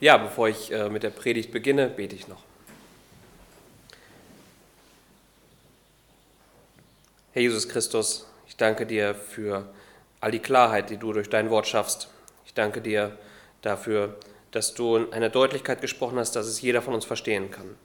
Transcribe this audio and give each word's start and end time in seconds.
Ja, 0.00 0.16
bevor 0.16 0.48
ich 0.48 0.72
äh, 0.72 0.88
mit 0.88 1.02
der 1.02 1.10
Predigt 1.10 1.52
beginne, 1.52 1.88
bete 1.88 2.16
ich 2.16 2.26
noch. 2.26 2.42
Herr 7.32 7.42
Jesus 7.42 7.68
Christus, 7.68 8.26
ich 8.48 8.56
danke 8.56 8.86
dir 8.86 9.14
für 9.14 9.68
all 10.22 10.30
die 10.30 10.38
Klarheit, 10.38 10.88
die 10.88 10.96
du 10.96 11.12
durch 11.12 11.28
dein 11.28 11.50
Wort 11.50 11.66
schaffst. 11.66 12.08
Ich 12.46 12.54
danke 12.54 12.80
dir 12.80 13.18
dafür, 13.60 14.16
dass 14.52 14.72
du 14.72 14.96
in 14.96 15.12
einer 15.12 15.28
Deutlichkeit 15.28 15.82
gesprochen 15.82 16.18
hast, 16.18 16.34
dass 16.34 16.46
es 16.46 16.62
jeder 16.62 16.80
von 16.80 16.94
uns 16.94 17.04
verstehen 17.04 17.50
kann. 17.50 17.76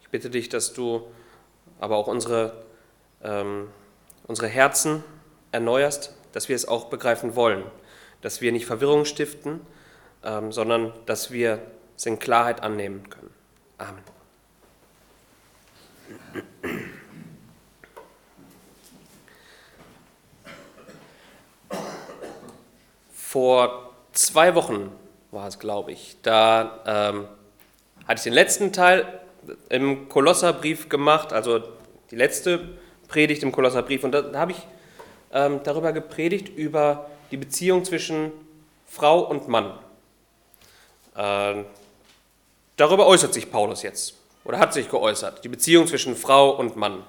Ich 0.00 0.08
bitte 0.08 0.30
dich, 0.30 0.48
dass 0.48 0.72
du 0.72 1.06
aber 1.80 1.98
auch 1.98 2.06
unsere, 2.06 2.64
ähm, 3.22 3.68
unsere 4.26 4.48
Herzen 4.48 5.04
erneuerst, 5.52 6.14
dass 6.32 6.48
wir 6.48 6.56
es 6.56 6.66
auch 6.66 6.86
begreifen 6.86 7.36
wollen, 7.36 7.62
dass 8.22 8.40
wir 8.40 8.52
nicht 8.52 8.64
Verwirrung 8.64 9.04
stiften, 9.04 9.60
ähm, 10.24 10.52
sondern 10.52 10.92
dass 11.06 11.30
wir 11.30 11.60
es 11.96 12.06
in 12.06 12.18
Klarheit 12.18 12.62
annehmen 12.62 13.08
können. 13.10 13.30
Amen. 13.78 14.02
Vor 23.12 23.92
zwei 24.12 24.54
Wochen 24.54 24.90
war 25.30 25.48
es, 25.48 25.58
glaube 25.58 25.92
ich, 25.92 26.16
da 26.22 26.80
ähm, 26.86 27.28
hatte 28.06 28.18
ich 28.18 28.24
den 28.24 28.32
letzten 28.32 28.72
Teil 28.72 29.04
im 29.68 30.08
Kolosserbrief 30.08 30.88
gemacht, 30.88 31.32
also 31.32 31.62
die 32.10 32.16
letzte 32.16 32.78
Predigt 33.06 33.42
im 33.42 33.52
Kolosserbrief, 33.52 34.04
und 34.04 34.12
da, 34.12 34.22
da 34.22 34.38
habe 34.38 34.52
ich 34.52 34.66
ähm, 35.32 35.60
darüber 35.62 35.92
gepredigt, 35.92 36.48
über 36.48 37.10
die 37.30 37.36
Beziehung 37.36 37.84
zwischen 37.84 38.32
Frau 38.86 39.20
und 39.20 39.48
Mann. 39.48 39.72
Äh, 41.18 41.64
darüber 42.76 43.06
äußert 43.06 43.34
sich 43.34 43.50
Paulus 43.50 43.82
jetzt 43.82 44.14
oder 44.44 44.58
hat 44.58 44.72
sich 44.72 44.88
geäußert, 44.88 45.44
die 45.44 45.48
Beziehung 45.48 45.86
zwischen 45.88 46.16
Frau 46.16 46.50
und 46.50 46.76
Mann. 46.76 47.02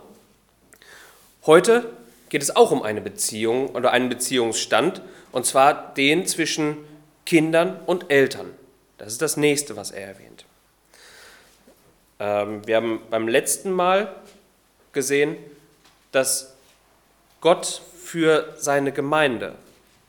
Heute 1.45 1.93
geht 2.29 2.41
es 2.41 2.55
auch 2.55 2.71
um 2.71 2.81
eine 2.81 3.01
Beziehung 3.01 3.69
oder 3.69 3.91
einen 3.91 4.09
Beziehungsstand, 4.09 5.01
und 5.31 5.45
zwar 5.45 5.93
den 5.93 6.25
zwischen 6.25 6.77
Kindern 7.25 7.79
und 7.85 8.11
Eltern. 8.11 8.51
Das 8.97 9.09
ist 9.13 9.21
das 9.21 9.37
nächste, 9.37 9.75
was 9.75 9.91
er 9.91 10.07
erwähnt. 10.07 10.45
Ähm, 12.19 12.65
wir 12.67 12.75
haben 12.75 13.01
beim 13.09 13.27
letzten 13.27 13.71
Mal 13.71 14.13
gesehen, 14.91 15.37
dass 16.11 16.55
Gott 17.41 17.81
für 18.03 18.55
seine 18.57 18.91
Gemeinde, 18.91 19.53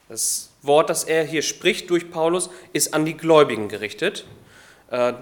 das 0.09 0.50
Wort, 0.61 0.89
das 0.89 1.03
er 1.03 1.23
hier 1.23 1.41
spricht 1.41 1.89
durch 1.89 2.11
Paulus, 2.11 2.49
ist 2.73 2.93
an 2.93 3.05
die 3.05 3.17
Gläubigen 3.17 3.67
gerichtet. 3.67 4.25
Äh, 4.89 5.13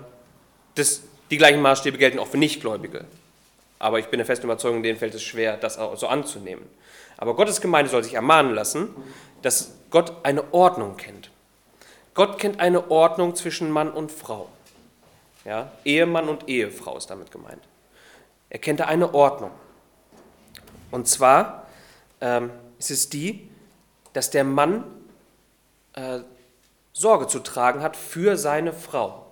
das, 0.76 1.04
die 1.32 1.38
gleichen 1.38 1.62
Maßstäbe 1.62 1.98
gelten 1.98 2.20
auch 2.20 2.28
für 2.28 2.38
Nichtgläubige. 2.38 3.06
Aber 3.80 4.00
ich 4.00 4.08
bin 4.08 4.18
der 4.18 4.26
festen 4.26 4.46
Überzeugung, 4.46 4.84
denen 4.84 5.00
fällt 5.00 5.16
es 5.16 5.24
schwer, 5.24 5.56
das 5.56 5.78
auch 5.78 5.96
so 5.98 6.08
anzunehmen. 6.08 6.66
Aber 7.18 7.36
Gottes 7.36 7.62
Gemeinde 7.62 7.90
soll 7.90 8.04
sich 8.04 8.14
ermahnen 8.14 8.54
lassen, 8.54 8.90
dass 9.42 9.74
Gott 9.90 10.14
eine 10.24 10.54
Ordnung 10.54 10.98
kennt. 10.98 11.32
Gott 12.14 12.38
kennt 12.40 12.60
eine 12.60 12.92
Ordnung 12.92 13.36
zwischen 13.36 13.72
Mann 13.72 13.92
und 13.92 14.12
Frau. 14.12 14.50
Ja, 15.46 15.72
Ehemann 15.86 16.28
und 16.28 16.50
Ehefrau 16.50 16.98
ist 16.98 17.10
damit 17.10 17.32
gemeint. 17.32 17.62
Er 18.50 18.60
kennt 18.60 18.82
eine 18.82 19.14
Ordnung. 19.14 19.52
Und 20.92 21.08
zwar 21.08 21.68
ähm, 22.20 22.52
ist 22.78 22.92
es 22.92 23.10
die, 23.10 23.50
dass 24.14 24.32
der 24.32 24.44
Mann 24.44 24.84
äh, 25.94 26.20
Sorge 26.94 27.28
zu 27.28 27.40
tragen 27.40 27.82
hat 27.82 27.96
für 27.96 28.38
seine 28.38 28.74
Frau. 28.74 29.26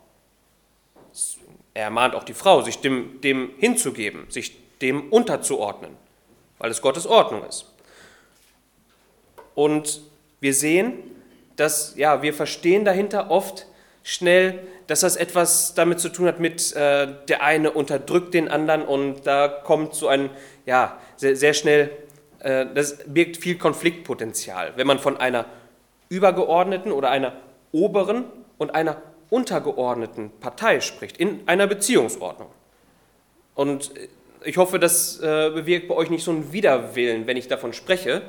Er 1.73 1.85
ermahnt 1.85 2.15
auch 2.15 2.23
die 2.23 2.33
Frau, 2.33 2.61
sich 2.61 2.79
dem, 2.79 3.21
dem 3.21 3.51
hinzugeben, 3.57 4.29
sich 4.29 4.57
dem 4.81 5.11
unterzuordnen, 5.11 5.91
weil 6.59 6.71
es 6.71 6.81
Gottes 6.81 7.05
Ordnung 7.05 7.43
ist. 7.43 7.65
Und 9.55 10.01
wir 10.39 10.53
sehen, 10.53 10.93
dass 11.55 11.95
ja, 11.97 12.21
wir 12.21 12.33
verstehen 12.33 12.85
dahinter 12.85 13.31
oft 13.31 13.65
schnell, 14.03 14.59
dass 14.87 15.01
das 15.01 15.15
etwas 15.15 15.73
damit 15.73 15.99
zu 15.99 16.09
tun 16.09 16.27
hat 16.27 16.39
mit 16.39 16.73
äh, 16.73 17.07
der 17.27 17.43
eine 17.43 17.71
unterdrückt 17.71 18.33
den 18.33 18.47
anderen 18.47 18.83
und 18.83 19.27
da 19.27 19.47
kommt 19.47 19.95
so 19.95 20.07
ein 20.07 20.29
ja 20.65 20.97
sehr, 21.17 21.35
sehr 21.35 21.53
schnell 21.53 21.91
äh, 22.39 22.65
das 22.73 22.99
birgt 23.05 23.37
viel 23.37 23.57
Konfliktpotenzial, 23.57 24.73
wenn 24.75 24.87
man 24.87 24.99
von 24.99 25.17
einer 25.17 25.45
übergeordneten 26.09 26.91
oder 26.91 27.09
einer 27.09 27.33
oberen 27.71 28.25
und 28.57 28.73
einer 28.73 29.01
untergeordneten 29.29 30.31
Partei 30.39 30.79
spricht, 30.79 31.17
in 31.17 31.41
einer 31.47 31.67
Beziehungsordnung. 31.67 32.49
Und 33.55 33.91
ich 34.43 34.57
hoffe, 34.57 34.79
das 34.79 35.19
äh, 35.19 35.49
bewirkt 35.49 35.87
bei 35.87 35.95
euch 35.95 36.09
nicht 36.09 36.23
so 36.23 36.31
einen 36.31 36.53
Widerwillen, 36.53 37.27
wenn 37.27 37.37
ich 37.37 37.47
davon 37.47 37.73
spreche, 37.73 38.21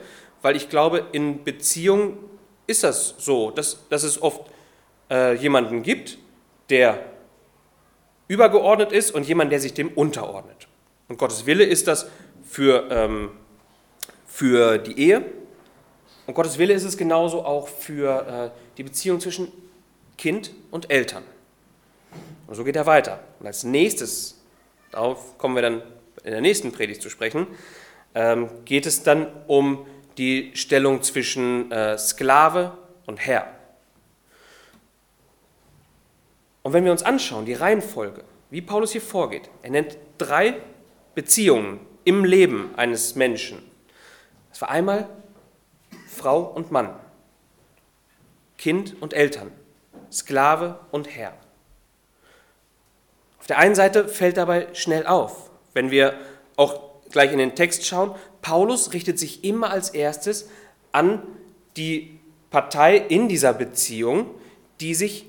weil 0.42 0.56
ich 0.56 0.68
glaube, 0.68 1.06
in 1.12 1.44
Beziehungen 1.44 2.18
ist 2.66 2.84
das 2.84 3.14
so, 3.18 3.50
dass, 3.50 3.88
dass 3.88 4.02
es 4.02 4.20
oft 4.20 4.42
äh, 5.10 5.34
jemanden 5.34 5.82
gibt, 5.82 6.18
der 6.70 7.00
übergeordnet 8.28 8.92
ist 8.92 9.10
und 9.10 9.26
jemand, 9.26 9.52
der 9.52 9.60
sich 9.60 9.74
dem 9.74 9.88
unterordnet. 9.88 10.68
Und 11.08 11.18
Gottes 11.18 11.46
Wille 11.46 11.64
ist 11.64 11.88
das 11.88 12.10
für, 12.44 12.88
ähm, 12.90 13.30
für 14.26 14.78
die 14.78 14.98
Ehe, 14.98 15.24
und 16.28 16.34
Gottes 16.34 16.58
Wille 16.58 16.74
ist 16.74 16.84
es 16.84 16.98
genauso 16.98 17.42
auch 17.42 17.68
für 17.68 18.52
äh, 18.54 18.58
die 18.76 18.82
Beziehung 18.82 19.18
zwischen 19.18 19.50
Kind 20.18 20.52
und 20.70 20.90
Eltern. 20.90 21.22
Und 22.46 22.54
so 22.54 22.64
geht 22.64 22.76
er 22.76 22.84
weiter. 22.84 23.20
Und 23.40 23.46
als 23.46 23.64
nächstes, 23.64 24.38
darauf 24.90 25.38
kommen 25.38 25.54
wir 25.54 25.62
dann 25.62 25.82
in 26.24 26.32
der 26.32 26.42
nächsten 26.42 26.70
Predigt 26.70 27.00
zu 27.00 27.08
sprechen, 27.08 27.46
ähm, 28.14 28.50
geht 28.66 28.84
es 28.84 29.02
dann 29.02 29.28
um 29.46 29.86
die 30.18 30.50
Stellung 30.52 31.02
zwischen 31.02 31.72
äh, 31.72 31.96
Sklave 31.96 32.76
und 33.06 33.16
Herr. 33.26 33.46
Und 36.62 36.74
wenn 36.74 36.84
wir 36.84 36.92
uns 36.92 37.04
anschauen, 37.04 37.46
die 37.46 37.54
Reihenfolge, 37.54 38.22
wie 38.50 38.60
Paulus 38.60 38.92
hier 38.92 39.00
vorgeht, 39.00 39.48
er 39.62 39.70
nennt 39.70 39.96
drei 40.18 40.60
Beziehungen 41.14 41.80
im 42.04 42.26
Leben 42.26 42.74
eines 42.76 43.14
Menschen. 43.14 43.62
Das 44.50 44.60
war 44.60 44.68
einmal 44.68 45.08
Frau 46.18 46.42
und 46.42 46.70
Mann, 46.70 46.94
Kind 48.58 49.00
und 49.00 49.14
Eltern, 49.14 49.52
Sklave 50.10 50.80
und 50.90 51.08
Herr. 51.16 51.32
Auf 53.38 53.46
der 53.46 53.58
einen 53.58 53.74
Seite 53.74 54.08
fällt 54.08 54.36
dabei 54.36 54.68
schnell 54.74 55.06
auf, 55.06 55.50
wenn 55.72 55.90
wir 55.90 56.14
auch 56.56 56.80
gleich 57.10 57.32
in 57.32 57.38
den 57.38 57.54
Text 57.54 57.86
schauen, 57.86 58.14
Paulus 58.42 58.92
richtet 58.92 59.18
sich 59.18 59.44
immer 59.44 59.70
als 59.70 59.90
erstes 59.90 60.48
an 60.92 61.22
die 61.76 62.18
Partei 62.50 62.96
in 62.96 63.28
dieser 63.28 63.52
Beziehung, 63.52 64.34
die 64.80 64.94
sich, 64.94 65.26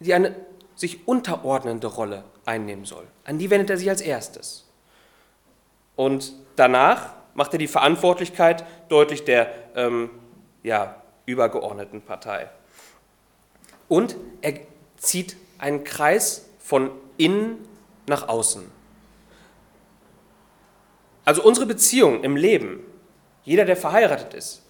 die 0.00 0.14
eine 0.14 0.34
sich 0.76 1.06
unterordnende 1.06 1.86
Rolle 1.86 2.24
einnehmen 2.44 2.84
soll. 2.84 3.06
An 3.24 3.38
die 3.38 3.50
wendet 3.50 3.70
er 3.70 3.76
sich 3.76 3.88
als 3.88 4.00
erstes. 4.00 4.68
Und 5.96 6.32
danach 6.56 7.14
macht 7.34 7.52
er 7.52 7.58
die 7.58 7.68
Verantwortlichkeit 7.68 8.64
deutlich 8.88 9.24
der 9.24 9.52
ähm, 9.74 10.10
ja, 10.62 11.02
übergeordneten 11.26 12.02
Partei. 12.02 12.48
Und 13.88 14.16
er 14.40 14.54
zieht 14.96 15.36
einen 15.58 15.84
Kreis 15.84 16.48
von 16.58 16.90
innen 17.16 17.58
nach 18.06 18.28
außen. 18.28 18.70
Also 21.24 21.42
unsere 21.42 21.66
Beziehung 21.66 22.24
im 22.24 22.36
Leben, 22.36 22.80
jeder, 23.44 23.64
der 23.64 23.76
verheiratet 23.76 24.34
ist, 24.34 24.62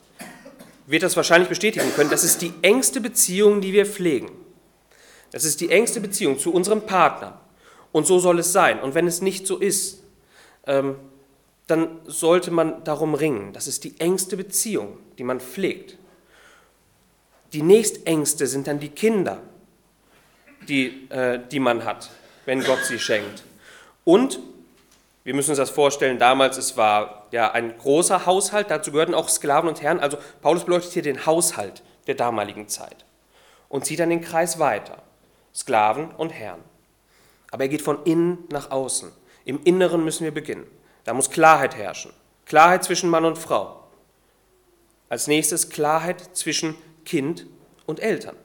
wird 0.87 1.03
das 1.03 1.17
wahrscheinlich 1.17 1.49
bestätigen 1.49 1.93
können, 1.95 2.11
das 2.11 2.25
ist 2.25 2.43
die 2.43 2.53
engste 2.63 3.01
Beziehung, 3.01 3.61
die 3.61 3.73
wir 3.73 3.87
pflegen. 3.87 4.31
Das 5.31 5.45
ist 5.45 5.61
die 5.61 5.71
engste 5.71 6.01
Beziehung 6.01 6.39
zu 6.39 6.53
unserem 6.53 6.83
Partner. 6.83 7.41
Und 7.91 8.07
so 8.07 8.19
soll 8.19 8.39
es 8.39 8.53
sein. 8.53 8.81
Und 8.81 8.95
wenn 8.95 9.07
es 9.07 9.23
nicht 9.23 9.47
so 9.47 9.59
ist, 9.59 10.03
ähm, 10.67 10.97
dann 11.67 12.01
sollte 12.05 12.51
man 12.51 12.85
darum 12.85 13.15
ringen. 13.15 13.53
Das 13.53 13.67
ist 13.67 13.85
die 13.85 13.99
engste 14.01 14.37
Beziehung, 14.37 14.99
die 15.19 15.25
man 15.25 15.41
pflegt. 15.41 15.97
Die 17.53 17.63
nächstängste 17.63 18.47
sind 18.47 18.67
dann 18.67 18.81
die 18.81 18.89
Kinder, 18.89 19.41
die, 20.69 21.09
äh, 21.11 21.41
die 21.51 21.61
man 21.61 21.85
hat, 21.85 22.11
wenn 22.47 22.65
Gott 22.65 22.85
sie 22.85 22.99
schenkt. 22.99 23.45
Und 24.05 24.41
wir 25.25 25.35
müssen 25.35 25.51
uns 25.51 25.59
das 25.59 25.71
vorstellen, 25.71 26.19
damals 26.19 26.57
es 26.57 26.77
war 26.77 27.29
ja 27.31 27.53
ein 27.53 27.77
großer 27.79 28.27
Haushalt, 28.27 28.71
dazu 28.71 28.91
gehörten 28.91 29.15
auch 29.15 29.29
Sklaven 29.29 29.69
und 29.69 29.81
Herren. 29.81 30.01
Also 30.01 30.19
Paulus 30.41 30.65
beleuchtet 30.65 30.93
hier 30.93 31.03
den 31.03 31.27
Haushalt 31.27 31.83
der 32.07 32.17
damaligen 32.17 32.69
Zeit 32.69 33.05
und 33.69 33.85
zieht 33.85 34.01
dann 34.01 34.11
den 34.11 34.21
Kreis 34.21 34.59
weiter. 34.59 35.03
Sklaven 35.55 36.11
und 36.13 36.31
Herren. 36.31 36.61
Aber 37.51 37.65
er 37.65 37.69
geht 37.69 37.83
von 37.83 38.03
innen 38.05 38.39
nach 38.51 38.71
außen. 38.71 39.13
Im 39.45 39.61
Inneren 39.65 40.05
müssen 40.05 40.25
wir 40.25 40.33
beginnen. 40.33 40.67
Da 41.05 41.15
muss 41.15 41.31
Klarheit 41.31 41.77
herrschen. 41.77 42.13
Klarheit 42.47 42.85
zwischen 42.85 43.11
Mann 43.11 43.25
und 43.25 43.39
Frau. 43.39 43.85
Als 45.09 45.27
nächstes 45.27 45.71
Klarheit 45.71 46.37
zwischen 46.37 46.75
Kind 47.05 47.47
und 47.87 48.01
Eltern. 48.01 48.37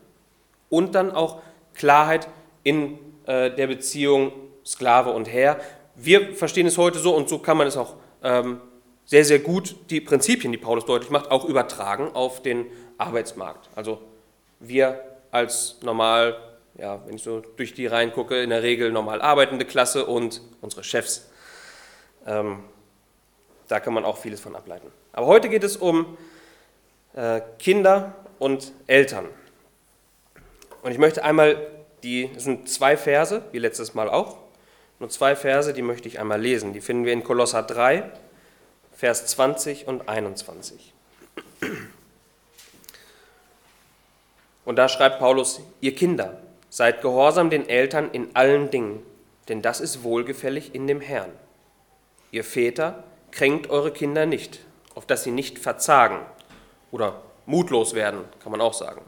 Und 0.69 0.95
dann 0.95 1.12
auch 1.12 1.42
Klarheit 1.74 2.27
in 2.63 3.00
äh, 3.25 3.51
der 3.51 3.68
Beziehung 3.68 4.31
Sklave 4.65 5.12
und 5.12 5.31
Herr. 5.31 5.59
Wir 5.95 6.36
verstehen 6.36 6.68
es 6.68 6.77
heute 6.77 7.00
so 7.00 7.15
und 7.15 7.30
so 7.30 7.39
kann 7.39 7.57
man 7.57 7.68
es 7.68 7.77
auch 7.77 7.95
ähm, 8.24 8.59
sehr, 9.06 9.24
sehr 9.24 9.39
gut, 9.39 9.75
die 9.89 10.01
Prinzipien, 10.01 10.51
die 10.51 10.57
Paulus 10.57 10.86
deutlich 10.86 11.09
macht, 11.09 11.31
auch 11.31 11.45
übertragen 11.45 12.12
auf 12.13 12.42
den 12.42 12.65
Arbeitsmarkt. 12.98 13.69
Also 13.75 14.01
wir 14.59 15.01
als 15.31 15.77
normal, 15.81 16.38
ja, 16.77 17.01
wenn 17.06 17.15
ich 17.15 17.24
so 17.24 17.42
durch 17.56 17.74
die 17.74 17.88
Reihen 17.88 18.12
gucke, 18.12 18.42
in 18.42 18.50
der 18.50 18.63
Regel 18.63 18.92
normal 18.92 19.21
arbeitende 19.21 19.63
Klasse 19.63 20.06
und 20.06 20.42
unsere 20.62 20.83
Chefs. 20.83 21.30
Ähm, 22.28 22.64
da 23.68 23.80
kann 23.80 23.94
man 23.94 24.06
auch 24.06 24.18
vieles 24.18 24.40
von 24.40 24.56
ableiten. 24.56 24.92
Aber 25.14 25.26
heute 25.26 25.50
geht 25.50 25.64
es 25.64 25.78
um 25.78 26.18
äh, 27.16 27.42
Kinder 27.58 28.14
und 28.38 28.72
Eltern. 28.86 29.26
Und 30.84 30.92
ich 30.92 31.00
möchte 31.00 31.24
einmal 31.24 31.58
die, 32.04 32.32
das 32.34 32.44
sind 32.44 32.70
zwei 32.70 32.96
Verse, 32.96 33.42
wie 33.52 33.60
letztes 33.60 33.94
Mal 33.94 34.10
auch, 34.10 34.38
nur 35.00 35.10
zwei 35.10 35.36
Verse, 35.36 35.74
die 35.74 35.82
möchte 35.82 36.08
ich 36.08 36.20
einmal 36.20 36.40
lesen. 36.40 36.74
Die 36.74 36.82
finden 36.82 37.06
wir 37.06 37.14
in 37.14 37.24
Kolosser 37.24 37.64
3, 37.64 38.04
Vers 38.96 39.28
20 39.28 39.88
und 39.88 40.10
21. 40.10 40.94
Und 44.66 44.76
da 44.76 44.90
schreibt 44.90 45.20
Paulus, 45.20 45.62
ihr 45.82 45.96
Kinder, 45.96 46.42
seid 46.70 47.02
gehorsam 47.02 47.50
den 47.50 47.70
Eltern 47.70 48.10
in 48.12 48.36
allen 48.36 48.70
Dingen, 48.70 49.04
denn 49.50 49.62
das 49.62 49.82
ist 49.82 50.04
wohlgefällig 50.04 50.76
in 50.76 50.88
dem 50.88 51.00
Herrn. 51.00 51.32
Ihr 52.32 52.44
Väter, 52.44 53.04
kränkt 53.32 53.70
eure 53.70 53.92
Kinder 53.92 54.26
nicht, 54.26 54.60
auf 54.96 55.06
dass 55.06 55.24
sie 55.24 55.32
nicht 55.32 55.60
verzagen 55.60 56.26
oder 56.92 57.22
mutlos 57.46 57.94
werden, 57.94 58.22
kann 58.42 58.52
man 58.52 58.62
auch 58.62 58.74
sagen. 58.74 59.02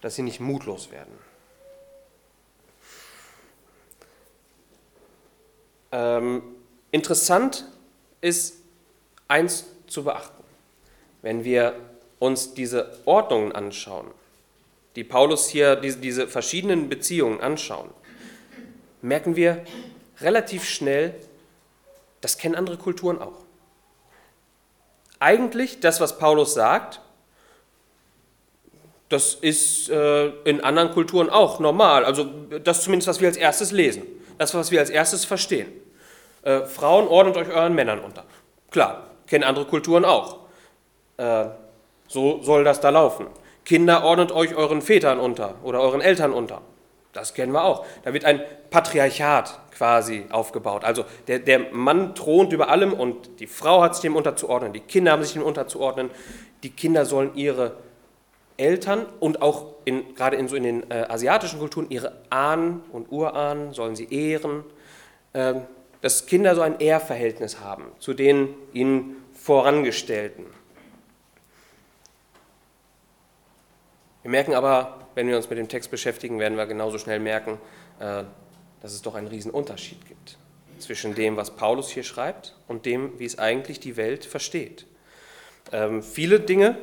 Dass 0.00 0.16
sie 0.16 0.22
nicht 0.22 0.40
mutlos 0.40 0.90
werden. 0.90 1.12
Ähm, 5.92 6.42
interessant 6.90 7.66
ist 8.20 8.56
eins 9.28 9.66
zu 9.86 10.04
beachten, 10.04 10.42
wenn 11.20 11.44
wir 11.44 11.74
uns 12.18 12.54
diese 12.54 12.98
Ordnungen 13.04 13.52
anschauen, 13.52 14.10
die 14.96 15.04
Paulus 15.04 15.48
hier, 15.48 15.76
diese, 15.76 15.98
diese 15.98 16.28
verschiedenen 16.28 16.88
Beziehungen 16.88 17.40
anschauen, 17.40 17.90
merken 19.02 19.36
wir 19.36 19.64
relativ 20.20 20.64
schnell, 20.64 21.14
das 22.22 22.38
kennen 22.38 22.54
andere 22.54 22.78
Kulturen 22.78 23.20
auch. 23.20 23.44
Eigentlich 25.20 25.80
das, 25.80 26.00
was 26.00 26.18
Paulus 26.18 26.54
sagt, 26.54 27.00
das 29.10 29.34
ist 29.34 29.90
äh, 29.90 30.28
in 30.44 30.62
anderen 30.62 30.90
Kulturen 30.92 31.28
auch 31.28 31.60
normal. 31.60 32.04
Also 32.06 32.24
das 32.64 32.82
zumindest, 32.82 33.08
was 33.08 33.20
wir 33.20 33.28
als 33.28 33.36
erstes 33.36 33.70
lesen, 33.70 34.04
das, 34.38 34.54
was 34.54 34.70
wir 34.70 34.80
als 34.80 34.88
erstes 34.88 35.26
verstehen. 35.26 35.70
Äh, 36.42 36.62
Frauen 36.62 37.06
ordnet 37.06 37.36
euch 37.36 37.48
euren 37.48 37.74
Männern 37.74 37.98
unter. 37.98 38.24
Klar, 38.70 39.10
kennen 39.26 39.44
andere 39.44 39.66
Kulturen 39.66 40.06
auch. 40.06 40.38
Äh, 41.18 41.44
so 42.08 42.42
soll 42.42 42.64
das 42.64 42.80
da 42.80 42.88
laufen. 42.88 43.26
Kinder 43.64 44.02
ordnet 44.02 44.32
euch 44.32 44.54
euren 44.54 44.80
Vätern 44.80 45.20
unter 45.20 45.56
oder 45.62 45.80
euren 45.80 46.00
Eltern 46.00 46.32
unter. 46.32 46.62
Das 47.12 47.34
kennen 47.34 47.52
wir 47.52 47.64
auch. 47.64 47.84
Da 48.04 48.14
wird 48.14 48.24
ein 48.24 48.40
Patriarchat 48.70 49.58
quasi 49.72 50.26
aufgebaut. 50.30 50.84
Also 50.84 51.04
der, 51.26 51.38
der 51.40 51.58
Mann 51.72 52.14
thront 52.14 52.52
über 52.52 52.68
allem 52.68 52.92
und 52.92 53.40
die 53.40 53.46
Frau 53.46 53.82
hat 53.82 53.94
sich 53.94 54.02
dem 54.02 54.16
unterzuordnen, 54.16 54.72
die 54.72 54.80
Kinder 54.80 55.12
haben 55.12 55.22
sich 55.22 55.34
dem 55.34 55.42
unterzuordnen. 55.42 56.10
Die 56.62 56.70
Kinder 56.70 57.04
sollen 57.04 57.34
ihre 57.34 57.76
Eltern 58.56 59.06
und 59.20 59.42
auch 59.42 59.66
in, 59.84 60.14
gerade 60.14 60.36
in, 60.36 60.48
so 60.48 60.56
in 60.56 60.62
den 60.62 60.90
äh, 60.90 61.06
asiatischen 61.08 61.58
Kulturen 61.58 61.86
ihre 61.90 62.12
Ahnen 62.30 62.82
und 62.92 63.10
Urahnen 63.10 63.72
sollen 63.72 63.96
sie 63.96 64.12
ehren. 64.12 64.64
Ähm, 65.34 65.62
dass 66.02 66.26
Kinder 66.26 66.54
so 66.54 66.60
ein 66.60 66.80
Ehrverhältnis 66.80 67.60
haben 67.60 67.84
zu 67.98 68.12
den 68.12 68.54
ihnen 68.72 69.16
Vorangestellten. 69.34 70.44
Wir 74.22 74.30
merken 74.30 74.54
aber, 74.54 75.01
wenn 75.14 75.28
wir 75.28 75.36
uns 75.36 75.48
mit 75.48 75.58
dem 75.58 75.68
Text 75.68 75.90
beschäftigen, 75.90 76.38
werden 76.38 76.56
wir 76.56 76.66
genauso 76.66 76.98
schnell 76.98 77.20
merken, 77.20 77.58
äh, 77.98 78.24
dass 78.80 78.92
es 78.92 79.02
doch 79.02 79.14
einen 79.14 79.28
riesen 79.28 79.50
Unterschied 79.50 80.06
gibt 80.06 80.36
zwischen 80.78 81.14
dem, 81.14 81.36
was 81.36 81.52
Paulus 81.52 81.90
hier 81.90 82.02
schreibt 82.02 82.54
und 82.68 82.86
dem, 82.86 83.18
wie 83.18 83.24
es 83.24 83.38
eigentlich 83.38 83.80
die 83.80 83.96
Welt 83.96 84.24
versteht. 84.24 84.86
Ähm, 85.72 86.02
viele 86.02 86.40
Dinge 86.40 86.76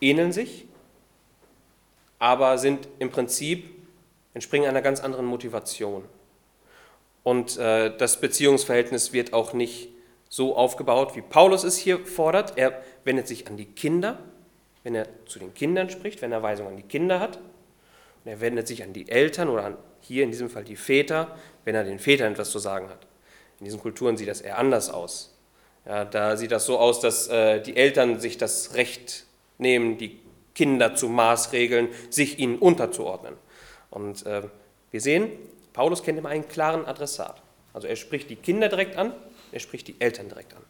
ähneln 0.00 0.32
sich, 0.32 0.66
aber 2.18 2.58
sind 2.58 2.88
im 2.98 3.10
Prinzip, 3.10 3.70
entspringen 4.34 4.68
einer 4.68 4.82
ganz 4.82 5.00
anderen 5.00 5.26
Motivation. 5.26 6.04
Und 7.22 7.56
äh, 7.58 7.96
das 7.96 8.20
Beziehungsverhältnis 8.20 9.12
wird 9.12 9.32
auch 9.32 9.52
nicht 9.52 9.90
so 10.28 10.56
aufgebaut, 10.56 11.16
wie 11.16 11.22
Paulus 11.22 11.64
es 11.64 11.76
hier 11.76 12.04
fordert. 12.04 12.56
Er 12.56 12.82
wendet 13.04 13.28
sich 13.28 13.46
an 13.46 13.56
die 13.56 13.66
Kinder, 13.66 14.18
wenn 14.82 14.94
er 14.94 15.06
zu 15.26 15.38
den 15.38 15.54
Kindern 15.54 15.90
spricht, 15.90 16.22
wenn 16.22 16.32
er 16.32 16.42
Weisungen 16.42 16.72
an 16.72 16.76
die 16.76 16.82
Kinder 16.82 17.20
hat. 17.20 17.38
Und 18.28 18.34
er 18.34 18.40
wendet 18.42 18.68
sich 18.68 18.82
an 18.82 18.92
die 18.92 19.08
Eltern 19.08 19.48
oder 19.48 19.64
an, 19.64 19.78
hier 20.02 20.22
in 20.22 20.30
diesem 20.30 20.50
Fall 20.50 20.62
die 20.62 20.76
Väter, 20.76 21.34
wenn 21.64 21.74
er 21.74 21.82
den 21.82 21.98
Vätern 21.98 22.32
etwas 22.32 22.50
zu 22.50 22.58
sagen 22.58 22.90
hat. 22.90 23.06
In 23.58 23.64
diesen 23.64 23.80
Kulturen 23.80 24.18
sieht 24.18 24.28
das 24.28 24.42
eher 24.42 24.58
anders 24.58 24.90
aus. 24.90 25.34
Ja, 25.86 26.04
da 26.04 26.36
sieht 26.36 26.52
das 26.52 26.66
so 26.66 26.78
aus, 26.78 27.00
dass 27.00 27.28
äh, 27.28 27.62
die 27.62 27.74
Eltern 27.74 28.20
sich 28.20 28.36
das 28.36 28.74
Recht 28.74 29.24
nehmen, 29.56 29.96
die 29.96 30.20
Kinder 30.54 30.94
zu 30.94 31.08
maßregeln, 31.08 31.88
sich 32.10 32.38
ihnen 32.38 32.58
unterzuordnen. 32.58 33.32
Und 33.88 34.26
äh, 34.26 34.42
wir 34.90 35.00
sehen, 35.00 35.32
Paulus 35.72 36.02
kennt 36.02 36.18
immer 36.18 36.28
einen 36.28 36.48
klaren 36.48 36.84
Adressat. 36.84 37.40
Also 37.72 37.88
er 37.88 37.96
spricht 37.96 38.28
die 38.28 38.36
Kinder 38.36 38.68
direkt 38.68 38.98
an, 38.98 39.14
er 39.52 39.60
spricht 39.60 39.88
die 39.88 39.98
Eltern 40.00 40.28
direkt 40.28 40.52
an. 40.52 40.62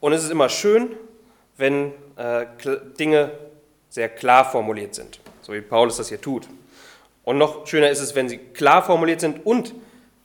Und 0.00 0.12
es 0.12 0.24
ist 0.24 0.30
immer 0.30 0.48
schön, 0.48 0.96
wenn 1.56 1.92
äh, 2.16 2.46
Dinge 2.98 3.32
sehr 3.88 4.08
klar 4.08 4.44
formuliert 4.50 4.94
sind, 4.94 5.20
so 5.42 5.52
wie 5.52 5.60
Paulus 5.60 5.96
das 5.96 6.08
hier 6.08 6.20
tut. 6.20 6.48
Und 7.24 7.38
noch 7.38 7.66
schöner 7.66 7.90
ist 7.90 8.00
es, 8.00 8.14
wenn 8.14 8.28
sie 8.28 8.38
klar 8.38 8.82
formuliert 8.84 9.20
sind 9.20 9.46
und 9.46 9.74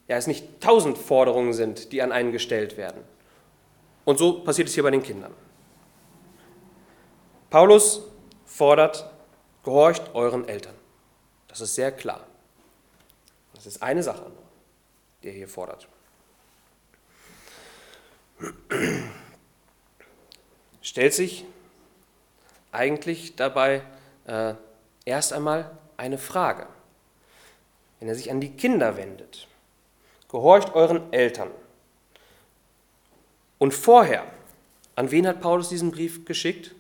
ja, 0.08 0.18
es 0.18 0.28
nicht 0.28 0.60
tausend 0.60 0.98
Forderungen 0.98 1.54
sind, 1.54 1.92
die 1.92 2.02
an 2.02 2.12
einen 2.12 2.32
gestellt 2.32 2.78
werden. 2.78 3.04
Und 4.06 4.18
so 4.18 4.44
passiert 4.44 4.68
es 4.68 4.74
hier 4.74 4.84
bei 4.84 4.92
den 4.92 5.04
Kindern. 5.04 5.34
Paulus 7.50 8.04
fordert, 8.46 9.10
gehorcht 9.64 10.04
euren 10.14 10.48
Eltern. 10.48 10.76
Das 11.48 11.62
ist 11.62 11.76
sehr 11.76 11.92
klar. 11.92 12.26
Das 13.54 13.66
ist 13.66 13.84
eine 13.84 14.02
Sache, 14.04 14.32
die 15.22 15.28
er 15.28 15.34
hier 15.34 15.48
fordert. 15.48 15.88
Stellt 20.82 21.14
sich 21.14 21.46
eigentlich 22.72 23.36
dabei 23.36 23.82
äh, 24.26 24.54
erst 25.06 25.34
einmal 25.34 25.72
eine 25.98 26.18
Frage. 26.18 26.68
Wenn 28.00 28.08
er 28.08 28.16
sich 28.16 28.32
an 28.32 28.40
die 28.40 28.52
Kinder 28.52 28.98
wendet, 28.98 29.48
gehorcht 30.30 30.74
euren 30.74 31.12
Eltern. 31.12 31.50
Und 33.58 33.74
vorher, 33.74 34.24
an 34.96 35.12
wen 35.12 35.28
hat 35.28 35.42
Paulus 35.42 35.70
diesen 35.70 35.92
Brief 35.92 36.26
geschickt? 36.26 36.74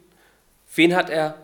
Wen 0.73 0.95
hat 0.95 1.09
er 1.09 1.35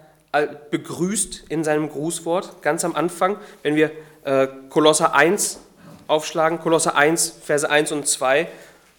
begrüßt 0.72 1.46
in 1.50 1.64
seinem 1.64 1.90
Grußwort 1.90 2.62
ganz 2.62 2.84
am 2.84 2.96
Anfang, 2.96 3.38
wenn 3.64 3.76
wir 3.76 3.92
äh, 4.24 4.48
Kolosser 4.70 5.16
1 5.16 5.60
aufschlagen, 6.08 6.60
Kolosser 6.60 6.96
1, 6.96 7.40
Verse 7.42 7.70
1 7.70 7.92
und 7.92 8.08
2, 8.08 8.48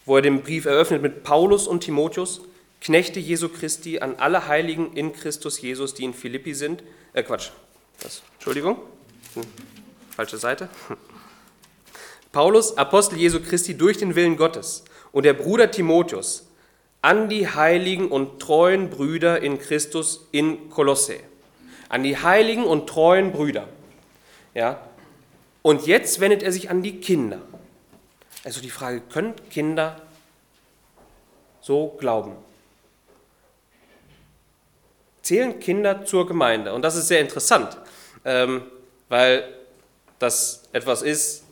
wo 0.07 0.17
er 0.17 0.23
den 0.23 0.43
Brief 0.43 0.65
eröffnet 0.65 1.03
mit 1.03 1.25
Paulus 1.25 1.67
und 1.67 1.81
Timotheus, 1.81 2.41
Knechte 2.80 3.21
Jesu 3.21 3.49
Christi 3.49 4.00
an 4.00 4.16
alle 4.16 4.47
Heiligen 4.49 4.92
in 4.92 5.12
Christus 5.12 5.61
Jesus, 5.61 5.95
die 5.95 6.04
in 6.04 6.14
Philippi 6.14 6.54
sind. 6.54 6.83
Äh, 7.12 7.23
Quatsch. 7.23 7.50
Was? 8.02 8.23
Entschuldigung. 8.35 8.78
Falsche 10.14 10.38
Seite. 10.38 10.68
Paulus, 12.33 12.76
Apostel 12.76 13.18
Jesu 13.18 13.40
Christi 13.40 13.76
durch 13.76 13.99
den 13.99 14.14
Willen 14.14 14.37
Gottes 14.37 14.85
und 15.12 15.25
der 15.25 15.33
Bruder 15.33 15.71
Timotheus 15.71 16.47
an 17.00 17.28
die 17.28 17.49
heiligen 17.49 18.09
und 18.09 18.40
treuen 18.40 18.90
Brüder 18.90 19.40
in 19.40 19.59
Christus 19.59 20.26
in 20.33 20.71
Kolosse. 20.71 21.21
An 21.88 22.02
die 22.02 22.16
heiligen 22.16 22.64
und 22.64 22.88
treuen 22.88 23.33
Brüder. 23.33 23.68
Ja? 24.54 24.80
Und 25.62 25.87
jetzt 25.87 26.21
wendet 26.21 26.42
er 26.42 26.52
sich 26.52 26.68
an 26.68 26.83
die 26.83 27.00
Kinder. 27.00 27.40
Also 28.45 28.61
die 28.61 28.71
Frage, 28.71 29.00
können 29.00 29.35
Kinder 29.50 30.02
so 31.61 31.97
glauben? 31.99 32.33
Zählen 35.26 35.59
Kinder 35.59 36.04
zur 36.04 36.25
Gemeinde? 36.28 36.73
Und 36.73 36.83
das 36.83 36.95
ist 36.95 37.09
sehr 37.09 37.21
interessant, 37.21 37.76
ähm, 38.25 38.62
weil 39.09 39.42
das 40.21 40.62
etwas 40.73 41.02
ist, 41.02 41.42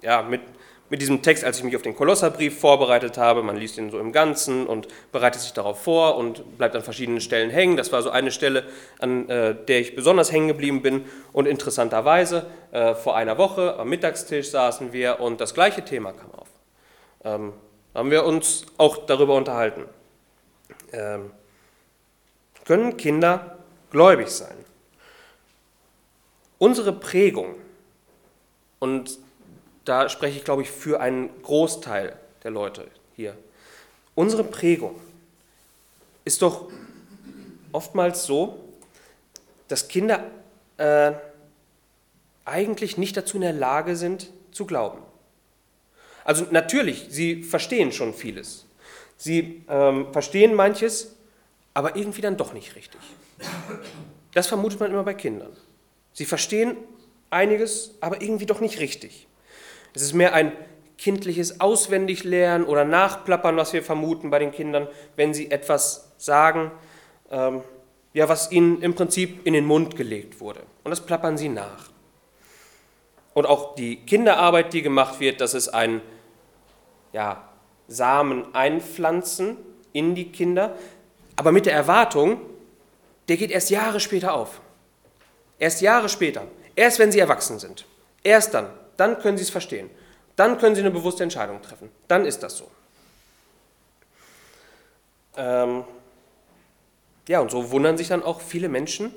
ja, 0.00 0.22
mit, 0.22 0.42
mit 0.88 1.02
diesem 1.02 1.20
Text, 1.20 1.42
als 1.42 1.58
ich 1.58 1.64
mich 1.64 1.74
auf 1.74 1.82
den 1.82 1.96
Kolosserbrief 1.96 2.56
vorbereitet 2.56 3.18
habe. 3.18 3.42
Man 3.42 3.56
liest 3.56 3.78
ihn 3.78 3.90
so 3.90 3.98
im 3.98 4.12
Ganzen 4.12 4.64
und 4.68 4.86
bereitet 5.10 5.40
sich 5.40 5.52
darauf 5.52 5.82
vor 5.82 6.16
und 6.16 6.56
bleibt 6.56 6.76
an 6.76 6.84
verschiedenen 6.84 7.20
Stellen 7.20 7.50
hängen. 7.50 7.76
Das 7.76 7.90
war 7.90 8.00
so 8.00 8.10
eine 8.10 8.30
Stelle, 8.30 8.62
an 9.00 9.28
äh, 9.28 9.56
der 9.56 9.80
ich 9.80 9.96
besonders 9.96 10.30
hängen 10.30 10.46
geblieben 10.46 10.80
bin. 10.80 11.04
Und 11.32 11.48
interessanterweise, 11.48 12.46
äh, 12.70 12.94
vor 12.94 13.16
einer 13.16 13.38
Woche 13.38 13.76
am 13.76 13.88
Mittagstisch 13.88 14.50
saßen 14.50 14.92
wir 14.92 15.18
und 15.18 15.40
das 15.40 15.52
gleiche 15.52 15.84
Thema 15.84 16.12
kam 16.12 16.30
auf. 16.30 16.48
Ähm, 17.24 17.54
haben 17.92 18.12
wir 18.12 18.24
uns 18.24 18.66
auch 18.76 18.98
darüber 18.98 19.34
unterhalten. 19.34 19.86
Ähm, 20.92 21.32
können 22.68 22.98
Kinder 22.98 23.56
gläubig 23.90 24.28
sein? 24.28 24.54
Unsere 26.58 26.92
Prägung, 26.92 27.54
und 28.78 29.18
da 29.86 30.10
spreche 30.10 30.36
ich, 30.36 30.44
glaube 30.44 30.60
ich, 30.60 30.70
für 30.70 31.00
einen 31.00 31.30
Großteil 31.42 32.14
der 32.44 32.50
Leute 32.50 32.86
hier. 33.16 33.38
Unsere 34.14 34.44
Prägung 34.44 35.00
ist 36.26 36.42
doch 36.42 36.70
oftmals 37.72 38.26
so, 38.26 38.62
dass 39.68 39.88
Kinder 39.88 40.24
äh, 40.76 41.12
eigentlich 42.44 42.98
nicht 42.98 43.16
dazu 43.16 43.36
in 43.36 43.42
der 43.42 43.54
Lage 43.54 43.96
sind, 43.96 44.30
zu 44.52 44.66
glauben. 44.66 44.98
Also 46.22 46.46
natürlich, 46.50 47.06
sie 47.08 47.42
verstehen 47.44 47.92
schon 47.92 48.12
vieles. 48.12 48.66
Sie 49.16 49.64
ähm, 49.70 50.12
verstehen 50.12 50.54
manches, 50.54 51.17
aber 51.78 51.94
irgendwie 51.94 52.22
dann 52.22 52.36
doch 52.36 52.52
nicht 52.54 52.74
richtig. 52.74 53.00
Das 54.34 54.48
vermutet 54.48 54.80
man 54.80 54.90
immer 54.90 55.04
bei 55.04 55.14
Kindern. 55.14 55.56
Sie 56.12 56.24
verstehen 56.24 56.76
einiges, 57.30 57.94
aber 58.00 58.20
irgendwie 58.20 58.46
doch 58.46 58.58
nicht 58.58 58.80
richtig. 58.80 59.28
Es 59.94 60.02
ist 60.02 60.12
mehr 60.12 60.34
ein 60.34 60.50
kindliches 60.96 61.60
Auswendiglernen 61.60 62.66
oder 62.66 62.84
Nachplappern, 62.84 63.56
was 63.56 63.74
wir 63.74 63.84
vermuten 63.84 64.28
bei 64.28 64.40
den 64.40 64.50
Kindern, 64.50 64.88
wenn 65.14 65.32
sie 65.32 65.52
etwas 65.52 66.10
sagen, 66.16 66.72
ähm, 67.30 67.62
ja, 68.12 68.28
was 68.28 68.50
ihnen 68.50 68.82
im 68.82 68.96
Prinzip 68.96 69.46
in 69.46 69.52
den 69.52 69.64
Mund 69.64 69.94
gelegt 69.94 70.40
wurde. 70.40 70.64
Und 70.82 70.90
das 70.90 71.06
plappern 71.06 71.38
sie 71.38 71.48
nach. 71.48 71.90
Und 73.34 73.46
auch 73.46 73.76
die 73.76 74.04
Kinderarbeit, 74.04 74.72
die 74.72 74.82
gemacht 74.82 75.20
wird, 75.20 75.40
das 75.40 75.54
ist 75.54 75.68
ein 75.68 76.00
ja, 77.12 77.48
Samen 77.86 78.52
einpflanzen 78.52 79.58
in 79.92 80.16
die 80.16 80.32
Kinder, 80.32 80.76
aber 81.38 81.52
mit 81.52 81.66
der 81.66 81.72
Erwartung, 81.72 82.40
der 83.28 83.36
geht 83.36 83.52
erst 83.52 83.70
Jahre 83.70 84.00
später 84.00 84.34
auf. 84.34 84.60
Erst 85.60 85.80
Jahre 85.80 86.08
später. 86.08 86.48
Erst 86.74 86.98
wenn 86.98 87.12
sie 87.12 87.20
erwachsen 87.20 87.60
sind. 87.60 87.86
Erst 88.24 88.54
dann. 88.54 88.68
Dann 88.96 89.20
können 89.20 89.38
sie 89.38 89.44
es 89.44 89.50
verstehen. 89.50 89.88
Dann 90.34 90.58
können 90.58 90.74
sie 90.74 90.80
eine 90.80 90.90
bewusste 90.90 91.22
Entscheidung 91.22 91.62
treffen. 91.62 91.90
Dann 92.08 92.26
ist 92.26 92.42
das 92.42 92.56
so. 92.56 92.68
Ähm 95.36 95.84
ja, 97.28 97.38
und 97.38 97.52
so 97.52 97.70
wundern 97.70 97.96
sich 97.96 98.08
dann 98.08 98.24
auch 98.24 98.40
viele 98.40 98.68
Menschen, 98.68 99.14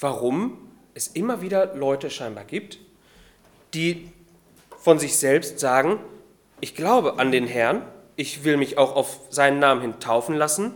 warum 0.00 0.68
es 0.94 1.06
immer 1.06 1.42
wieder 1.42 1.76
Leute 1.76 2.10
scheinbar 2.10 2.44
gibt, 2.44 2.80
die 3.72 4.10
von 4.78 4.98
sich 4.98 5.16
selbst 5.16 5.60
sagen, 5.60 6.00
ich 6.60 6.74
glaube 6.74 7.20
an 7.20 7.30
den 7.30 7.46
Herrn, 7.46 7.86
ich 8.16 8.42
will 8.42 8.56
mich 8.56 8.78
auch 8.78 8.96
auf 8.96 9.20
seinen 9.30 9.60
Namen 9.60 9.80
hin 9.80 10.00
taufen 10.00 10.34
lassen, 10.34 10.74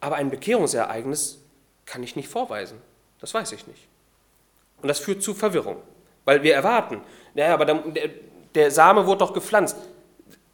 aber 0.00 0.16
ein 0.16 0.30
Bekehrungsereignis 0.30 1.38
kann 1.86 2.02
ich 2.02 2.16
nicht 2.16 2.28
vorweisen. 2.28 2.80
Das 3.20 3.34
weiß 3.34 3.52
ich 3.52 3.66
nicht. 3.66 3.88
Und 4.82 4.88
das 4.88 4.98
führt 4.98 5.22
zu 5.22 5.34
Verwirrung. 5.34 5.82
Weil 6.24 6.42
wir 6.42 6.54
erwarten, 6.54 7.00
naja, 7.34 7.54
aber 7.54 7.64
der, 7.64 8.10
der 8.54 8.70
Same 8.70 9.06
wurde 9.06 9.18
doch 9.18 9.32
gepflanzt. 9.32 9.76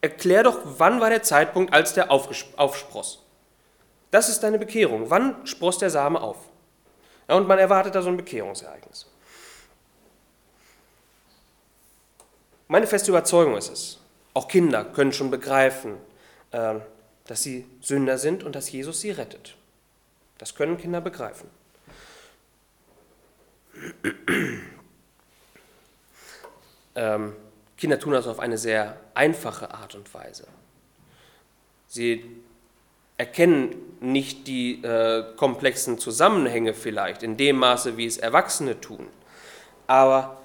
Erklär 0.01 0.43
doch, 0.43 0.59
wann 0.65 1.01
war 1.01 1.11
der 1.11 1.23
Zeitpunkt, 1.23 1.73
als 1.73 1.95
der 1.95 2.11
aufspross. 2.11 3.23
Das 4.11 4.29
ist 4.29 4.43
deine 4.43 4.59
Bekehrung. 4.59 5.11
Wann 5.11 5.47
spross 5.47 5.79
der 5.79 5.91
Same 5.91 6.21
auf? 6.21 6.37
Ja, 7.29 7.35
und 7.37 7.49
man 7.49 7.59
erwartet 7.59 7.95
da 7.95 8.03
so 8.03 8.11
ein 8.11 8.17
Bekehrungsereignis. 8.17 9.07
Meine 12.69 12.87
feste 12.87 13.11
Überzeugung 13.11 13.57
ist 13.57 13.71
es, 13.71 13.99
auch 14.33 14.49
Kinder 14.49 14.85
können 14.85 15.13
schon 15.13 15.31
begreifen, 15.31 15.97
ähm, 16.53 16.81
dass 17.27 17.43
sie 17.43 17.67
Sünder 17.81 18.19
sind 18.19 18.45
und 18.45 18.55
dass 18.55 18.71
Jesus 18.71 19.01
sie 19.01 19.11
rettet. 19.11 19.57
Das 20.39 20.55
können 20.55 20.77
Kinder 20.77 21.01
begreifen. 21.01 21.49
Ähm, 26.97 27.35
Kinder 27.77 27.99
tun 27.99 28.13
das 28.13 28.27
auf 28.27 28.39
eine 28.39 28.59
sehr 28.59 28.97
einfache 29.15 29.73
Art 29.75 29.95
und 29.95 30.13
Weise. 30.15 30.47
Sie 31.89 32.25
erkennen 33.17 33.75
nicht 34.01 34.47
die 34.47 34.83
äh, 34.83 35.25
komplexen 35.37 35.99
Zusammenhänge 35.99 36.75
vielleicht 36.75 37.23
in 37.23 37.37
dem 37.37 37.57
Maße, 37.57 37.97
wie 37.97 38.07
es 38.07 38.17
Erwachsene 38.19 38.81
tun. 38.81 39.07
Aber 39.87 40.39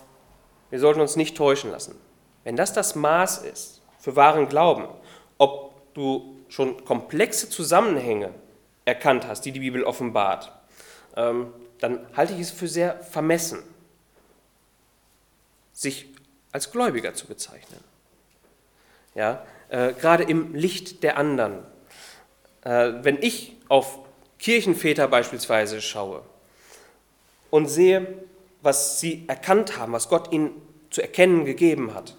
wir 0.69 0.79
sollten 0.79 1.01
uns 1.01 1.15
nicht 1.15 1.35
täuschen 1.35 1.71
lassen. 1.71 1.95
Wenn 2.43 2.55
das 2.55 2.73
das 2.73 2.95
Maß 2.95 3.39
ist 3.39 3.81
für 3.99 4.15
wahren 4.15 4.49
Glauben, 4.49 4.87
ob 5.37 5.93
du 5.93 6.38
schon 6.49 6.83
komplexe 6.83 7.49
Zusammenhänge 7.49 8.33
erkannt 8.85 9.25
hast, 9.27 9.41
die 9.41 9.51
die 9.51 9.59
Bibel 9.59 9.83
offenbart, 9.83 10.51
ähm, 11.15 11.53
dann 11.79 12.05
halte 12.15 12.33
ich 12.33 12.41
es 12.41 12.51
für 12.51 12.67
sehr 12.67 13.01
vermessen, 13.03 13.63
sich 15.71 16.07
als 16.51 16.71
Gläubiger 16.71 17.13
zu 17.13 17.27
bezeichnen. 17.27 17.79
Ja, 19.15 19.45
äh, 19.69 19.93
gerade 19.93 20.23
im 20.23 20.53
Licht 20.55 21.03
der 21.03 21.17
anderen. 21.17 21.59
Äh, 22.63 22.93
wenn 23.01 23.21
ich 23.21 23.55
auf 23.69 23.99
Kirchenväter 24.39 25.07
beispielsweise 25.07 25.81
schaue 25.81 26.23
und 27.49 27.67
sehe, 27.67 28.07
was 28.61 28.99
sie 28.99 29.25
erkannt 29.27 29.77
haben, 29.77 29.93
was 29.93 30.09
Gott 30.09 30.31
ihnen 30.31 30.51
zu 30.89 31.01
erkennen 31.01 31.45
gegeben 31.45 31.93
hat, 31.93 32.15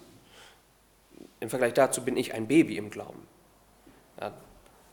im 1.39 1.49
Vergleich 1.49 1.73
dazu 1.73 2.03
bin 2.03 2.17
ich 2.17 2.33
ein 2.33 2.47
Baby 2.47 2.77
im 2.77 2.89
Glauben. 2.89 3.27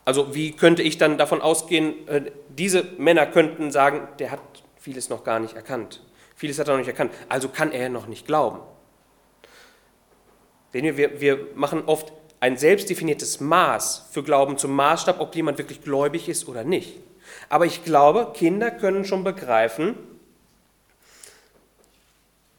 Also 0.05 0.33
wie 0.33 0.51
könnte 0.51 0.81
ich 0.81 0.97
dann 0.97 1.17
davon 1.17 1.41
ausgehen, 1.41 2.07
äh, 2.07 2.31
diese 2.49 2.83
Männer 2.97 3.25
könnten 3.25 3.71
sagen, 3.71 4.07
der 4.19 4.31
hat 4.31 4.39
vieles 4.77 5.09
noch 5.09 5.23
gar 5.23 5.39
nicht 5.39 5.55
erkannt. 5.55 6.01
Vieles 6.35 6.57
hat 6.57 6.67
er 6.67 6.73
noch 6.73 6.79
nicht 6.79 6.87
erkannt, 6.87 7.11
also 7.27 7.49
kann 7.49 7.71
er 7.71 7.89
noch 7.89 8.07
nicht 8.07 8.25
glauben. 8.25 8.59
Wir, 10.71 11.19
wir 11.19 11.47
machen 11.55 11.83
oft 11.85 12.13
ein 12.39 12.57
selbstdefiniertes 12.57 13.39
Maß 13.39 14.07
für 14.11 14.23
Glauben 14.23 14.57
zum 14.57 14.71
Maßstab, 14.75 15.19
ob 15.19 15.35
jemand 15.35 15.57
wirklich 15.57 15.81
gläubig 15.81 16.29
ist 16.29 16.47
oder 16.47 16.63
nicht. 16.63 16.97
Aber 17.49 17.65
ich 17.65 17.83
glaube, 17.83 18.31
Kinder 18.33 18.71
können 18.71 19.03
schon 19.03 19.23
begreifen, 19.23 19.95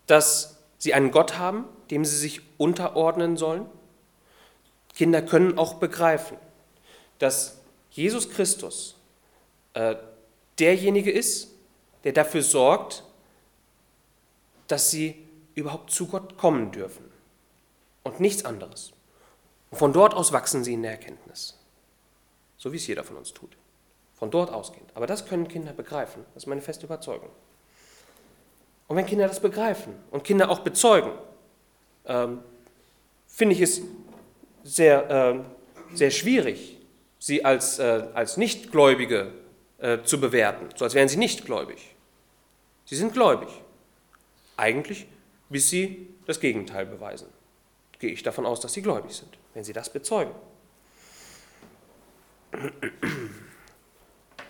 dass 0.07 0.59
sie 0.79 0.93
einen 0.93 1.11
Gott 1.11 1.39
haben, 1.39 1.65
dem 1.91 2.05
sie 2.05 2.17
sich 2.17 2.43
unterordnen 2.59 3.37
sollen. 3.37 3.67
Kinder 4.95 5.23
können 5.23 5.57
auch 5.57 5.75
begreifen, 5.75 6.37
dass 7.21 7.61
Jesus 7.91 8.29
Christus 8.29 8.97
äh, 9.75 9.95
derjenige 10.59 11.13
ist, 11.13 11.49
der 12.03 12.13
dafür 12.13 12.43
sorgt, 12.43 13.05
dass 14.67 14.91
sie 14.91 15.17
überhaupt 15.55 15.91
zu 15.91 16.07
Gott 16.07 16.37
kommen 16.37 16.73
dürfen 16.73 17.05
und 18.03 18.21
nichts 18.21 18.45
anderes. 18.45 18.93
Und 19.71 19.79
von 19.79 19.93
dort 19.93 20.15
aus 20.15 20.33
wachsen 20.33 20.65
sie 20.65 20.73
in 20.73 20.83
der 20.83 20.93
Erkenntnis, 20.93 21.57
so 22.57 22.73
wie 22.73 22.77
es 22.77 22.87
jeder 22.87 23.05
von 23.05 23.17
uns 23.17 23.33
tut. 23.33 23.57
Von 24.15 24.31
dort 24.31 24.51
ausgehend. 24.51 24.91
Aber 24.95 25.07
das 25.07 25.27
können 25.27 25.49
Kinder 25.49 25.73
begreifen, 25.73 26.25
das 26.35 26.45
ist 26.45 26.47
meine 26.47 26.63
feste 26.63 26.87
Überzeugung. 26.87 27.31
Und 28.89 28.97
wenn 28.97 29.07
Kinder 29.07 29.29
das 29.29 29.41
begreifen 29.41 29.95
und 30.11 30.25
Kinder 30.25 30.51
auch 30.51 30.61
bezeugen, 30.61 31.13
ähm, 32.07 32.41
finde 33.29 33.55
ich 33.55 33.61
es 33.61 33.83
sehr, 34.65 35.11
äh, 35.11 35.97
sehr 35.97 36.11
schwierig, 36.11 36.80
sie 37.21 37.45
als, 37.45 37.79
äh, 37.79 38.09
als 38.15 38.37
Nichtgläubige 38.37 39.33
äh, 39.79 39.99
zu 40.03 40.21
bewerten, 40.21 40.69
so 40.75 40.85
als 40.85 40.95
wären 40.95 41.09
sie 41.09 41.19
nicht 41.19 41.45
gläubig. 41.45 41.95
Sie 42.87 42.97
sind 42.97 43.13
gläubig. 43.13 43.49
Eigentlich, 44.57 45.07
bis 45.49 45.71
sie 45.71 46.09
das 46.27 46.41
Gegenteil 46.41 46.87
beweisen. 46.87 47.29
Gehe 48.01 48.11
ich 48.11 48.25
davon 48.25 48.47
aus, 48.47 48.61
dass 48.61 48.73
sie 48.73 48.83
gläubig 48.83 49.13
sind, 49.13 49.39
wenn 49.55 49.63
sie 49.63 49.73
das 49.73 49.91
bezeugen. 49.91 50.33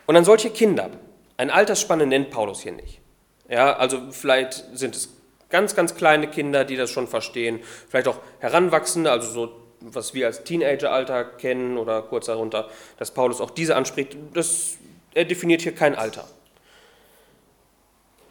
Und 0.07 0.17
an 0.17 0.25
solche 0.25 0.50
Kinder, 0.50 0.91
ein 1.37 1.50
Altersspanne 1.50 2.07
nennt 2.07 2.31
Paulus 2.31 2.62
hier 2.62 2.73
nicht. 2.73 3.00
Ja, 3.49 3.77
also 3.77 4.11
vielleicht 4.12 4.65
sind 4.73 4.95
es 4.95 5.11
ganz, 5.49 5.75
ganz 5.75 5.97
kleine 5.97 6.29
Kinder, 6.29 6.65
die 6.65 6.77
das 6.77 6.91
schon 6.91 7.09
verstehen, 7.09 7.61
vielleicht 7.89 8.09
auch 8.09 8.21
Heranwachsende, 8.39 9.11
also 9.11 9.31
so 9.31 9.61
was 9.81 10.15
wir 10.15 10.27
als 10.27 10.45
Teenageralter 10.45 11.25
kennen 11.25 11.79
oder 11.79 12.03
kurz 12.03 12.27
darunter, 12.27 12.69
dass 12.99 13.11
Paulus 13.13 13.41
auch 13.41 13.51
diese 13.51 13.77
anspricht, 13.77 14.17
das, 14.35 14.77
er 15.15 15.25
definiert 15.25 15.63
hier 15.63 15.75
kein 15.75 15.95
Alter. 15.95 16.29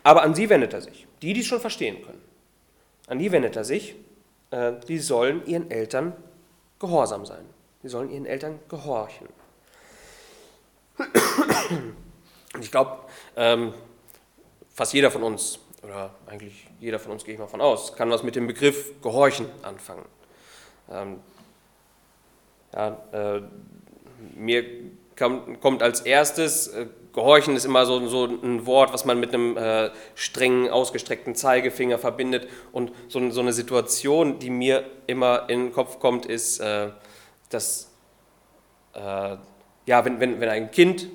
Aber 0.04 0.24
an 0.24 0.36
sie 0.36 0.50
wendet 0.50 0.74
er 0.74 0.82
sich, 0.82 1.08
die, 1.22 1.34
die 1.34 1.42
es 1.42 1.48
schon 1.48 1.60
verstehen 1.60 2.04
können. 2.04 2.22
An 3.08 3.20
die 3.20 3.32
wendet 3.32 3.56
er 3.56 3.64
sich 3.64 3.96
äh, 4.52 4.74
die 4.88 5.00
sollen 5.00 5.46
ihren 5.46 5.70
Eltern 5.70 6.14
gehorsam 6.80 7.26
sein. 7.26 7.46
Die 7.84 7.90
sollen 7.90 8.10
ihren 8.10 8.26
Eltern 8.26 8.60
gehorchen. 8.68 9.28
Ich 12.60 12.72
glaube, 12.72 12.98
ähm, 13.36 13.74
fast 14.74 14.94
jeder 14.94 15.12
von 15.12 15.24
uns, 15.24 15.60
oder 15.84 16.14
eigentlich 16.26 16.68
jeder 16.80 17.00
von 17.00 17.12
uns 17.12 17.24
gehe 17.24 17.36
ich 17.36 17.40
mal 17.40 17.48
von 17.48 17.62
aus, 17.62 17.96
kann 17.96 18.10
was 18.10 18.24
mit 18.24 18.36
dem 18.36 18.48
Begriff 18.48 19.00
Gehorchen 19.02 19.46
anfangen. 19.62 20.06
Ähm, 20.90 21.20
ja, 22.74 22.98
äh, 23.12 23.42
mir 24.36 24.64
kam, 25.16 25.60
kommt 25.60 25.84
als 25.84 26.02
erstes, 26.02 26.68
äh, 26.68 26.88
Gehorchen 27.12 27.56
ist 27.56 27.66
immer 27.66 27.86
so, 27.86 28.08
so, 28.08 28.26
ein 28.26 28.66
Wort, 28.68 28.94
was 28.94 29.04
man 29.04 29.20
mit 29.20 29.34
einem 29.34 29.58
äh, 29.58 29.90
strengen, 30.14 30.70
ausgestreckten 30.70 31.34
Zeigefinger 31.34 31.98
verbindet. 31.98 32.48
Und 32.72 32.92
so, 33.08 33.30
so, 33.32 33.42
eine 33.42 33.52
Situation, 33.52 34.38
die 34.40 34.52
mir 34.52 34.86
immer 35.08 35.50
in 35.50 35.66
den 35.66 35.74
Kopf 35.74 36.00
kommt, 36.00 36.28
ist, 36.28 36.60
äh, 36.60 36.90
dass 37.50 37.92
äh, 38.94 39.38
ja, 39.86 40.06
wenn, 40.06 40.20
wenn, 40.20 40.40
wenn 40.40 40.50
ein 40.50 40.72
Kind 40.72 41.08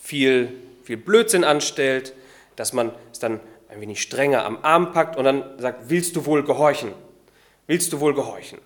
viel, 0.00 0.52
viel 0.82 0.96
Blödsinn 0.96 1.44
anstellt, 1.44 2.14
dass 2.56 2.72
man 2.72 2.92
es 3.12 3.18
dann 3.18 3.40
ein 3.68 3.80
wenig 3.80 4.00
strenger 4.00 4.44
am 4.44 4.58
Arm 4.62 4.92
packt 4.92 5.16
und 5.16 5.24
dann 5.24 5.44
sagt, 5.58 5.90
willst 5.90 6.16
du 6.16 6.24
wohl 6.24 6.42
gehorchen? 6.42 6.92
Willst 7.66 7.92
du 7.92 8.00
wohl 8.00 8.14
gehorchen? 8.14 8.58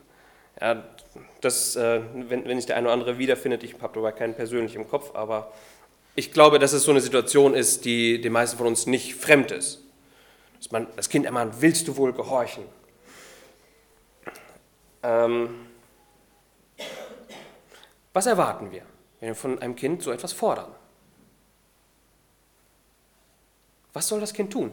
Ja, 0.60 0.84
das, 1.44 1.76
äh, 1.76 2.00
wenn, 2.14 2.44
wenn 2.46 2.56
sich 2.56 2.66
der 2.66 2.76
eine 2.76 2.86
oder 2.86 2.94
andere 2.94 3.18
wiederfindet, 3.18 3.62
ich 3.62 3.74
habe 3.80 3.94
dabei 3.94 4.12
keinen 4.12 4.34
persönlich 4.34 4.74
im 4.74 4.88
Kopf, 4.88 5.14
aber 5.14 5.52
ich 6.16 6.32
glaube, 6.32 6.58
dass 6.58 6.72
es 6.72 6.84
so 6.84 6.90
eine 6.90 7.00
Situation 7.00 7.54
ist, 7.54 7.84
die 7.84 8.20
den 8.20 8.32
meisten 8.32 8.56
von 8.56 8.66
uns 8.66 8.86
nicht 8.86 9.14
fremd 9.14 9.50
ist. 9.50 9.80
Dass 10.58 10.70
man 10.70 10.86
das 10.96 11.08
Kind 11.08 11.26
ermahnt, 11.26 11.54
willst 11.60 11.88
du 11.88 11.96
wohl 11.96 12.12
gehorchen? 12.12 12.64
Ähm, 15.02 15.66
was 18.12 18.26
erwarten 18.26 18.70
wir, 18.70 18.82
wenn 19.20 19.28
wir 19.28 19.34
von 19.34 19.58
einem 19.60 19.76
Kind 19.76 20.02
so 20.02 20.12
etwas 20.12 20.32
fordern? 20.32 20.70
Was 23.92 24.08
soll 24.08 24.20
das 24.20 24.32
Kind 24.32 24.52
tun? 24.52 24.72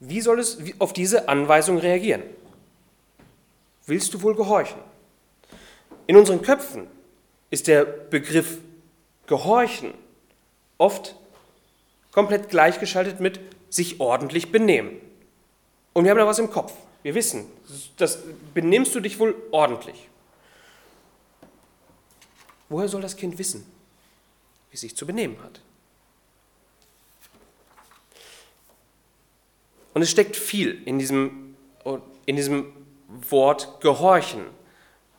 Wie 0.00 0.20
soll 0.20 0.38
es 0.38 0.58
auf 0.78 0.92
diese 0.92 1.28
Anweisung 1.28 1.78
reagieren? 1.78 2.22
Willst 3.86 4.14
du 4.14 4.22
wohl 4.22 4.34
gehorchen? 4.34 4.80
In 6.06 6.16
unseren 6.16 6.42
Köpfen 6.42 6.86
ist 7.50 7.66
der 7.66 7.84
Begriff 7.84 8.58
Gehorchen 9.26 9.94
oft 10.78 11.16
komplett 12.12 12.48
gleichgeschaltet 12.48 13.20
mit 13.20 13.40
sich 13.70 14.00
ordentlich 14.00 14.52
benehmen. 14.52 15.00
Und 15.92 16.04
wir 16.04 16.10
haben 16.10 16.18
da 16.18 16.26
was 16.26 16.38
im 16.38 16.50
Kopf. 16.50 16.72
Wir 17.02 17.14
wissen, 17.14 17.46
das 17.96 18.18
benimmst 18.54 18.94
du 18.94 19.00
dich 19.00 19.18
wohl 19.18 19.34
ordentlich. 19.50 20.08
Woher 22.68 22.88
soll 22.88 23.02
das 23.02 23.16
Kind 23.16 23.38
wissen, 23.38 23.66
wie 24.70 24.74
es 24.74 24.80
sich 24.80 24.96
zu 24.96 25.06
benehmen 25.06 25.42
hat? 25.42 25.60
Und 29.92 30.02
es 30.02 30.10
steckt 30.10 30.36
viel 30.36 30.82
in 30.86 30.98
diesem, 30.98 31.56
in 32.26 32.36
diesem 32.36 32.72
Wort 33.30 33.80
gehorchen, 33.80 34.46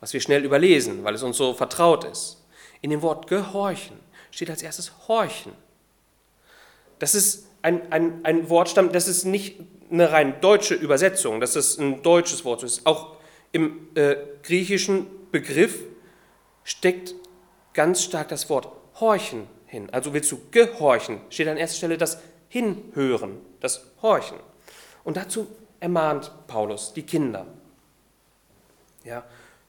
was 0.00 0.12
wir 0.12 0.20
schnell 0.20 0.44
überlesen, 0.44 1.04
weil 1.04 1.14
es 1.14 1.22
uns 1.22 1.36
so 1.36 1.54
vertraut 1.54 2.04
ist. 2.04 2.44
In 2.80 2.90
dem 2.90 3.02
Wort 3.02 3.26
gehorchen 3.26 3.98
steht 4.30 4.50
als 4.50 4.62
erstes 4.62 4.92
horchen. 5.08 5.52
Das 6.98 7.14
ist 7.14 7.46
ein, 7.62 7.90
ein, 7.90 8.24
ein 8.24 8.48
Wortstamm, 8.48 8.92
das 8.92 9.08
ist 9.08 9.24
nicht 9.24 9.60
eine 9.90 10.10
rein 10.12 10.40
deutsche 10.40 10.74
Übersetzung, 10.74 11.40
das 11.40 11.56
ist 11.56 11.78
ein 11.78 12.02
deutsches 12.02 12.44
Wort. 12.44 12.64
Auch 12.84 13.16
im 13.52 13.88
äh, 13.94 14.16
griechischen 14.42 15.06
Begriff 15.30 15.80
steckt 16.64 17.14
ganz 17.72 18.02
stark 18.02 18.28
das 18.28 18.48
Wort 18.50 18.68
horchen 19.00 19.46
hin. 19.66 19.88
Also 19.90 20.14
willst 20.14 20.32
du 20.32 20.38
gehorchen, 20.50 21.20
steht 21.28 21.48
an 21.48 21.56
erster 21.56 21.76
Stelle 21.76 21.98
das 21.98 22.18
Hinhören, 22.48 23.38
das 23.60 23.86
Horchen. 24.02 24.38
Und 25.04 25.16
dazu 25.16 25.46
ermahnt 25.80 26.32
Paulus 26.46 26.92
die 26.94 27.02
Kinder. 27.02 27.46
Ja, 29.06 29.24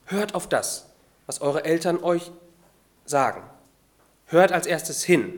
hört 0.06 0.34
auf 0.34 0.48
das, 0.48 0.90
was 1.26 1.40
eure 1.40 1.64
Eltern 1.64 2.02
euch 2.02 2.32
sagen. 3.04 3.42
Hört 4.26 4.50
als 4.50 4.66
erstes 4.66 5.04
hin. 5.04 5.30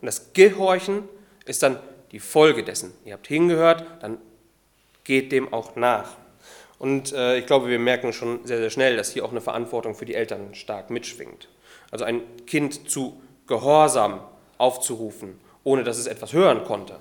Und 0.00 0.06
das 0.06 0.34
Gehorchen 0.34 1.08
ist 1.46 1.62
dann 1.62 1.78
die 2.12 2.20
Folge 2.20 2.62
dessen. 2.62 2.92
Ihr 3.06 3.14
habt 3.14 3.26
hingehört, 3.26 3.84
dann 4.02 4.18
geht 5.04 5.32
dem 5.32 5.52
auch 5.54 5.74
nach. 5.74 6.16
Und 6.78 7.12
äh, 7.14 7.38
ich 7.38 7.46
glaube, 7.46 7.68
wir 7.68 7.78
merken 7.78 8.12
schon 8.12 8.46
sehr, 8.46 8.58
sehr 8.58 8.70
schnell, 8.70 8.96
dass 8.96 9.10
hier 9.10 9.24
auch 9.24 9.30
eine 9.30 9.40
Verantwortung 9.40 9.94
für 9.94 10.04
die 10.04 10.14
Eltern 10.14 10.54
stark 10.54 10.90
mitschwingt. 10.90 11.48
Also 11.90 12.04
ein 12.04 12.20
Kind 12.46 12.90
zu 12.90 13.20
Gehorsam 13.46 14.20
aufzurufen, 14.58 15.40
ohne 15.64 15.82
dass 15.82 15.96
es 15.96 16.06
etwas 16.06 16.32
hören 16.34 16.64
konnte, 16.64 16.98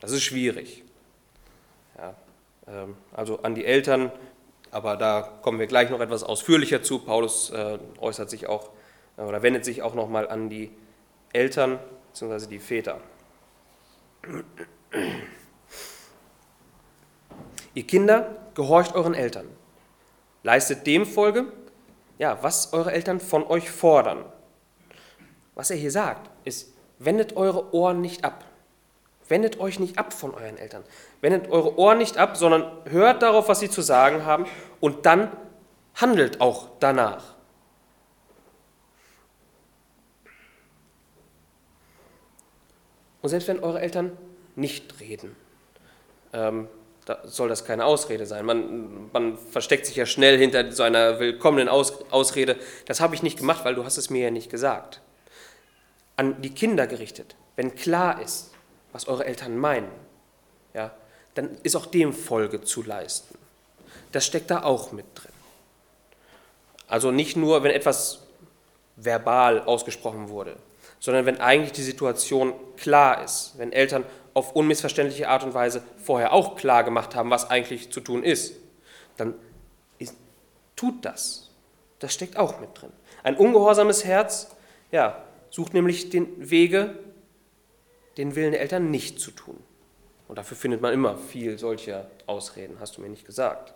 das 0.00 0.10
ist 0.10 0.24
schwierig. 0.24 0.82
Ja, 1.96 2.14
ähm, 2.68 2.96
also 3.12 3.40
an 3.42 3.54
die 3.54 3.64
Eltern, 3.64 4.12
aber 4.70 4.96
da 4.96 5.22
kommen 5.42 5.58
wir 5.58 5.66
gleich 5.66 5.90
noch 5.90 6.00
etwas 6.00 6.22
ausführlicher 6.22 6.82
zu. 6.82 7.00
Paulus 7.00 7.50
äh, 7.50 7.78
äußert 8.00 8.30
sich 8.30 8.46
auch 8.46 8.70
äh, 9.16 9.22
oder 9.22 9.42
wendet 9.42 9.64
sich 9.64 9.82
auch 9.82 9.94
nochmal 9.94 10.28
an 10.28 10.48
die 10.48 10.70
Eltern 11.32 11.78
bzw. 12.12 12.46
die 12.46 12.58
Väter. 12.58 13.00
Ihr 17.74 17.86
Kinder, 17.86 18.34
gehorcht 18.54 18.94
euren 18.94 19.12
Eltern. 19.12 19.46
Leistet 20.42 20.86
dem 20.86 21.04
Folge, 21.04 21.52
ja, 22.16 22.42
was 22.42 22.72
eure 22.72 22.92
Eltern 22.92 23.20
von 23.20 23.44
euch 23.44 23.70
fordern. 23.70 24.24
Was 25.54 25.70
er 25.70 25.76
hier 25.76 25.90
sagt, 25.90 26.30
ist, 26.44 26.72
wendet 26.98 27.36
eure 27.36 27.74
Ohren 27.74 28.00
nicht 28.00 28.24
ab. 28.24 28.45
Wendet 29.28 29.58
euch 29.58 29.80
nicht 29.80 29.98
ab 29.98 30.12
von 30.12 30.34
euren 30.34 30.56
Eltern. 30.56 30.84
Wendet 31.20 31.50
eure 31.50 31.78
Ohren 31.78 31.98
nicht 31.98 32.16
ab, 32.16 32.36
sondern 32.36 32.70
hört 32.84 33.22
darauf, 33.22 33.48
was 33.48 33.60
sie 33.60 33.70
zu 33.70 33.82
sagen 33.82 34.24
haben 34.24 34.46
und 34.80 35.06
dann 35.06 35.30
handelt 35.94 36.40
auch 36.40 36.68
danach. 36.78 37.34
Und 43.22 43.30
selbst 43.30 43.48
wenn 43.48 43.58
eure 43.58 43.80
Eltern 43.80 44.16
nicht 44.54 45.00
reden, 45.00 45.34
ähm, 46.32 46.68
da 47.06 47.20
soll 47.24 47.48
das 47.48 47.64
keine 47.64 47.84
Ausrede 47.84 48.26
sein. 48.26 48.44
Man, 48.44 49.10
man, 49.12 49.38
versteckt 49.38 49.86
sich 49.86 49.96
ja 49.96 50.06
schnell 50.06 50.38
hinter 50.38 50.70
so 50.72 50.82
einer 50.82 51.18
willkommenen 51.18 51.68
Aus, 51.68 52.04
Ausrede. 52.10 52.56
Das 52.86 53.00
habe 53.00 53.14
ich 53.14 53.22
nicht 53.22 53.38
gemacht, 53.38 53.64
weil 53.64 53.74
du 53.74 53.84
hast 53.84 53.96
es 53.96 54.10
mir 54.10 54.24
ja 54.24 54.30
nicht 54.30 54.50
gesagt. 54.50 55.00
An 56.16 56.40
die 56.42 56.50
Kinder 56.50 56.86
gerichtet, 56.86 57.36
wenn 57.54 57.74
klar 57.74 58.20
ist, 58.22 58.52
was 58.96 59.08
eure 59.08 59.26
Eltern 59.26 59.58
meinen, 59.58 59.90
ja, 60.72 60.90
dann 61.34 61.50
ist 61.62 61.76
auch 61.76 61.84
dem 61.84 62.14
Folge 62.14 62.64
zu 62.64 62.82
leisten. 62.82 63.36
Das 64.12 64.24
steckt 64.24 64.50
da 64.50 64.62
auch 64.62 64.90
mit 64.90 65.04
drin. 65.14 65.32
Also 66.88 67.10
nicht 67.10 67.36
nur, 67.36 67.62
wenn 67.62 67.72
etwas 67.72 68.20
verbal 68.96 69.60
ausgesprochen 69.60 70.30
wurde, 70.30 70.56
sondern 70.98 71.26
wenn 71.26 71.42
eigentlich 71.42 71.72
die 71.72 71.82
Situation 71.82 72.54
klar 72.78 73.22
ist, 73.22 73.52
wenn 73.58 73.70
Eltern 73.70 74.06
auf 74.32 74.52
unmissverständliche 74.56 75.28
Art 75.28 75.44
und 75.44 75.52
Weise 75.52 75.82
vorher 76.02 76.32
auch 76.32 76.56
klar 76.56 76.82
gemacht 76.82 77.14
haben, 77.14 77.28
was 77.28 77.50
eigentlich 77.50 77.92
zu 77.92 78.00
tun 78.00 78.22
ist, 78.22 78.54
dann 79.18 79.34
ist, 79.98 80.14
tut 80.74 81.04
das. 81.04 81.50
Das 81.98 82.14
steckt 82.14 82.38
auch 82.38 82.60
mit 82.60 82.70
drin. 82.80 82.92
Ein 83.22 83.36
ungehorsames 83.36 84.06
Herz, 84.06 84.48
ja, 84.90 85.22
sucht 85.50 85.74
nämlich 85.74 86.08
den 86.08 86.50
Wege, 86.50 86.98
den 88.16 88.34
Willen 88.34 88.52
der 88.52 88.60
Eltern 88.60 88.90
nicht 88.90 89.20
zu 89.20 89.30
tun. 89.30 89.62
Und 90.28 90.36
dafür 90.36 90.56
findet 90.56 90.80
man 90.80 90.92
immer 90.92 91.16
viel 91.16 91.58
solcher 91.58 92.10
Ausreden, 92.26 92.78
hast 92.80 92.96
du 92.96 93.00
mir 93.00 93.08
nicht 93.08 93.24
gesagt. 93.24 93.74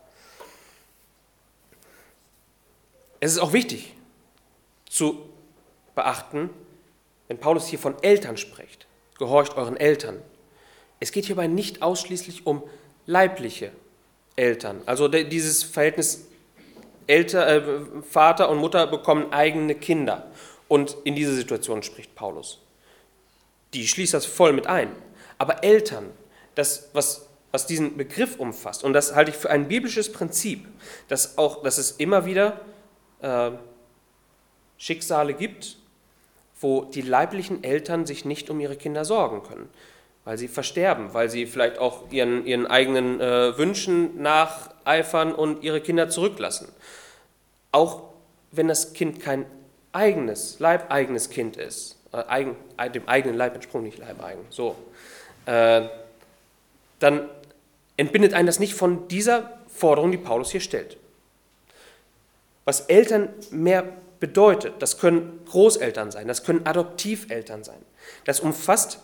Es 3.21 3.33
ist 3.33 3.39
auch 3.39 3.53
wichtig 3.53 3.95
zu 4.89 5.29
beachten, 5.95 6.51
wenn 7.29 7.39
Paulus 7.39 7.69
hier 7.69 7.79
von 7.79 8.03
Eltern 8.03 8.37
spricht, 8.37 8.87
gehorcht 9.19 9.57
euren 9.57 9.77
Eltern. 9.77 10.21
Es 10.99 11.13
geht 11.13 11.27
hierbei 11.27 11.47
nicht 11.47 11.83
ausschließlich 11.83 12.47
um 12.47 12.63
leibliche 13.07 13.73
Eltern. 14.37 14.83
Also 14.87 15.09
dieses 15.09 15.63
Verhältnis 15.63 16.27
Elter, 17.07 17.49
äh, 17.49 17.63
Vater 18.03 18.49
und 18.49 18.59
Mutter 18.59 18.87
bekommen 18.87 19.33
eigene 19.33 19.75
Kinder. 19.75 20.31
Und 20.69 20.97
in 21.05 21.17
diese 21.17 21.35
Situation 21.35 21.83
spricht 21.83 22.15
Paulus. 22.15 22.61
Die 23.75 23.87
schließt 23.87 24.15
das 24.15 24.27
voll 24.27 24.53
mit 24.53 24.67
ein. 24.67 24.95
Aber 25.39 25.65
Eltern, 25.65 26.11
das, 26.55 26.91
was, 26.93 27.29
was 27.51 27.67
diesen 27.67 27.97
Begriff 27.97 28.39
umfasst, 28.39 28.85
und 28.85 28.93
das 28.93 29.15
halte 29.15 29.31
ich 29.31 29.37
für 29.37 29.51
ein 29.51 29.69
biblisches 29.69 30.13
Prinzip, 30.13 30.67
dass, 31.09 31.39
auch, 31.39 31.63
dass 31.63 31.79
es 31.79 31.93
immer 31.93 32.27
wieder 32.27 32.61
äh, 33.21 33.53
Schicksale 34.77 35.35
gibt, 35.35 35.77
wo 36.61 36.85
die 36.85 37.03
leiblichen 37.03 37.65
Eltern 37.65 38.07
sich 38.07 38.25
nicht 38.25 38.51
um 38.51 38.61
ihre 38.61 38.77
Kinder 38.77 39.05
sorgen 39.05 39.43
können, 39.43 39.69
weil 40.25 40.37
sie 40.37 40.49
versterben, 40.49 41.15
weil 41.15 41.31
sie 41.31 41.47
vielleicht 41.47 41.79
auch 41.79 42.11
ihren, 42.11 42.45
ihren 42.47 42.67
eigenen 42.67 43.21
äh, 43.21 43.57
Wünschen 43.57 44.21
nacheifern 44.21 45.35
und 45.35 45.63
ihre 45.63 45.81
Kinder 45.81 46.09
zurücklassen. 46.11 46.69
Auch 47.73 48.11
wenn 48.51 48.69
das 48.69 48.93
Kind 48.93 49.21
kein 49.21 49.47
eigenes, 49.93 50.59
leibeigenes 50.59 51.31
Kind 51.31 51.57
ist, 51.57 52.00
eigen, 52.13 52.57
dem 52.95 53.09
eigenen 53.09 53.37
Leib 53.37 53.55
entsprungen, 53.55 53.85
nicht 53.85 53.99
leibeigen, 53.99 54.45
so, 54.51 54.77
äh, 55.47 55.83
dann 56.99 57.29
entbindet 57.97 58.35
einen 58.35 58.47
das 58.47 58.59
nicht 58.59 58.75
von 58.75 59.09
dieser 59.09 59.59
Forderung, 59.69 60.11
die 60.11 60.19
Paulus 60.19 60.51
hier 60.51 60.61
stellt. 60.61 60.97
Was 62.65 62.83
Eltern 62.83 63.31
mehr 63.51 63.85
bedeutet, 64.21 64.75
das 64.81 64.99
können 64.99 65.41
Großeltern 65.47 66.11
sein, 66.11 66.29
das 66.29 66.45
können 66.45 66.67
Adoptiveltern 66.67 67.65
sein. 67.65 67.81
Das 68.25 68.41
umfasst 68.41 69.01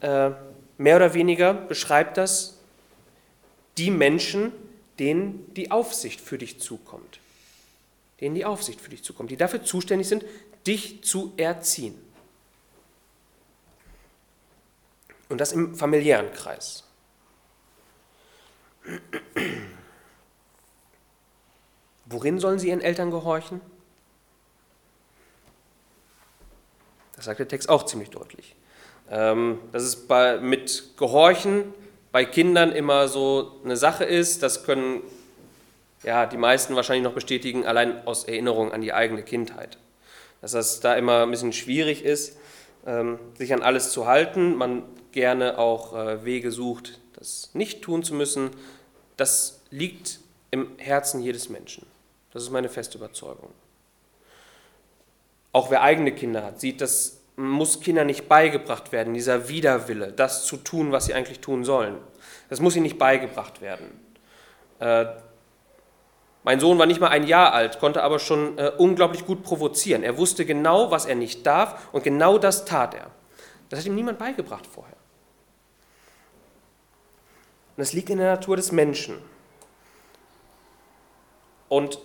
äh, 0.00 0.30
mehr 0.78 0.96
oder 0.96 1.14
weniger, 1.14 1.52
beschreibt 1.54 2.16
das 2.16 2.58
die 3.76 3.90
Menschen, 3.90 4.52
denen 4.98 5.52
die 5.54 5.70
Aufsicht 5.70 6.20
für 6.20 6.38
dich 6.38 6.60
zukommt. 6.60 7.20
Denen 8.20 8.34
die 8.34 8.44
Aufsicht 8.44 8.80
für 8.80 8.90
dich 8.90 9.04
zukommt, 9.04 9.30
die 9.30 9.36
dafür 9.36 9.62
zuständig 9.62 10.08
sind, 10.08 10.24
dich 10.66 11.04
zu 11.04 11.32
erziehen. 11.36 11.94
Und 15.28 15.40
das 15.40 15.52
im 15.52 15.74
familiären 15.74 16.32
Kreis. 16.32 16.84
Worin 22.06 22.38
sollen 22.38 22.58
sie 22.58 22.68
ihren 22.68 22.80
Eltern 22.80 23.10
gehorchen? 23.10 23.60
Das 27.16 27.26
sagt 27.26 27.40
der 27.40 27.48
Text 27.48 27.68
auch 27.68 27.84
ziemlich 27.84 28.10
deutlich. 28.10 28.54
Ähm, 29.10 29.58
dass 29.72 29.82
es 29.82 30.06
bei, 30.06 30.38
mit 30.38 30.96
Gehorchen 30.96 31.74
bei 32.12 32.24
Kindern 32.24 32.72
immer 32.72 33.08
so 33.08 33.60
eine 33.64 33.76
Sache 33.76 34.04
ist, 34.04 34.42
das 34.42 34.64
können 34.64 35.02
ja, 36.02 36.26
die 36.26 36.36
meisten 36.36 36.76
wahrscheinlich 36.76 37.04
noch 37.04 37.12
bestätigen, 37.12 37.66
allein 37.66 38.06
aus 38.06 38.24
Erinnerung 38.24 38.72
an 38.72 38.80
die 38.80 38.92
eigene 38.92 39.22
Kindheit. 39.22 39.78
Dass 40.40 40.52
das 40.52 40.80
da 40.80 40.94
immer 40.94 41.24
ein 41.24 41.30
bisschen 41.30 41.52
schwierig 41.52 42.04
ist, 42.04 42.36
sich 43.36 43.52
an 43.52 43.62
alles 43.62 43.92
zu 43.92 44.06
halten, 44.06 44.54
man 44.56 44.82
gerne 45.12 45.58
auch 45.58 45.96
äh, 45.96 46.24
Wege 46.24 46.50
sucht, 46.50 47.00
das 47.14 47.50
nicht 47.54 47.82
tun 47.82 48.02
zu 48.02 48.14
müssen, 48.14 48.50
das 49.16 49.60
liegt 49.70 50.20
im 50.50 50.78
Herzen 50.78 51.20
jedes 51.20 51.48
Menschen. 51.48 51.86
Das 52.32 52.42
ist 52.42 52.50
meine 52.50 52.68
feste 52.68 52.98
Überzeugung. 52.98 53.50
Auch 55.52 55.70
wer 55.70 55.82
eigene 55.82 56.12
Kinder 56.12 56.44
hat, 56.44 56.60
sieht, 56.60 56.80
das 56.80 57.20
muss 57.36 57.80
Kindern 57.80 58.06
nicht 58.06 58.28
beigebracht 58.28 58.92
werden, 58.92 59.14
dieser 59.14 59.48
Widerwille, 59.48 60.12
das 60.12 60.44
zu 60.44 60.56
tun, 60.56 60.92
was 60.92 61.06
sie 61.06 61.14
eigentlich 61.14 61.40
tun 61.40 61.64
sollen. 61.64 61.96
Das 62.48 62.60
muss 62.60 62.74
ihnen 62.74 62.82
nicht 62.82 62.98
beigebracht 62.98 63.60
werden. 63.60 63.86
Mein 66.48 66.60
Sohn 66.60 66.78
war 66.78 66.86
nicht 66.86 66.98
mal 66.98 67.08
ein 67.08 67.26
Jahr 67.26 67.52
alt, 67.52 67.78
konnte 67.78 68.02
aber 68.02 68.18
schon 68.18 68.56
äh, 68.56 68.72
unglaublich 68.78 69.26
gut 69.26 69.42
provozieren. 69.42 70.02
Er 70.02 70.16
wusste 70.16 70.46
genau, 70.46 70.90
was 70.90 71.04
er 71.04 71.14
nicht 71.14 71.46
darf 71.46 71.90
und 71.92 72.04
genau 72.04 72.38
das 72.38 72.64
tat 72.64 72.94
er. 72.94 73.10
Das 73.68 73.80
hat 73.80 73.84
ihm 73.84 73.94
niemand 73.94 74.18
beigebracht 74.18 74.66
vorher. 74.66 74.96
Und 77.76 77.80
das 77.82 77.92
liegt 77.92 78.08
in 78.08 78.16
der 78.16 78.32
Natur 78.36 78.56
des 78.56 78.72
Menschen. 78.72 79.18
Und 81.68 81.98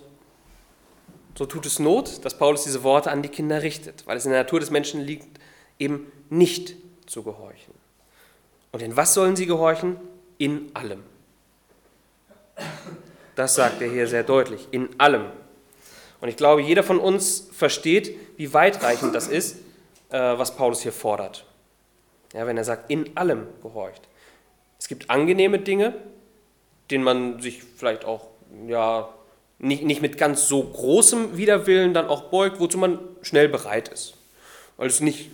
so 1.38 1.46
tut 1.46 1.64
es 1.64 1.78
Not, 1.78 2.22
dass 2.22 2.36
Paulus 2.36 2.64
diese 2.64 2.82
Worte 2.82 3.10
an 3.10 3.22
die 3.22 3.30
Kinder 3.30 3.62
richtet, 3.62 4.06
weil 4.06 4.18
es 4.18 4.26
in 4.26 4.30
der 4.30 4.42
Natur 4.42 4.60
des 4.60 4.70
Menschen 4.70 5.00
liegt, 5.00 5.40
eben 5.78 6.12
nicht 6.28 6.76
zu 7.06 7.22
gehorchen. 7.22 7.72
Und 8.72 8.82
in 8.82 8.94
was 8.94 9.14
sollen 9.14 9.36
sie 9.36 9.46
gehorchen? 9.46 9.96
In 10.36 10.70
allem. 10.74 11.02
Das 13.34 13.54
sagt 13.54 13.82
er 13.82 13.90
hier 13.90 14.06
sehr 14.06 14.22
deutlich, 14.22 14.68
in 14.70 14.88
allem. 14.98 15.24
Und 16.20 16.28
ich 16.28 16.36
glaube, 16.36 16.62
jeder 16.62 16.82
von 16.82 16.98
uns 16.98 17.48
versteht, 17.52 18.16
wie 18.36 18.52
weitreichend 18.52 19.14
das 19.14 19.28
ist, 19.28 19.56
äh, 20.10 20.18
was 20.18 20.56
Paulus 20.56 20.80
hier 20.80 20.92
fordert. 20.92 21.44
Ja, 22.32 22.46
wenn 22.46 22.56
er 22.56 22.64
sagt, 22.64 22.90
in 22.90 23.16
allem 23.16 23.46
gehorcht. 23.62 24.02
Es 24.78 24.88
gibt 24.88 25.10
angenehme 25.10 25.58
Dinge, 25.58 25.94
denen 26.90 27.04
man 27.04 27.40
sich 27.40 27.62
vielleicht 27.62 28.04
auch 28.04 28.28
ja, 28.66 29.08
nicht, 29.58 29.82
nicht 29.82 30.02
mit 30.02 30.18
ganz 30.18 30.48
so 30.48 30.62
großem 30.62 31.36
Widerwillen 31.36 31.94
dann 31.94 32.06
auch 32.06 32.24
beugt, 32.24 32.60
wozu 32.60 32.78
man 32.78 32.98
schnell 33.22 33.48
bereit 33.48 33.88
ist. 33.88 34.14
Weil 34.76 34.88
es 34.88 35.00
nicht, 35.00 35.30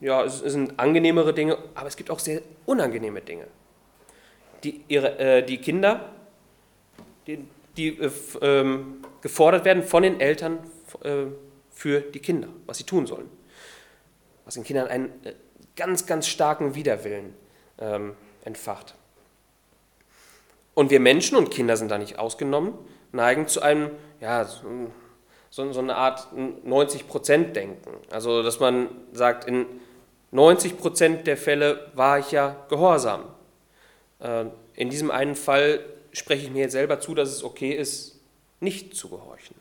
ja, 0.00 0.24
es 0.24 0.38
sind 0.38 0.78
angenehmere 0.78 1.34
Dinge, 1.34 1.58
aber 1.74 1.88
es 1.88 1.96
gibt 1.96 2.10
auch 2.10 2.18
sehr 2.18 2.40
unangenehme 2.64 3.20
Dinge. 3.20 3.46
Die, 4.64 4.82
ihre, 4.88 5.18
äh, 5.18 5.42
die 5.42 5.58
Kinder, 5.58 6.11
die, 7.26 7.44
die 7.76 7.98
äh, 7.98 8.10
ähm, 8.40 9.04
gefordert 9.20 9.64
werden 9.64 9.82
von 9.82 10.02
den 10.02 10.20
Eltern 10.20 10.58
äh, 11.02 11.26
für 11.70 12.00
die 12.00 12.20
Kinder, 12.20 12.48
was 12.66 12.78
sie 12.78 12.84
tun 12.84 13.06
sollen. 13.06 13.28
Was 14.44 14.54
den 14.54 14.64
Kindern 14.64 14.88
einen 14.88 15.06
äh, 15.24 15.34
ganz, 15.76 16.06
ganz 16.06 16.26
starken 16.26 16.74
Widerwillen 16.74 17.34
ähm, 17.78 18.14
entfacht. 18.44 18.94
Und 20.74 20.90
wir 20.90 21.00
Menschen, 21.00 21.36
und 21.36 21.50
Kinder 21.50 21.76
sind 21.76 21.90
da 21.90 21.98
nicht 21.98 22.18
ausgenommen, 22.18 22.74
neigen 23.12 23.46
zu 23.46 23.60
einem, 23.60 23.90
ja, 24.20 24.44
so, 25.50 25.70
so 25.72 25.78
eine 25.78 25.96
Art 25.96 26.28
90-Prozent-Denken. 26.32 27.90
Also, 28.10 28.42
dass 28.42 28.58
man 28.58 28.88
sagt, 29.12 29.44
in 29.44 29.66
90 30.30 30.78
Prozent 30.78 31.26
der 31.26 31.36
Fälle 31.36 31.90
war 31.94 32.18
ich 32.18 32.32
ja 32.32 32.56
gehorsam. 32.70 33.24
Äh, 34.18 34.46
in 34.74 34.88
diesem 34.88 35.10
einen 35.10 35.34
Fall 35.34 35.80
spreche 36.12 36.46
ich 36.46 36.50
mir 36.50 36.62
jetzt 36.62 36.72
selber 36.72 37.00
zu, 37.00 37.14
dass 37.14 37.30
es 37.30 37.42
okay 37.42 37.72
ist, 37.72 38.20
nicht 38.60 38.94
zu 38.94 39.08
gehorchen. 39.08 39.56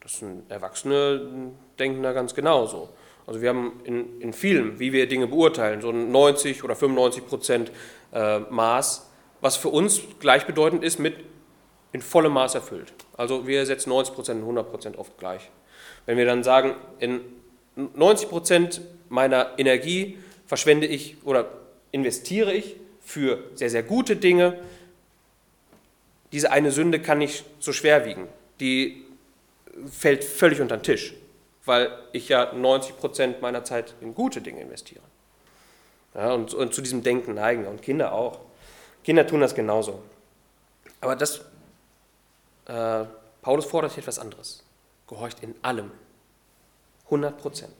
Das 0.00 0.18
sind 0.18 0.50
Erwachsene 0.50 1.52
denken 1.78 2.02
da 2.02 2.12
ganz 2.12 2.34
genauso. 2.34 2.88
Also 3.26 3.42
wir 3.42 3.50
haben 3.50 3.80
in, 3.84 4.20
in 4.20 4.32
vielen, 4.32 4.80
wie 4.80 4.92
wir 4.92 5.06
Dinge 5.08 5.26
beurteilen, 5.26 5.80
so 5.80 5.90
ein 5.90 6.10
90 6.10 6.64
oder 6.64 6.74
95 6.74 7.26
Prozent 7.26 7.72
äh, 8.12 8.40
Maß, 8.40 9.08
was 9.40 9.56
für 9.56 9.68
uns 9.68 10.00
gleichbedeutend 10.18 10.82
ist 10.82 10.98
mit 10.98 11.14
in 11.92 12.02
vollem 12.02 12.32
Maß 12.32 12.54
erfüllt. 12.54 12.92
Also 13.16 13.46
wir 13.46 13.64
setzen 13.66 13.90
90 13.90 14.14
Prozent 14.14 14.36
und 14.38 14.44
100 14.44 14.70
Prozent 14.70 14.98
oft 14.98 15.16
gleich. 15.18 15.50
Wenn 16.06 16.16
wir 16.16 16.24
dann 16.24 16.42
sagen, 16.42 16.74
in 16.98 17.20
90 17.76 18.28
Prozent 18.28 18.80
meiner 19.08 19.58
Energie 19.58 20.18
verschwende 20.46 20.86
ich 20.86 21.16
oder 21.24 21.48
investiere 21.92 22.52
ich 22.52 22.76
für 23.00 23.38
sehr, 23.54 23.70
sehr 23.70 23.82
gute 23.82 24.16
Dinge, 24.16 24.58
diese 26.32 26.52
eine 26.52 26.70
Sünde 26.70 27.00
kann 27.00 27.18
nicht 27.18 27.44
so 27.58 27.72
schwer 27.72 28.04
wiegen. 28.04 28.28
Die 28.60 29.04
fällt 29.90 30.24
völlig 30.24 30.60
unter 30.60 30.76
den 30.76 30.82
Tisch, 30.82 31.14
weil 31.64 31.90
ich 32.12 32.28
ja 32.28 32.52
90 32.52 32.96
Prozent 32.98 33.42
meiner 33.42 33.64
Zeit 33.64 33.94
in 34.00 34.14
gute 34.14 34.40
Dinge 34.40 34.60
investiere. 34.60 35.02
Ja, 36.14 36.32
und, 36.32 36.54
und 36.54 36.74
zu 36.74 36.82
diesem 36.82 37.02
Denken 37.02 37.34
neigen 37.34 37.66
und 37.66 37.82
Kinder 37.82 38.12
auch. 38.12 38.40
Kinder 39.04 39.26
tun 39.26 39.40
das 39.40 39.54
genauso. 39.54 40.02
Aber 41.00 41.16
das 41.16 41.40
äh, 42.66 43.04
Paulus 43.42 43.66
fordert 43.66 43.92
hier 43.92 44.02
etwas 44.02 44.18
anderes. 44.18 44.62
Gehorcht 45.08 45.42
in 45.42 45.54
allem. 45.62 45.90
100 47.06 47.38
Prozent. 47.38 47.74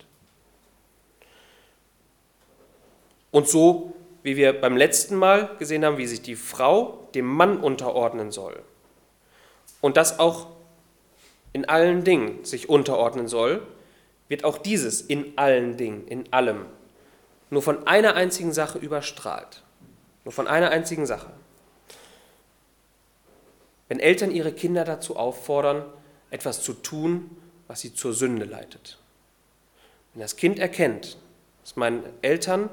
Und 3.31 3.49
so, 3.49 3.95
wie 4.22 4.37
wir 4.37 4.61
beim 4.61 4.76
letzten 4.76 5.16
Mal 5.16 5.56
gesehen 5.59 5.85
haben, 5.85 5.98
wie 5.98 6.06
sich 6.06 6.22
die 6.22 6.37
Frau 6.37 7.09
dem 7.14 7.26
Mann 7.26 7.59
unterordnen 7.59 8.30
soll 8.30 8.62
und 9.80 9.96
das 9.96 10.18
auch 10.18 10.48
in 11.52 11.68
allen 11.68 12.04
Dingen 12.04 12.44
sich 12.44 12.68
unterordnen 12.68 13.26
soll, 13.26 13.62
wird 14.28 14.44
auch 14.44 14.59
dieses 14.59 15.00
in 15.00 15.37
allen 15.37 15.76
Dingen, 15.76 16.06
in 16.06 16.33
allem, 16.33 16.66
nur 17.50 17.62
von 17.62 17.87
einer 17.87 18.14
einzigen 18.14 18.52
Sache 18.52 18.78
überstrahlt. 18.78 19.64
Nur 20.24 20.33
von 20.33 20.46
einer 20.46 20.70
einzigen 20.70 21.06
Sache 21.06 21.33
wenn 23.90 23.98
Eltern 23.98 24.30
ihre 24.30 24.52
Kinder 24.52 24.85
dazu 24.85 25.16
auffordern, 25.16 25.85
etwas 26.30 26.62
zu 26.62 26.74
tun, 26.74 27.37
was 27.66 27.80
sie 27.80 27.92
zur 27.92 28.14
Sünde 28.14 28.44
leitet. 28.44 28.98
Wenn 30.14 30.22
das 30.22 30.37
Kind 30.37 30.61
erkennt, 30.61 31.18
dass 31.61 31.74
meine 31.74 32.04
Eltern 32.22 32.70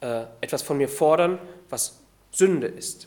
äh, 0.00 0.24
etwas 0.40 0.62
von 0.62 0.78
mir 0.78 0.88
fordern, 0.88 1.38
was 1.68 1.98
Sünde 2.30 2.66
ist, 2.66 3.06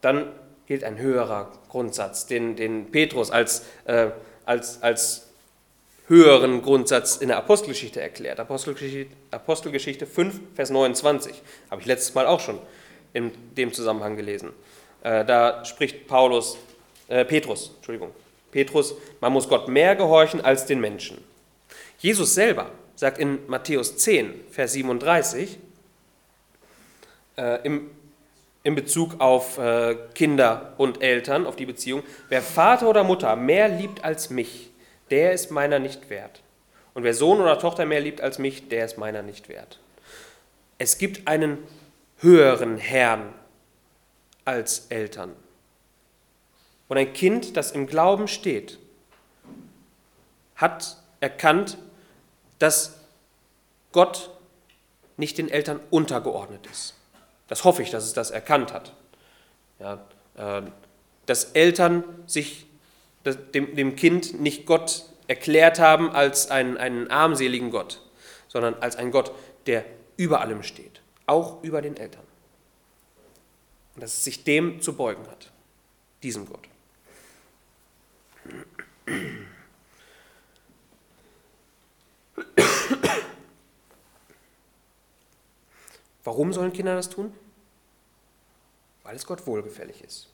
dann 0.00 0.32
gilt 0.66 0.84
ein 0.84 0.98
höherer 0.98 1.50
Grundsatz, 1.68 2.26
den, 2.26 2.56
den 2.56 2.90
Petrus 2.90 3.30
als, 3.30 3.64
äh, 3.84 4.10
als, 4.44 4.82
als 4.82 5.28
höheren 6.06 6.62
Grundsatz 6.62 7.16
in 7.16 7.28
der 7.28 7.38
Apostelgeschichte 7.38 8.00
erklärt. 8.00 8.40
Apostelgeschichte, 8.40 9.14
Apostelgeschichte 9.30 10.06
5, 10.06 10.40
Vers 10.54 10.70
29. 10.70 11.42
Habe 11.70 11.80
ich 11.80 11.86
letztes 11.86 12.14
Mal 12.14 12.26
auch 12.26 12.40
schon 12.40 12.58
in 13.12 13.32
dem 13.56 13.72
Zusammenhang 13.72 14.16
gelesen. 14.16 14.50
Äh, 15.02 15.24
da 15.24 15.64
spricht 15.64 16.06
Paulus, 16.06 16.58
äh, 17.08 17.24
Petrus, 17.24 17.72
Entschuldigung, 17.76 18.10
Petrus, 18.50 18.94
man 19.20 19.32
muss 19.32 19.48
Gott 19.48 19.68
mehr 19.68 19.96
gehorchen 19.96 20.40
als 20.40 20.66
den 20.66 20.80
Menschen. 20.80 21.22
Jesus 21.98 22.34
selber 22.34 22.70
sagt 22.98 23.18
in 23.18 23.38
Matthäus 23.46 23.96
10, 23.96 24.34
Vers 24.50 24.72
37, 24.72 25.60
äh, 27.36 27.64
im, 27.64 27.90
in 28.64 28.74
Bezug 28.74 29.20
auf 29.20 29.56
äh, 29.56 29.94
Kinder 30.16 30.74
und 30.78 31.00
Eltern, 31.00 31.46
auf 31.46 31.54
die 31.54 31.64
Beziehung. 31.64 32.02
Wer 32.28 32.42
Vater 32.42 32.88
oder 32.88 33.04
Mutter 33.04 33.36
mehr 33.36 33.68
liebt 33.68 34.02
als 34.02 34.30
mich, 34.30 34.70
der 35.10 35.32
ist 35.32 35.52
meiner 35.52 35.78
nicht 35.78 36.10
wert. 36.10 36.42
Und 36.92 37.04
wer 37.04 37.14
Sohn 37.14 37.40
oder 37.40 37.60
Tochter 37.60 37.86
mehr 37.86 38.00
liebt 38.00 38.20
als 38.20 38.40
mich, 38.40 38.66
der 38.66 38.86
ist 38.86 38.98
meiner 38.98 39.22
nicht 39.22 39.48
wert. 39.48 39.78
Es 40.78 40.98
gibt 40.98 41.28
einen 41.28 41.58
höheren 42.16 42.78
Herrn 42.78 43.32
als 44.44 44.86
Eltern. 44.88 45.36
Und 46.88 46.96
ein 46.96 47.12
Kind, 47.12 47.56
das 47.56 47.70
im 47.70 47.86
Glauben 47.86 48.26
steht, 48.26 48.80
hat 50.56 50.96
erkannt, 51.20 51.78
dass 52.58 52.98
Gott 53.92 54.30
nicht 55.16 55.38
den 55.38 55.48
Eltern 55.48 55.80
untergeordnet 55.90 56.66
ist. 56.66 56.94
Das 57.48 57.64
hoffe 57.64 57.82
ich, 57.82 57.90
dass 57.90 58.04
es 58.04 58.12
das 58.12 58.30
erkannt 58.30 58.72
hat. 58.72 58.94
Ja, 59.78 60.04
äh, 60.36 60.62
dass 61.26 61.44
Eltern 61.52 62.04
sich 62.26 62.66
dem, 63.24 63.76
dem 63.76 63.96
Kind 63.96 64.40
nicht 64.40 64.66
Gott 64.66 65.04
erklärt 65.26 65.78
haben 65.78 66.10
als 66.10 66.50
einen, 66.50 66.76
einen 66.76 67.10
armseligen 67.10 67.70
Gott, 67.70 68.00
sondern 68.48 68.74
als 68.74 68.96
einen 68.96 69.10
Gott, 69.10 69.32
der 69.66 69.84
über 70.16 70.40
allem 70.40 70.62
steht, 70.62 71.00
auch 71.26 71.62
über 71.62 71.82
den 71.82 71.96
Eltern. 71.96 72.24
Und 73.94 74.02
dass 74.02 74.14
es 74.14 74.24
sich 74.24 74.44
dem 74.44 74.80
zu 74.80 74.94
beugen 74.94 75.26
hat, 75.26 75.50
diesem 76.22 76.46
Gott. 76.46 76.66
Warum 86.24 86.52
sollen 86.52 86.72
Kinder 86.72 86.94
das 86.94 87.08
tun? 87.08 87.32
Weil 89.02 89.16
es 89.16 89.26
Gott 89.26 89.46
wohlgefällig 89.46 90.04
ist. 90.04 90.28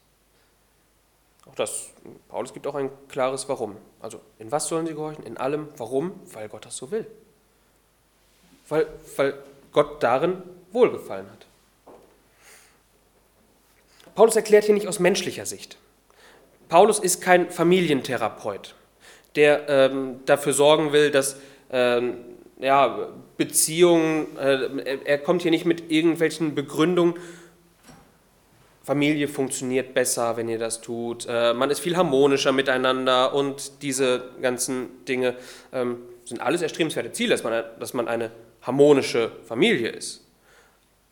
Auch 1.46 1.54
das, 1.54 1.90
Paulus 2.28 2.52
gibt 2.52 2.66
auch 2.66 2.74
ein 2.74 2.90
klares 3.08 3.48
Warum. 3.48 3.76
Also 4.00 4.20
in 4.38 4.50
was 4.50 4.66
sollen 4.66 4.86
sie 4.86 4.94
gehorchen? 4.94 5.24
In 5.24 5.36
allem. 5.36 5.68
Warum? 5.76 6.18
Weil 6.32 6.48
Gott 6.48 6.64
das 6.64 6.76
so 6.76 6.90
will. 6.90 7.06
Weil, 8.68 8.86
weil 9.16 9.38
Gott 9.72 10.02
darin 10.02 10.42
wohlgefallen 10.72 11.30
hat. 11.30 11.46
Paulus 14.14 14.36
erklärt 14.36 14.64
hier 14.64 14.74
nicht 14.74 14.88
aus 14.88 14.98
menschlicher 14.98 15.44
Sicht. 15.44 15.76
Paulus 16.68 16.98
ist 16.98 17.20
kein 17.20 17.50
Familientherapeut, 17.50 18.74
der 19.36 19.68
ähm, 19.68 20.20
dafür 20.24 20.52
sorgen 20.52 20.92
will, 20.92 21.10
dass 21.10 21.36
ähm, 21.74 22.14
ja, 22.60 23.08
Beziehungen, 23.37 24.38
äh, 24.38 24.96
er 25.04 25.18
kommt 25.18 25.42
hier 25.42 25.50
nicht 25.50 25.66
mit 25.66 25.90
irgendwelchen 25.90 26.54
Begründungen, 26.54 27.14
Familie 28.84 29.28
funktioniert 29.28 29.94
besser, 29.94 30.37
wenn 30.37 30.48
ihr 30.48 30.58
das 30.58 30.80
tut, 30.80 31.26
äh, 31.28 31.52
man 31.52 31.70
ist 31.70 31.80
viel 31.80 31.96
harmonischer 31.96 32.52
miteinander 32.52 33.34
und 33.34 33.82
diese 33.82 34.30
ganzen 34.40 35.04
Dinge 35.06 35.37
ähm, 35.72 36.02
sind 36.24 36.40
alles 36.40 36.62
erstrebenswerte 36.62 37.10
Ziele, 37.12 37.30
dass 37.30 37.42
man, 37.42 37.64
dass 37.80 37.94
man 37.94 38.08
eine 38.08 38.30
harmonische 38.62 39.32
Familie 39.48 39.88
ist. 39.88 40.24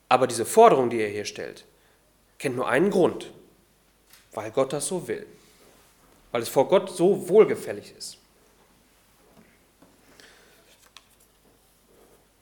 Aber 0.09 0.27
diese 0.27 0.45
Forderung, 0.45 0.91
die 0.91 1.01
er 1.01 1.09
hier 1.09 1.25
stellt, 1.25 1.65
kennt 2.39 2.57
nur 2.57 2.69
einen 2.69 2.91
Grund, 2.91 3.31
weil 4.33 4.51
Gott 4.51 4.73
das 4.75 4.87
so 4.87 5.09
will, 5.09 5.27
weil 6.31 6.43
es 6.43 6.51
vor 6.51 6.69
Gott 6.69 6.91
so 6.91 7.29
wohlgefällig 7.29 7.95
ist. 7.97 8.19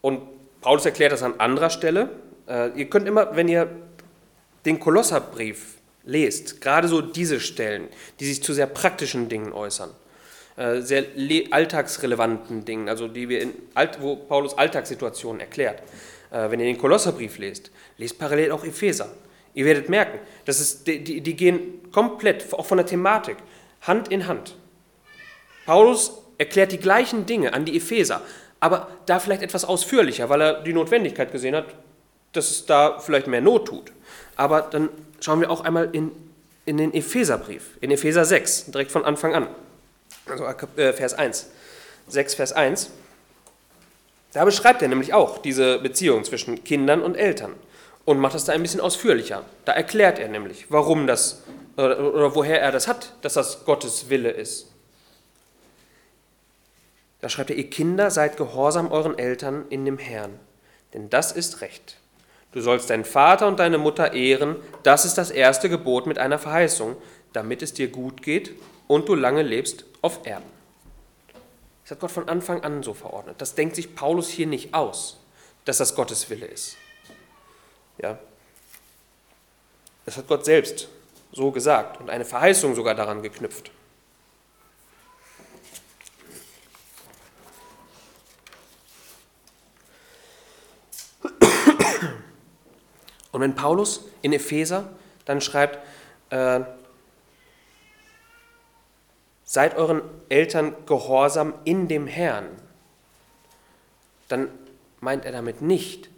Und 0.01 0.21
Paulus 0.61 0.85
erklärt 0.85 1.13
das 1.13 1.23
an 1.23 1.35
anderer 1.39 1.71
Stelle. 1.71 2.11
Äh, 2.49 2.79
ihr 2.79 2.91
könnt 2.91 3.07
immer, 3.09 3.35
wenn 3.37 3.49
ihr 3.49 3.69
den 4.65 4.79
Kolosserbrief 4.79 5.77
lest, 6.05 6.61
gerade 6.61 6.89
so 6.89 7.01
diese 7.01 7.41
Stellen, 7.41 7.89
die 8.19 8.27
sich 8.27 8.43
zu 8.43 8.53
sehr 8.53 8.67
praktischen 8.67 9.29
Dingen 9.29 9.53
äußern, 9.53 9.91
äh, 10.57 10.81
sehr 10.81 11.05
alltagsrelevanten 11.51 12.65
Dingen, 12.65 12.89
also 12.89 13.09
die 13.09 13.29
wir 13.29 13.41
in, 13.41 13.55
wo 14.01 14.17
Paulus 14.17 14.57
Alltagssituationen 14.57 15.41
erklärt. 15.41 15.83
Äh, 16.31 16.51
wenn 16.51 16.61
ihr 16.61 16.67
den 16.67 16.79
Kolosserbrief 16.79 17.39
lest, 17.39 17.71
lest 17.97 18.19
parallel 18.19 18.53
auch 18.53 18.65
Epheser. 18.65 19.09
Ihr 19.55 19.65
werdet 19.65 19.89
merken, 19.89 20.19
das 20.45 20.61
ist, 20.61 20.87
die, 20.87 21.21
die 21.21 21.37
gehen 21.37 21.91
komplett, 21.91 22.53
auch 22.53 22.67
von 22.67 22.79
der 22.79 22.87
Thematik, 22.87 23.37
Hand 23.83 24.09
in 24.09 24.27
Hand. 24.27 24.57
Paulus 25.67 26.13
erklärt 26.39 26.73
die 26.73 26.79
gleichen 26.79 27.27
Dinge 27.27 27.53
an 27.53 27.65
die 27.65 27.77
Epheser, 27.77 28.23
aber 28.61 28.89
da 29.07 29.19
vielleicht 29.19 29.43
etwas 29.43 29.65
ausführlicher, 29.65 30.29
weil 30.29 30.41
er 30.41 30.63
die 30.63 30.73
Notwendigkeit 30.73 31.33
gesehen 31.33 31.57
hat, 31.57 31.67
dass 32.33 32.51
es 32.51 32.67
da 32.67 32.99
vielleicht 32.99 33.27
mehr 33.27 33.41
Not 33.41 33.67
tut. 33.69 33.93
Aber 34.37 34.63
dann 34.63 34.89
schauen 35.21 35.41
wir 35.41 35.51
auch 35.51 35.63
einmal 35.63 35.89
in, 35.93 36.13
in 36.67 36.77
den 36.77 36.95
Epheserbrief, 36.95 37.79
in 37.81 37.91
Epheser 37.91 38.25
6, 38.25 38.67
direkt 38.67 38.93
von 38.93 39.05
Anfang 39.05 39.35
an. 39.35 39.49
Also 40.29 40.45
äh, 40.77 40.93
Vers 40.93 41.15
1. 41.15 41.51
6, 42.09 42.35
Vers 42.35 42.53
1. 42.53 42.91
Da 44.33 44.45
beschreibt 44.45 44.81
er 44.83 44.89
nämlich 44.89 45.13
auch 45.13 45.39
diese 45.39 45.79
Beziehung 45.79 46.23
zwischen 46.25 46.63
Kindern 46.63 47.03
und 47.03 47.17
Eltern 47.17 47.55
und 48.05 48.19
macht 48.19 48.35
das 48.35 48.45
da 48.45 48.53
ein 48.53 48.63
bisschen 48.63 48.81
ausführlicher. 48.81 49.45
Da 49.65 49.73
erklärt 49.73 50.19
er 50.19 50.29
nämlich, 50.29 50.67
warum 50.69 51.07
das 51.07 51.43
oder 51.77 52.35
woher 52.35 52.61
er 52.61 52.73
das 52.73 52.89
hat, 52.89 53.15
dass 53.23 53.35
das 53.35 53.65
Gottes 53.65 54.11
Wille 54.11 54.31
ist. 54.31 54.70
Da 57.21 57.29
schreibt 57.29 57.51
er, 57.51 57.57
ihr 57.57 57.69
Kinder 57.69 58.11
seid 58.11 58.37
gehorsam 58.37 58.91
euren 58.91 59.19
Eltern 59.19 59.67
in 59.69 59.85
dem 59.85 59.99
Herrn, 59.99 60.39
denn 60.95 61.11
das 61.11 61.33
ist 61.33 61.61
Recht. 61.61 61.97
Du 62.53 62.61
sollst 62.61 62.91
deinen 62.91 63.05
Vater 63.05 63.47
und 63.47 63.61
deine 63.61 63.79
Mutter 63.79 64.13
ehren, 64.13 64.57
das 64.83 65.05
ist 65.05 65.19
das 65.19 65.31
erste 65.31 65.69
Gebot 65.69 66.07
mit 66.07 66.19
einer 66.19 66.39
Verheißung, 66.39 66.97
damit 67.33 67.63
es 67.63 67.75
dir 67.75 67.89
gut 67.89 68.23
geht 68.23 68.53
und 68.89 69.09
du 69.09 69.15
lange 69.15 69.43
lebst 69.43 69.85
auf 70.03 70.27
Erden. 70.27 70.51
Das 71.85 71.93
hat 71.93 72.01
Gott 72.01 72.11
von 72.11 72.29
Anfang 72.29 72.63
an 72.63 72.83
so 72.83 72.95
verordnet. 72.95 73.37
Das 73.39 73.55
denkt 73.55 73.77
sich 73.77 73.95
Paulus 73.95 74.29
hier 74.29 74.47
nicht 74.47 74.75
aus, 74.75 75.19
dass 75.65 75.79
das 75.79 75.95
Gottes 75.95 76.31
Wille 76.31 76.47
ist. 76.47 76.77
Ja. 77.99 78.19
Das 80.07 80.17
hat 80.17 80.27
Gott 80.27 80.45
selbst 80.45 80.89
so 81.33 81.51
gesagt 81.53 82.01
und 82.01 82.11
eine 82.11 82.25
Verheißung 82.25 82.75
sogar 82.75 82.95
daran 82.95 83.23
geknüpft. 83.23 83.71
Und 93.33 93.41
wenn 93.41 93.55
Paulus 93.55 94.05
in 94.23 94.33
Epheser 94.33 94.89
dann 95.25 95.41
schreibt, 95.41 95.79
äh, 96.31 96.61
seid 99.45 99.77
euren 99.77 100.03
Eltern 100.29 100.75
gehorsam 100.87 101.55
in 101.65 101.89
dem 101.89 102.07
Herrn, 102.07 102.47
dann 104.29 104.49
meint 105.01 105.25
er 105.25 105.33
damit 105.33 105.61
nicht 105.63 106.09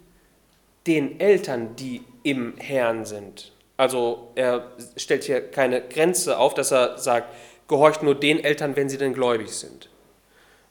den 0.85 1.19
Eltern, 1.19 1.75
die 1.75 2.03
im 2.23 2.55
Herrn 2.57 3.05
sind. 3.05 3.51
Also 3.77 4.31
er 4.35 4.71
stellt 4.97 5.23
hier 5.23 5.49
keine 5.49 5.81
Grenze 5.81 6.37
auf, 6.37 6.53
dass 6.53 6.71
er 6.71 6.97
sagt, 6.97 7.33
gehorcht 7.67 8.03
nur 8.03 8.15
den 8.15 8.43
Eltern, 8.43 8.75
wenn 8.75 8.89
sie 8.89 8.97
denn 8.97 9.13
gläubig 9.13 9.51
sind. 9.51 9.89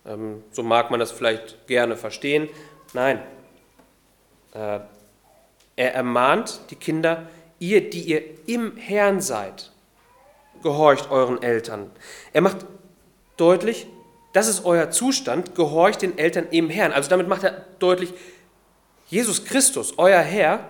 Ähm, 0.07 0.45
so 0.53 0.63
mag 0.63 0.91
man 0.91 1.01
das 1.01 1.11
vielleicht 1.11 1.67
gerne 1.67 1.97
verstehen. 1.97 2.49
Nein, 2.93 3.21
äh, 4.55 4.81
er 5.83 5.95
ermahnt 5.95 6.61
die 6.71 6.77
Kinder, 6.77 7.27
ihr, 7.59 7.91
die 7.91 8.03
ihr 8.03 8.23
im 8.47 8.77
Herrn 8.77 9.21
seid, 9.21 9.73
gehorcht 10.63 11.11
euren 11.11 11.43
Eltern. 11.43 11.91
Er 12.33 12.41
macht 12.41 12.59
deutlich, 13.37 13.89
das 14.33 14.47
ist 14.47 14.65
euer 14.65 14.91
Zustand, 14.91 15.57
gehorcht 15.57 16.03
den 16.03 16.17
Eltern 16.19 16.47
im 16.53 16.71
Herrn. 16.71 16.93
Also 16.93 17.11
damit 17.11 17.27
macht 17.27 17.43
er 17.43 17.67
deutlich, 17.81 18.15
Jesus 19.09 19.45
Christus, 19.45 19.95
euer 19.99 20.21
Herr, 20.21 20.69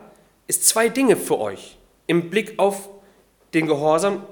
ist 0.48 0.66
zwei 0.66 0.88
Dinge 0.88 1.16
für 1.16 1.38
euch 1.38 1.76
im 2.06 2.30
Blick 2.30 2.58
auf 2.58 2.88
den 3.52 3.66
Gehorsam 3.66 4.24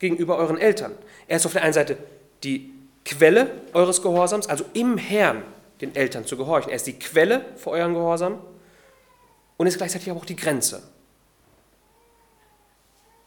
gegenüber 0.00 0.36
euren 0.36 0.58
Eltern. 0.58 0.92
Er 1.28 1.36
ist 1.36 1.46
auf 1.46 1.52
der 1.52 1.62
einen 1.62 1.72
Seite 1.72 1.96
die 2.42 2.72
Quelle 3.04 3.52
eures 3.72 4.02
Gehorsams, 4.02 4.48
also 4.48 4.64
im 4.72 4.98
Herrn 4.98 5.44
den 5.80 5.94
Eltern 5.94 6.26
zu 6.26 6.36
gehorchen. 6.36 6.70
Er 6.70 6.76
ist 6.76 6.88
die 6.88 6.98
Quelle 6.98 7.44
für 7.56 7.70
euren 7.70 7.94
Gehorsam 7.94 8.40
und 9.56 9.66
ist 9.66 9.78
gleichzeitig 9.78 10.10
aber 10.10 10.20
auch 10.20 10.24
die 10.24 10.36
Grenze. 10.36 10.82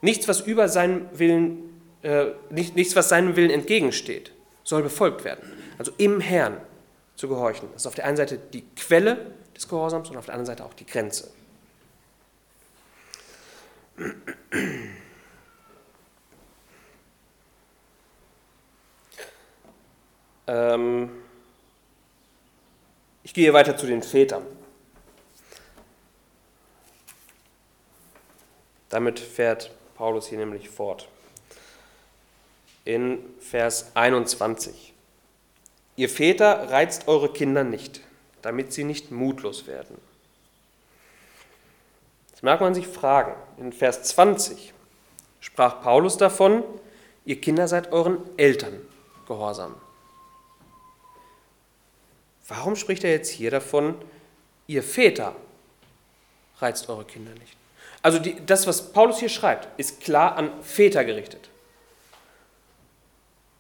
Nichts, 0.02 0.28
was 0.28 0.42
über 0.42 0.70
seinen 0.70 1.08
Willen, 1.18 1.82
äh, 2.04 2.28
nicht, 2.50 2.76
nichts, 2.76 2.96
was 2.96 3.10
seinem 3.10 3.36
Willen 3.36 3.50
entgegensteht, 3.50 4.32
soll 4.64 4.84
befolgt 4.84 5.24
werden. 5.24 5.52
Also 5.78 5.92
im 5.98 6.20
Herrn 6.20 6.62
zu 7.16 7.28
gehorchen. 7.28 7.70
Das 7.74 7.84
ist 7.84 7.88
auf 7.88 7.96
der 7.96 8.06
einen 8.06 8.18
Seite 8.18 8.38
die 8.38 8.64
Quelle 8.76 9.32
des 9.56 9.68
Gehorsams 9.68 10.10
und 10.10 10.18
auf 10.18 10.26
der 10.26 10.36
anderen 10.36 10.46
Seite 10.46 10.66
auch 10.66 10.74
die 10.74 10.86
Grenze. 10.86 11.32
Ähm 20.46 21.10
ich 23.24 23.34
gehe 23.34 23.52
weiter 23.52 23.76
zu 23.76 23.88
den 23.88 24.04
Vätern. 24.04 24.44
Damit 28.90 29.20
fährt 29.20 29.72
Paulus 29.96 30.28
hier 30.28 30.38
nämlich 30.38 30.70
fort. 30.70 31.08
In 32.86 33.20
Vers 33.40 33.92
21. 33.96 34.94
Ihr 35.96 36.10
Väter 36.10 36.70
reizt 36.70 37.08
eure 37.08 37.34
Kinder 37.34 37.64
nicht, 37.64 38.02
damit 38.42 38.72
sie 38.72 38.84
nicht 38.84 39.12
mutlos 39.12 39.68
werden. 39.68 39.98
Jetzt 42.30 42.44
mag 42.44 42.62
man 42.62 42.76
sich 42.76 42.88
fragen, 42.88 43.34
in 43.58 43.74
Vers 43.74 44.04
20 44.04 44.74
sprach 45.40 45.82
Paulus 45.82 46.18
davon, 46.18 46.64
ihr 47.26 47.42
Kinder 47.42 47.68
seid 47.68 47.92
euren 47.92 48.20
Eltern 48.38 48.80
gehorsam. 49.28 49.76
Warum 52.48 52.76
spricht 52.76 53.04
er 53.04 53.12
jetzt 53.12 53.32
hier 53.32 53.52
davon, 53.52 53.96
ihr 54.68 54.84
Väter 54.84 55.36
reizt 56.60 56.88
eure 56.90 57.06
Kinder 57.06 57.34
nicht? 57.34 57.57
Also 58.08 58.20
die, 58.20 58.38
das, 58.46 58.66
was 58.68 58.94
Paulus 58.94 59.20
hier 59.20 59.28
schreibt, 59.28 59.68
ist 59.78 60.00
klar 60.00 60.38
an 60.38 60.50
Väter 60.62 61.04
gerichtet. 61.04 61.50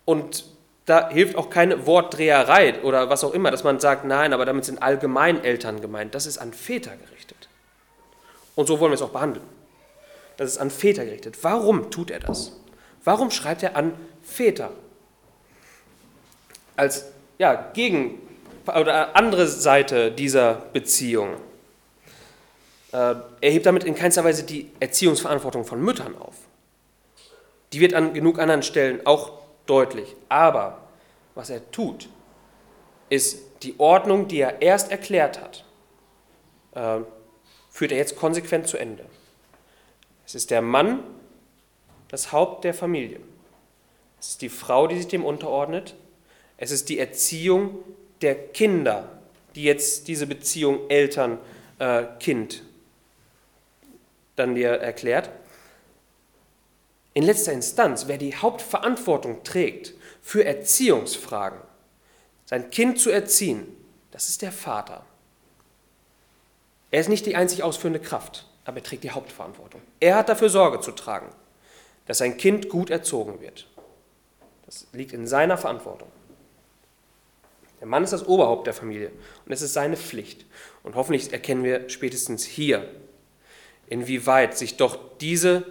Und 0.05 0.45
da 0.85 1.09
hilft 1.09 1.35
auch 1.35 1.49
keine 1.49 1.85
Wortdreherei 1.85 2.81
oder 2.81 3.09
was 3.09 3.25
auch 3.25 3.33
immer, 3.33 3.51
dass 3.51 3.65
man 3.65 3.81
sagt, 3.81 4.05
nein, 4.05 4.31
aber 4.31 4.45
damit 4.45 4.63
sind 4.63 4.81
allgemein 4.81 5.43
Eltern 5.43 5.81
gemeint. 5.81 6.15
Das 6.15 6.25
ist 6.25 6.37
an 6.37 6.53
Väter 6.53 6.95
gerichtet. 6.95 7.49
Und 8.55 8.67
so 8.67 8.79
wollen 8.79 8.91
wir 8.91 8.95
es 8.95 9.01
auch 9.01 9.09
behandeln. 9.09 9.45
Das 10.37 10.49
ist 10.49 10.59
an 10.59 10.71
Väter 10.71 11.03
gerichtet. 11.03 11.39
Warum 11.41 11.91
tut 11.91 12.09
er 12.09 12.21
das? 12.21 12.53
Warum 13.03 13.31
schreibt 13.31 13.63
er 13.63 13.75
an 13.75 13.95
Väter? 14.23 14.71
Als 16.77 17.11
ja, 17.37 17.69
Gegen- 17.73 18.21
oder 18.65 19.13
andere 19.13 19.45
Seite 19.45 20.09
dieser 20.09 20.53
Beziehung. 20.71 21.35
Äh, 22.91 23.15
er 23.41 23.51
hebt 23.51 23.65
damit 23.65 23.83
in 23.83 23.95
keinster 23.95 24.23
Weise 24.23 24.43
die 24.43 24.71
Erziehungsverantwortung 24.79 25.65
von 25.65 25.81
Müttern 25.81 26.17
auf. 26.17 26.35
Die 27.73 27.79
wird 27.79 27.93
an 27.93 28.13
genug 28.13 28.39
anderen 28.39 28.63
Stellen 28.63 29.05
auch 29.05 29.33
deutlich. 29.65 30.15
Aber 30.29 30.87
was 31.35 31.49
er 31.49 31.69
tut, 31.71 32.09
ist 33.09 33.39
die 33.63 33.75
Ordnung, 33.79 34.27
die 34.27 34.39
er 34.39 34.61
erst 34.61 34.91
erklärt 34.91 35.41
hat, 35.41 35.65
äh, 36.75 37.01
führt 37.69 37.91
er 37.91 37.97
jetzt 37.97 38.15
konsequent 38.15 38.67
zu 38.67 38.77
Ende. 38.77 39.05
Es 40.25 40.35
ist 40.35 40.51
der 40.51 40.61
Mann, 40.61 41.03
das 42.09 42.31
Haupt 42.31 42.63
der 42.63 42.73
Familie. 42.73 43.19
Es 44.19 44.29
ist 44.29 44.41
die 44.41 44.49
Frau, 44.49 44.87
die 44.87 44.97
sich 44.97 45.07
dem 45.07 45.23
unterordnet. 45.25 45.95
Es 46.57 46.71
ist 46.71 46.89
die 46.89 46.99
Erziehung 46.99 47.79
der 48.21 48.35
Kinder, 48.35 49.19
die 49.55 49.63
jetzt 49.63 50.07
diese 50.07 50.25
Beziehung 50.25 50.89
Eltern-Kind 50.89 52.53
äh, 52.53 52.66
dann 54.37 54.55
dir 54.55 54.69
erklärt. 54.69 55.29
In 57.13 57.23
letzter 57.23 57.51
Instanz, 57.51 58.07
wer 58.07 58.17
die 58.17 58.35
Hauptverantwortung 58.35 59.43
trägt 59.43 59.93
für 60.21 60.45
Erziehungsfragen, 60.45 61.59
sein 62.45 62.69
Kind 62.69 62.99
zu 62.99 63.09
erziehen, 63.09 63.67
das 64.11 64.29
ist 64.29 64.41
der 64.41 64.51
Vater. 64.51 65.03
Er 66.91 67.01
ist 67.01 67.09
nicht 67.09 67.25
die 67.25 67.35
einzig 67.35 67.63
ausführende 67.63 67.99
Kraft, 67.99 68.47
aber 68.65 68.77
er 68.77 68.83
trägt 68.83 69.03
die 69.03 69.11
Hauptverantwortung. 69.11 69.81
Er 69.99 70.15
hat 70.15 70.29
dafür 70.29 70.49
Sorge 70.49 70.79
zu 70.79 70.91
tragen, 70.91 71.29
dass 72.05 72.19
sein 72.19 72.37
Kind 72.37 72.69
gut 72.69 72.89
erzogen 72.89 73.41
wird. 73.41 73.67
Das 74.65 74.87
liegt 74.93 75.11
in 75.11 75.27
seiner 75.27 75.57
Verantwortung. 75.57 76.09
Der 77.79 77.87
Mann 77.87 78.03
ist 78.03 78.13
das 78.13 78.27
Oberhaupt 78.27 78.67
der 78.67 78.73
Familie 78.73 79.11
und 79.45 79.51
es 79.51 79.61
ist 79.61 79.73
seine 79.73 79.97
Pflicht. 79.97 80.45
Und 80.83 80.95
hoffentlich 80.95 81.33
erkennen 81.33 81.63
wir 81.63 81.89
spätestens 81.89 82.43
hier, 82.43 82.89
inwieweit 83.87 84.57
sich 84.57 84.77
doch 84.77 84.97
diese, 85.19 85.65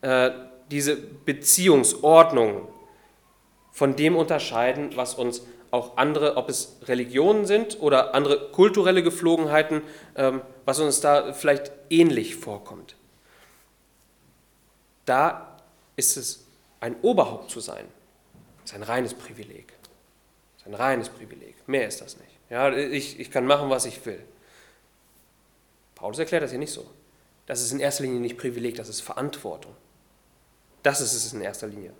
äh, 0.00 0.30
diese 0.70 0.96
Beziehungsordnungen 0.96 2.62
von 3.72 3.96
dem 3.96 4.16
unterscheiden, 4.16 4.96
was 4.96 5.14
uns 5.14 5.42
auch 5.70 5.96
andere, 5.96 6.36
ob 6.36 6.48
es 6.48 6.76
Religionen 6.84 7.44
sind 7.44 7.80
oder 7.80 8.14
andere 8.14 8.50
kulturelle 8.52 9.02
Geflogenheiten, 9.02 9.82
ähm, 10.14 10.40
was 10.64 10.80
uns 10.80 11.00
da 11.00 11.32
vielleicht 11.32 11.72
ähnlich 11.90 12.36
vorkommt. 12.36 12.96
Da 15.04 15.58
ist 15.96 16.16
es 16.16 16.46
ein 16.80 16.96
Oberhaupt 17.02 17.50
zu 17.50 17.60
sein, 17.60 17.86
ist 18.64 18.74
ein 18.74 18.82
reines 18.82 19.14
Privileg. 19.14 19.72
Ist 20.58 20.66
ein 20.66 20.74
reines 20.74 21.08
Privileg. 21.08 21.56
Mehr 21.66 21.86
ist 21.86 22.00
das 22.00 22.16
nicht. 22.16 22.30
Ja, 22.48 22.72
ich, 22.72 23.18
ich 23.18 23.30
kann 23.30 23.46
machen, 23.46 23.70
was 23.70 23.86
ich 23.86 24.04
will. 24.06 24.22
Paulus 25.94 26.18
erklärt 26.18 26.42
das 26.42 26.50
hier 26.50 26.58
nicht 26.58 26.72
so. 26.72 26.86
Das 27.46 27.62
ist 27.62 27.72
in 27.72 27.80
erster 27.80 28.04
Linie 28.04 28.20
nicht 28.20 28.38
Privileg, 28.38 28.74
das 28.74 28.88
ist 28.88 29.00
Verantwortung. 29.00 29.74
Das 30.82 31.00
ist 31.00 31.14
es 31.14 31.32
in 31.32 31.40
erster 31.40 31.68
Linie. 31.68 31.92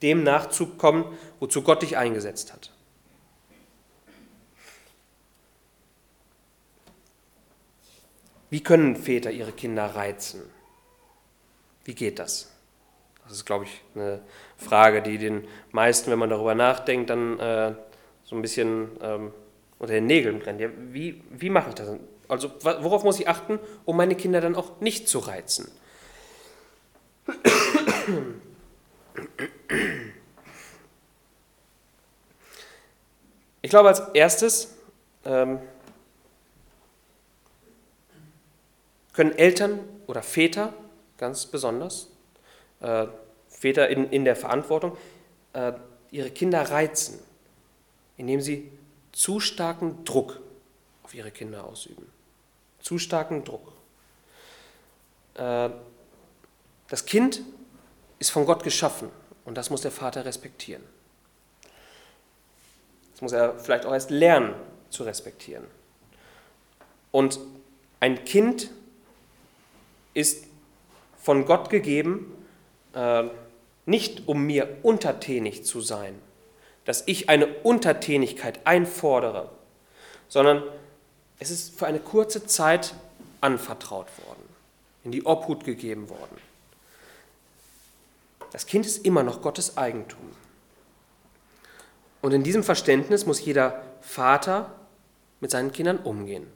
Dem 0.00 0.22
nachzukommen, 0.24 1.04
wozu 1.38 1.62
Gott 1.62 1.82
dich 1.82 1.96
eingesetzt 1.96 2.52
hat. 2.52 2.72
Wie 8.50 8.62
können 8.62 8.96
Väter 8.96 9.30
ihre 9.30 9.52
Kinder 9.52 9.86
reizen? 9.86 10.42
Wie 11.84 11.94
geht 11.94 12.18
das? 12.18 12.52
Das 13.24 13.32
ist, 13.32 13.46
glaube 13.46 13.64
ich, 13.64 13.80
eine 13.94 14.20
Frage, 14.56 15.00
die 15.02 15.18
den 15.18 15.46
meisten, 15.70 16.10
wenn 16.10 16.18
man 16.18 16.30
darüber 16.30 16.54
nachdenkt, 16.54 17.08
dann 17.10 17.38
äh, 17.38 17.74
so 18.24 18.36
ein 18.36 18.42
bisschen 18.42 18.90
ähm, 19.00 19.32
unter 19.78 19.94
den 19.94 20.06
Nägeln 20.06 20.38
brennt. 20.40 20.60
Ja, 20.60 20.68
wie, 20.90 21.22
wie 21.30 21.48
mache 21.48 21.70
ich 21.70 21.76
das? 21.76 21.96
Also 22.32 22.50
worauf 22.62 23.04
muss 23.04 23.20
ich 23.20 23.28
achten, 23.28 23.58
um 23.84 23.94
meine 23.94 24.14
Kinder 24.14 24.40
dann 24.40 24.56
auch 24.56 24.80
nicht 24.80 25.06
zu 25.06 25.18
reizen? 25.18 25.70
Ich 33.60 33.68
glaube, 33.68 33.90
als 33.90 34.00
erstes 34.14 34.74
ähm, 35.26 35.58
können 39.12 39.32
Eltern 39.36 39.80
oder 40.06 40.22
Väter 40.22 40.72
ganz 41.18 41.44
besonders, 41.44 42.08
äh, 42.80 43.08
Väter 43.50 43.90
in, 43.90 44.08
in 44.08 44.24
der 44.24 44.36
Verantwortung, 44.36 44.96
äh, 45.52 45.74
ihre 46.10 46.30
Kinder 46.30 46.62
reizen, 46.62 47.18
indem 48.16 48.40
sie 48.40 48.72
zu 49.12 49.38
starken 49.38 50.02
Druck 50.06 50.40
auf 51.02 51.12
ihre 51.12 51.30
Kinder 51.30 51.64
ausüben 51.64 52.10
zu 52.82 52.98
starken 52.98 53.44
Druck. 53.44 53.72
Äh, 55.34 55.70
das 56.88 57.06
Kind 57.06 57.40
ist 58.18 58.30
von 58.30 58.44
Gott 58.44 58.62
geschaffen 58.62 59.08
und 59.44 59.56
das 59.56 59.70
muss 59.70 59.80
der 59.80 59.90
Vater 59.90 60.24
respektieren. 60.24 60.82
Das 63.12 63.22
muss 63.22 63.32
er 63.32 63.58
vielleicht 63.58 63.86
auch 63.86 63.92
erst 63.92 64.10
lernen 64.10 64.54
zu 64.90 65.04
respektieren. 65.04 65.64
Und 67.10 67.38
ein 68.00 68.24
Kind 68.24 68.70
ist 70.14 70.44
von 71.16 71.46
Gott 71.46 71.70
gegeben, 71.70 72.32
äh, 72.94 73.24
nicht 73.86 74.28
um 74.28 74.44
mir 74.44 74.78
untertänig 74.82 75.64
zu 75.64 75.80
sein, 75.80 76.20
dass 76.84 77.04
ich 77.06 77.28
eine 77.28 77.46
Untertänigkeit 77.46 78.66
einfordere, 78.66 79.50
sondern 80.28 80.62
es 81.42 81.50
ist 81.50 81.76
für 81.76 81.86
eine 81.86 81.98
kurze 81.98 82.46
Zeit 82.46 82.94
anvertraut 83.40 84.06
worden, 84.26 84.48
in 85.02 85.10
die 85.10 85.26
Obhut 85.26 85.64
gegeben 85.64 86.08
worden. 86.08 86.36
Das 88.52 88.66
Kind 88.66 88.86
ist 88.86 89.04
immer 89.04 89.24
noch 89.24 89.42
Gottes 89.42 89.76
Eigentum. 89.76 90.30
Und 92.20 92.32
in 92.32 92.44
diesem 92.44 92.62
Verständnis 92.62 93.26
muss 93.26 93.44
jeder 93.44 93.82
Vater 94.02 94.70
mit 95.40 95.50
seinen 95.50 95.72
Kindern 95.72 95.98
umgehen. 95.98 96.46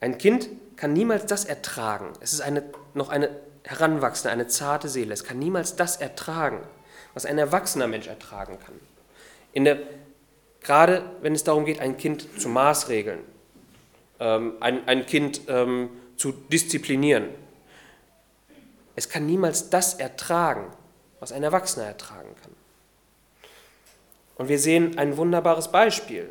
Ein 0.00 0.16
Kind 0.16 0.48
kann 0.76 0.94
niemals 0.94 1.26
das 1.26 1.44
ertragen. 1.44 2.14
Es 2.20 2.32
ist 2.32 2.40
eine, 2.40 2.62
noch 2.94 3.10
eine 3.10 3.28
heranwachsende, 3.64 4.32
eine 4.32 4.46
zarte 4.46 4.88
Seele. 4.88 5.12
Es 5.12 5.24
kann 5.24 5.38
niemals 5.38 5.76
das 5.76 5.96
ertragen, 5.98 6.60
was 7.12 7.26
ein 7.26 7.36
erwachsener 7.36 7.88
Mensch 7.88 8.06
ertragen 8.06 8.58
kann. 8.64 8.80
In 9.52 9.64
der, 9.64 9.80
gerade 10.62 11.10
wenn 11.20 11.34
es 11.34 11.44
darum 11.44 11.66
geht, 11.66 11.80
ein 11.80 11.98
Kind 11.98 12.40
zu 12.40 12.48
maßregeln, 12.48 13.35
ähm, 14.20 14.54
ein, 14.60 14.86
ein 14.88 15.06
Kind 15.06 15.42
ähm, 15.48 15.90
zu 16.16 16.32
disziplinieren. 16.32 17.28
Es 18.94 19.08
kann 19.08 19.26
niemals 19.26 19.70
das 19.70 19.94
ertragen, 19.94 20.72
was 21.20 21.32
ein 21.32 21.42
Erwachsener 21.42 21.86
ertragen 21.86 22.34
kann. 22.42 22.52
Und 24.36 24.48
wir 24.48 24.58
sehen 24.58 24.98
ein 24.98 25.16
wunderbares 25.16 25.70
Beispiel, 25.70 26.30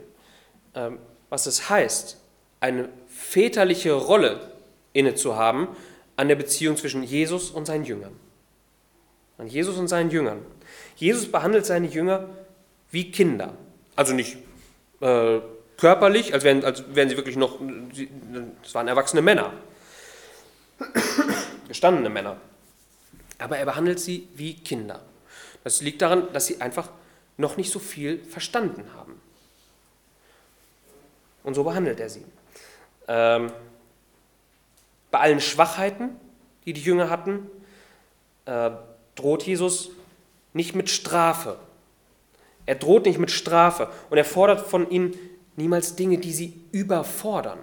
ähm, 0.74 1.00
was 1.30 1.46
es 1.46 1.70
heißt, 1.70 2.18
eine 2.60 2.90
väterliche 3.08 3.94
Rolle 3.94 4.52
inne 4.94 5.16
zu 5.16 5.36
haben 5.36 5.68
an 6.16 6.28
der 6.28 6.36
Beziehung 6.36 6.78
zwischen 6.78 7.04
Jesus 7.04 7.52
und 7.52 7.66
seinen 7.66 7.84
Jüngern. 7.84 8.16
An 9.38 9.48
Jesus 9.48 9.78
und 9.78 9.88
seinen 9.88 10.10
Jüngern. 10.10 10.46
Jesus 10.96 11.32
behandelt 11.32 11.66
seine 11.66 11.88
Jünger 11.88 12.30
wie 12.90 13.12
Kinder. 13.12 13.54
Also 13.96 14.14
nicht 14.14 14.38
äh, 15.02 15.40
körperlich, 15.78 16.34
als 16.34 16.43
wären, 16.43 16.63
als 16.63 16.84
wären 16.95 17.09
sie 17.09 17.17
wirklich 17.17 17.36
noch, 17.36 17.59
es 18.63 18.73
waren 18.73 18.88
erwachsene 18.88 19.21
Männer. 19.21 19.53
gestandene 21.67 22.09
Männer. 22.09 22.38
Aber 23.38 23.57
er 23.57 23.65
behandelt 23.65 23.99
sie 23.99 24.28
wie 24.36 24.55
Kinder. 24.55 25.01
Das 25.63 25.82
liegt 25.82 26.01
daran, 26.01 26.32
dass 26.34 26.45
sie 26.45 26.61
einfach 26.61 26.89
noch 27.38 27.57
nicht 27.57 27.71
so 27.71 27.80
viel 27.80 28.23
verstanden 28.23 28.86
haben. 28.95 29.19
Und 31.43 31.53
so 31.53 31.63
behandelt 31.63 31.99
er 31.99 32.09
sie. 32.09 32.23
Ähm, 33.07 33.51
bei 35.11 35.19
allen 35.19 35.41
Schwachheiten, 35.41 36.09
die 36.65 36.73
die 36.73 36.82
Jünger 36.82 37.09
hatten, 37.09 37.49
äh, 38.45 38.71
droht 39.15 39.43
Jesus 39.43 39.91
nicht 40.53 40.76
mit 40.76 40.89
Strafe. 40.89 41.57
Er 42.65 42.76
droht 42.76 43.05
nicht 43.05 43.19
mit 43.19 43.32
Strafe 43.32 43.89
und 44.09 44.17
er 44.17 44.26
fordert 44.26 44.65
von 44.65 44.89
ihnen 44.89 45.17
niemals 45.56 45.95
Dinge, 45.95 46.18
die 46.18 46.34
sie 46.34 46.62
überfordern. 46.72 47.60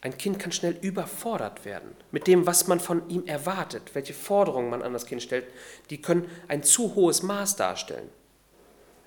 Ein 0.00 0.18
Kind 0.18 0.40
kann 0.40 0.50
schnell 0.50 0.76
überfordert 0.80 1.64
werden 1.64 1.94
mit 2.10 2.26
dem, 2.26 2.44
was 2.44 2.66
man 2.66 2.80
von 2.80 3.08
ihm 3.08 3.24
erwartet, 3.26 3.94
welche 3.94 4.14
Forderungen 4.14 4.68
man 4.68 4.82
an 4.82 4.92
das 4.92 5.06
Kind 5.06 5.22
stellt. 5.22 5.46
Die 5.90 6.02
können 6.02 6.28
ein 6.48 6.64
zu 6.64 6.96
hohes 6.96 7.22
Maß 7.22 7.54
darstellen, 7.54 8.08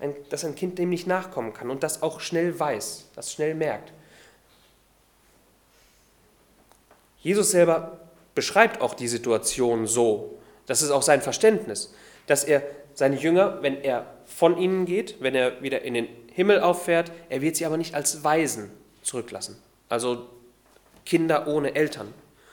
ein, 0.00 0.14
dass 0.30 0.44
ein 0.44 0.54
Kind 0.54 0.78
dem 0.78 0.88
nicht 0.88 1.06
nachkommen 1.06 1.52
kann 1.52 1.70
und 1.70 1.82
das 1.82 2.02
auch 2.02 2.20
schnell 2.20 2.58
weiß, 2.58 3.08
das 3.14 3.30
schnell 3.30 3.54
merkt. 3.54 3.92
Jesus 7.20 7.50
selber 7.50 8.00
beschreibt 8.34 8.80
auch 8.80 8.94
die 8.94 9.08
Situation 9.08 9.86
so, 9.86 10.38
das 10.66 10.80
ist 10.80 10.90
auch 10.90 11.02
sein 11.02 11.20
Verständnis, 11.20 11.92
dass 12.26 12.44
er 12.44 12.62
seine 12.94 13.16
Jünger, 13.16 13.62
wenn 13.62 13.82
er 13.82 14.06
von 14.24 14.56
ihnen 14.56 14.86
geht, 14.86 15.16
wenn 15.20 15.34
er 15.34 15.62
wieder 15.62 15.82
in 15.82 15.94
den 15.94 16.08
Himmel 16.36 16.60
auffährt, 16.60 17.10
er 17.30 17.40
wird 17.40 17.56
sie 17.56 17.64
aber 17.64 17.78
nicht 17.78 17.94
als 17.94 18.22
Waisen 18.22 18.70
zurücklassen. 19.00 19.56
Also 19.88 20.28
Kinder 21.06 21.46
ohne 21.46 21.74
Eltern. 21.74 22.12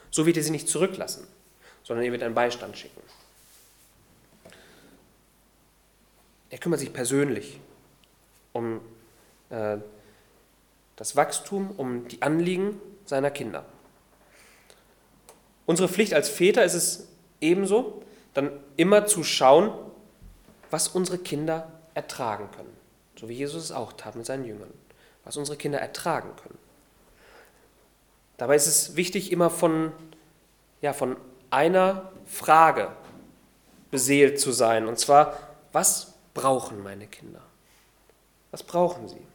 So 0.09 0.25
wird 0.25 0.37
er 0.37 0.43
sie 0.43 0.51
nicht 0.51 0.69
zurücklassen, 0.69 1.27
sondern 1.83 2.05
er 2.05 2.13
wird 2.13 2.23
einen 2.23 2.33
Beistand 2.33 2.77
schicken. 2.77 3.01
Er 6.49 6.59
kümmert 6.59 6.79
sich 6.79 6.93
persönlich 6.93 7.59
um 8.53 8.79
äh, 9.49 9.79
das 10.95 11.17
Wachstum, 11.17 11.71
um 11.75 12.07
die 12.07 12.21
Anliegen 12.21 12.79
seiner 13.03 13.31
Kinder. 13.31 13.65
Unsere 15.65 15.89
Pflicht 15.89 16.13
als 16.13 16.29
Väter 16.29 16.63
ist 16.63 16.75
es 16.75 17.09
ebenso, 17.41 18.01
dann 18.33 18.49
immer 18.77 19.07
zu 19.07 19.25
schauen, 19.25 19.73
was 20.71 20.87
unsere 20.87 21.17
Kinder 21.17 21.69
ertragen 21.95 22.49
können. 22.55 22.82
So 23.23 23.29
wie 23.29 23.35
Jesus 23.35 23.63
es 23.63 23.71
auch 23.71 23.93
tat 23.93 24.17
mit 24.17 24.25
seinen 24.25 24.43
Jüngern. 24.43 24.73
Was 25.23 25.37
unsere 25.37 25.57
Kinder 25.57 25.79
ertragen 25.79 26.31
können. 26.43 26.57
Dabei 28.35 28.57
ist 28.57 28.67
es 28.67 28.97
wichtig, 28.97 29.31
immer 29.31 29.49
von, 29.49 29.93
ja, 30.81 30.91
von 30.91 31.15
einer 31.49 32.11
Frage 32.25 32.91
beseelt 33.91 34.41
zu 34.41 34.51
sein. 34.51 34.87
Und 34.89 34.99
zwar, 34.99 35.37
was 35.71 36.15
brauchen 36.33 36.83
meine 36.83 37.07
Kinder? 37.07 37.39
Was 38.51 38.61
brauchen 38.61 39.07
sie? 39.07 39.25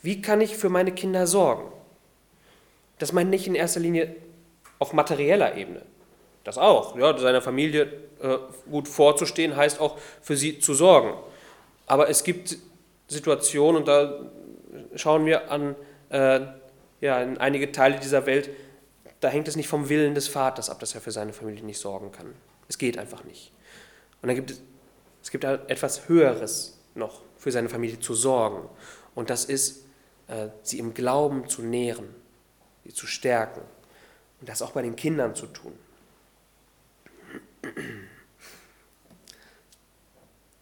Wie 0.00 0.22
kann 0.22 0.40
ich 0.40 0.56
für 0.56 0.70
meine 0.70 0.92
Kinder 0.92 1.26
sorgen? 1.26 1.70
Das 2.98 3.12
meint 3.12 3.28
nicht 3.28 3.46
in 3.46 3.54
erster 3.54 3.80
Linie 3.80 4.16
auf 4.78 4.94
materieller 4.94 5.56
Ebene. 5.56 5.82
Das 6.44 6.56
auch. 6.56 6.96
Ja, 6.96 7.18
seiner 7.18 7.42
Familie 7.42 7.82
äh, 8.22 8.38
gut 8.70 8.88
vorzustehen 8.88 9.56
heißt 9.56 9.78
auch 9.78 9.98
für 10.22 10.38
sie 10.38 10.58
zu 10.58 10.72
sorgen. 10.72 11.12
Aber 11.86 12.08
es 12.08 12.24
gibt 12.24 12.56
Situationen, 13.10 13.82
und 13.82 13.88
da 13.88 14.30
schauen 14.94 15.26
wir 15.26 15.50
an 15.50 15.74
äh, 16.10 16.40
ja, 17.00 17.22
in 17.22 17.38
einige 17.38 17.72
Teile 17.72 17.98
dieser 17.98 18.24
Welt, 18.26 18.50
da 19.20 19.28
hängt 19.28 19.48
es 19.48 19.56
nicht 19.56 19.68
vom 19.68 19.88
Willen 19.88 20.14
des 20.14 20.28
Vaters 20.28 20.70
ab, 20.70 20.78
dass 20.80 20.94
er 20.94 21.00
für 21.00 21.10
seine 21.10 21.32
Familie 21.32 21.64
nicht 21.64 21.78
sorgen 21.78 22.12
kann. 22.12 22.34
Es 22.68 22.78
geht 22.78 22.96
einfach 22.98 23.24
nicht. 23.24 23.52
Und 24.22 24.28
dann 24.28 24.36
gibt 24.36 24.50
es, 24.50 24.62
es 25.22 25.30
gibt 25.30 25.44
etwas 25.44 26.08
Höheres 26.08 26.78
noch 26.94 27.20
für 27.36 27.50
seine 27.50 27.68
Familie 27.68 28.00
zu 28.00 28.14
sorgen. 28.14 28.68
Und 29.14 29.28
das 29.28 29.44
ist, 29.44 29.84
äh, 30.28 30.48
sie 30.62 30.78
im 30.78 30.94
Glauben 30.94 31.48
zu 31.48 31.62
nähren, 31.62 32.14
sie 32.84 32.94
zu 32.94 33.06
stärken. 33.06 33.62
Und 34.40 34.48
das 34.48 34.62
auch 34.62 34.70
bei 34.70 34.82
den 34.82 34.96
Kindern 34.96 35.34
zu 35.34 35.46
tun. 35.46 35.72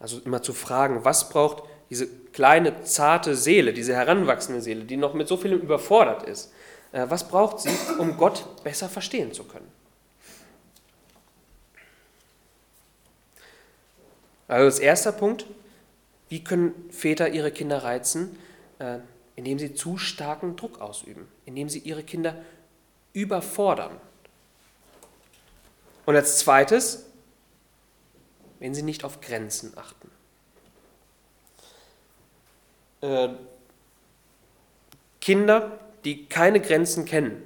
Also 0.01 0.21
immer 0.25 0.43
zu 0.43 0.53
fragen, 0.53 1.05
was 1.05 1.29
braucht 1.29 1.63
diese 1.91 2.07
kleine, 2.07 2.83
zarte 2.85 3.35
Seele, 3.35 3.73
diese 3.73 3.95
heranwachsende 3.95 4.61
Seele, 4.61 4.85
die 4.85 4.97
noch 4.97 5.15
mit 5.15 5.29
so 5.29 5.37
vielem 5.37 5.61
überfordert 5.61 6.23
ist, 6.25 6.53
äh, 6.93 7.07
was 7.09 7.29
braucht 7.29 7.61
sie, 7.61 7.71
um 7.99 8.17
Gott 8.17 8.63
besser 8.65 8.89
verstehen 8.89 9.33
zu 9.33 9.45
können? 9.45 9.71
Also 14.47 14.65
als 14.65 14.79
erster 14.79 15.13
Punkt, 15.13 15.47
wie 16.29 16.43
können 16.43 16.91
Väter 16.91 17.29
ihre 17.29 17.51
Kinder 17.51 17.85
reizen? 17.85 18.39
Äh, 18.79 18.99
indem 19.39 19.61
sie 19.61 19.73
zu 19.73 19.99
starken 19.99 20.57
Druck 20.57 20.81
ausüben, 20.81 21.29
indem 21.47 21.69
sie 21.69 21.79
ihre 21.79 22.03
Kinder 22.03 22.35
überfordern. 23.13 24.01
Und 26.07 26.17
als 26.17 26.39
zweites, 26.39 27.07
wenn 28.59 28.75
sie 28.75 28.83
nicht 28.83 29.05
auf 29.05 29.21
Grenzen 29.21 29.75
achten. 29.77 30.11
Äh, 33.01 33.29
Kinder, 35.21 35.79
die 36.05 36.27
keine 36.27 36.61
Grenzen 36.61 37.05
kennen, 37.05 37.43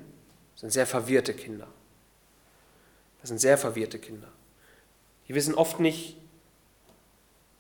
sind 0.57 0.73
sehr 0.73 0.87
verwirrte 0.87 1.35
Kinder. 1.35 1.69
Das 3.21 3.29
sind 3.29 3.39
sehr 3.39 3.59
verwirrte 3.59 3.99
Kinder. 3.99 4.29
Die 5.29 5.35
wissen 5.35 5.55
oft 5.55 5.81
nicht, 5.81 6.17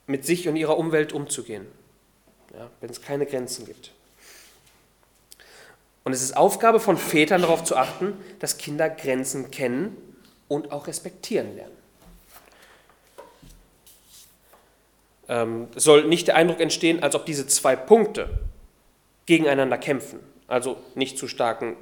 mit 0.06 0.26
sich 0.26 0.48
und 0.48 0.56
ihrer 0.56 0.76
Umwelt 0.76 1.12
umzugehen, 1.12 1.66
ja, 2.54 2.70
wenn 2.80 2.90
es 2.90 3.00
keine 3.00 3.24
Grenzen 3.24 3.64
gibt. 3.64 3.92
Und 6.04 6.12
es 6.12 6.22
ist 6.22 6.36
Aufgabe 6.36 6.80
von 6.80 6.96
Vätern 6.96 7.42
darauf 7.42 7.62
zu 7.62 7.76
achten, 7.76 8.14
dass 8.40 8.58
Kinder 8.58 8.90
Grenzen 8.90 9.50
kennen 9.50 9.96
und 10.48 10.72
auch 10.72 10.86
respektieren 10.86 11.54
lernen. 11.54 11.76
Ähm, 15.28 15.68
soll 15.76 16.04
nicht 16.04 16.28
der 16.28 16.36
Eindruck 16.36 16.60
entstehen, 16.60 17.02
als 17.02 17.14
ob 17.14 17.26
diese 17.26 17.46
zwei 17.46 17.76
Punkte 17.76 18.28
gegeneinander 19.26 19.78
kämpfen. 19.78 20.20
Also 20.48 20.76
nicht 20.94 21.16
zu 21.16 21.28
starken 21.28 21.76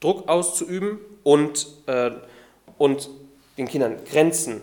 Druck 0.00 0.28
auszuüben 0.28 0.98
und, 1.22 1.66
äh, 1.86 2.10
und 2.78 3.08
den 3.58 3.68
Kindern 3.68 4.04
Grenzen 4.04 4.62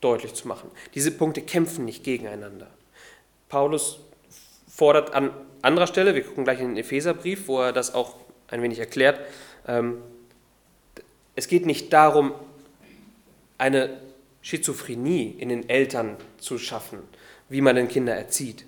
deutlich 0.00 0.34
zu 0.34 0.48
machen. 0.48 0.70
Diese 0.94 1.10
Punkte 1.10 1.42
kämpfen 1.42 1.84
nicht 1.84 2.04
gegeneinander. 2.04 2.68
Paulus 3.48 4.00
fordert 4.68 5.12
an 5.14 5.32
anderer 5.62 5.86
Stelle, 5.86 6.14
wir 6.14 6.22
gucken 6.22 6.44
gleich 6.44 6.60
in 6.60 6.68
den 6.68 6.76
Epheserbrief, 6.76 7.48
wo 7.48 7.60
er 7.60 7.72
das 7.72 7.94
auch 7.94 8.14
ein 8.48 8.62
wenig 8.62 8.78
erklärt, 8.78 9.20
ähm, 9.66 9.98
es 11.34 11.48
geht 11.48 11.66
nicht 11.66 11.92
darum, 11.92 12.32
eine 13.58 14.00
Schizophrenie 14.42 15.36
in 15.38 15.48
den 15.48 15.68
Eltern 15.68 16.16
zu 16.38 16.58
schaffen, 16.58 17.00
wie 17.48 17.60
man 17.60 17.76
den 17.76 17.88
Kinder 17.88 18.14
erzieht, 18.14 18.66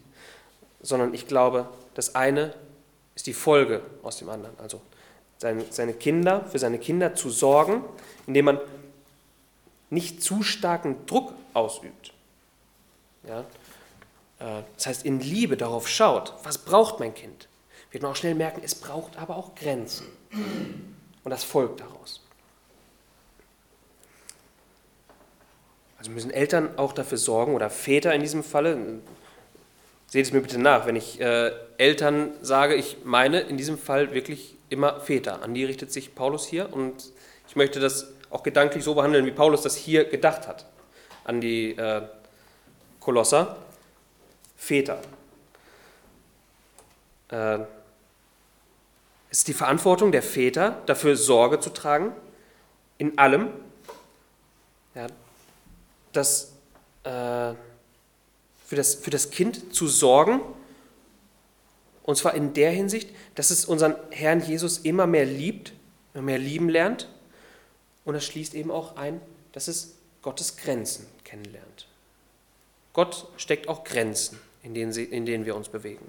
sondern 0.80 1.14
ich 1.14 1.26
glaube, 1.26 1.68
das 1.94 2.14
eine 2.14 2.54
ist 3.14 3.26
die 3.26 3.34
Folge 3.34 3.82
aus 4.02 4.18
dem 4.18 4.28
anderen. 4.28 4.58
Also 4.58 4.80
seine 5.38 5.94
Kinder, 5.94 6.44
für 6.46 6.58
seine 6.58 6.78
Kinder 6.78 7.14
zu 7.14 7.30
sorgen, 7.30 7.82
indem 8.26 8.46
man 8.46 8.60
nicht 9.88 10.22
zu 10.22 10.42
starken 10.42 11.06
Druck 11.06 11.32
ausübt. 11.54 12.12
Ja? 13.26 13.40
Äh, 14.38 14.62
das 14.76 14.86
heißt, 14.86 15.04
in 15.04 15.20
Liebe 15.20 15.56
darauf 15.56 15.88
schaut, 15.88 16.34
was 16.42 16.58
braucht 16.58 17.00
mein 17.00 17.14
Kind, 17.14 17.48
wird 17.90 18.02
man 18.02 18.12
auch 18.12 18.16
schnell 18.16 18.34
merken, 18.34 18.60
es 18.64 18.74
braucht 18.74 19.18
aber 19.18 19.36
auch 19.36 19.54
Grenzen. 19.54 20.06
Und 21.24 21.30
das 21.30 21.42
folgt 21.42 21.80
daraus. 21.80 22.19
Also 26.00 26.12
müssen 26.12 26.30
Eltern 26.30 26.78
auch 26.78 26.94
dafür 26.94 27.18
sorgen, 27.18 27.54
oder 27.54 27.68
Väter 27.68 28.14
in 28.14 28.22
diesem 28.22 28.42
Falle, 28.42 28.78
seht 30.06 30.24
es 30.24 30.32
mir 30.32 30.40
bitte 30.40 30.58
nach, 30.58 30.86
wenn 30.86 30.96
ich 30.96 31.20
äh, 31.20 31.52
Eltern 31.76 32.32
sage, 32.40 32.74
ich 32.74 33.04
meine 33.04 33.40
in 33.40 33.58
diesem 33.58 33.76
Fall 33.76 34.14
wirklich 34.14 34.56
immer 34.70 34.98
Väter. 35.00 35.42
An 35.42 35.52
die 35.52 35.62
richtet 35.62 35.92
sich 35.92 36.14
Paulus 36.14 36.46
hier 36.46 36.72
und 36.72 37.12
ich 37.46 37.54
möchte 37.54 37.80
das 37.80 38.14
auch 38.30 38.42
gedanklich 38.42 38.82
so 38.82 38.94
behandeln, 38.94 39.26
wie 39.26 39.30
Paulus 39.30 39.60
das 39.60 39.76
hier 39.76 40.04
gedacht 40.04 40.48
hat. 40.48 40.64
An 41.24 41.42
die 41.42 41.72
äh, 41.72 42.00
Kolosser. 42.98 43.58
Väter. 44.56 45.02
Äh, 47.28 47.58
es 49.30 49.40
ist 49.40 49.48
die 49.48 49.52
Verantwortung 49.52 50.12
der 50.12 50.22
Väter, 50.22 50.78
dafür 50.86 51.14
Sorge 51.14 51.60
zu 51.60 51.68
tragen, 51.70 52.12
in 52.96 53.18
allem, 53.18 53.48
ja, 54.94 55.06
das, 56.12 56.52
äh, 57.04 57.08
für, 58.66 58.76
das, 58.76 58.94
für 58.94 59.10
das 59.10 59.30
Kind 59.30 59.74
zu 59.74 59.88
sorgen. 59.88 60.40
Und 62.02 62.16
zwar 62.16 62.34
in 62.34 62.54
der 62.54 62.70
Hinsicht, 62.70 63.10
dass 63.34 63.50
es 63.50 63.64
unseren 63.64 63.94
Herrn 64.10 64.40
Jesus 64.40 64.78
immer 64.78 65.06
mehr 65.06 65.26
liebt, 65.26 65.72
immer 66.14 66.24
mehr 66.24 66.38
lieben 66.38 66.68
lernt 66.68 67.08
Und 68.04 68.14
das 68.14 68.24
schließt 68.24 68.54
eben 68.54 68.70
auch 68.70 68.96
ein, 68.96 69.20
dass 69.52 69.68
es 69.68 69.96
Gottes 70.22 70.56
Grenzen 70.56 71.06
kennenlernt. 71.24 71.86
Gott 72.92 73.28
steckt 73.36 73.68
auch 73.68 73.84
Grenzen, 73.84 74.38
in 74.62 74.74
denen, 74.74 74.92
sie, 74.92 75.04
in 75.04 75.24
denen 75.24 75.46
wir 75.46 75.54
uns 75.54 75.68
bewegen. 75.68 76.04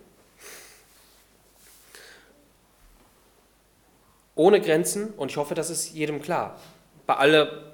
Ohne 4.36 4.60
Grenzen, 4.62 5.10
und 5.12 5.30
ich 5.30 5.38
hoffe, 5.38 5.54
das 5.54 5.70
ist 5.70 5.92
jedem 5.92 6.22
klar, 6.22 6.60
bei 7.06 7.16
aller 7.16 7.71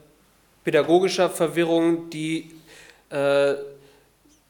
pädagogischer 0.67 1.29
Verwirrung, 1.29 2.09
die 2.09 2.51
äh, 3.09 3.53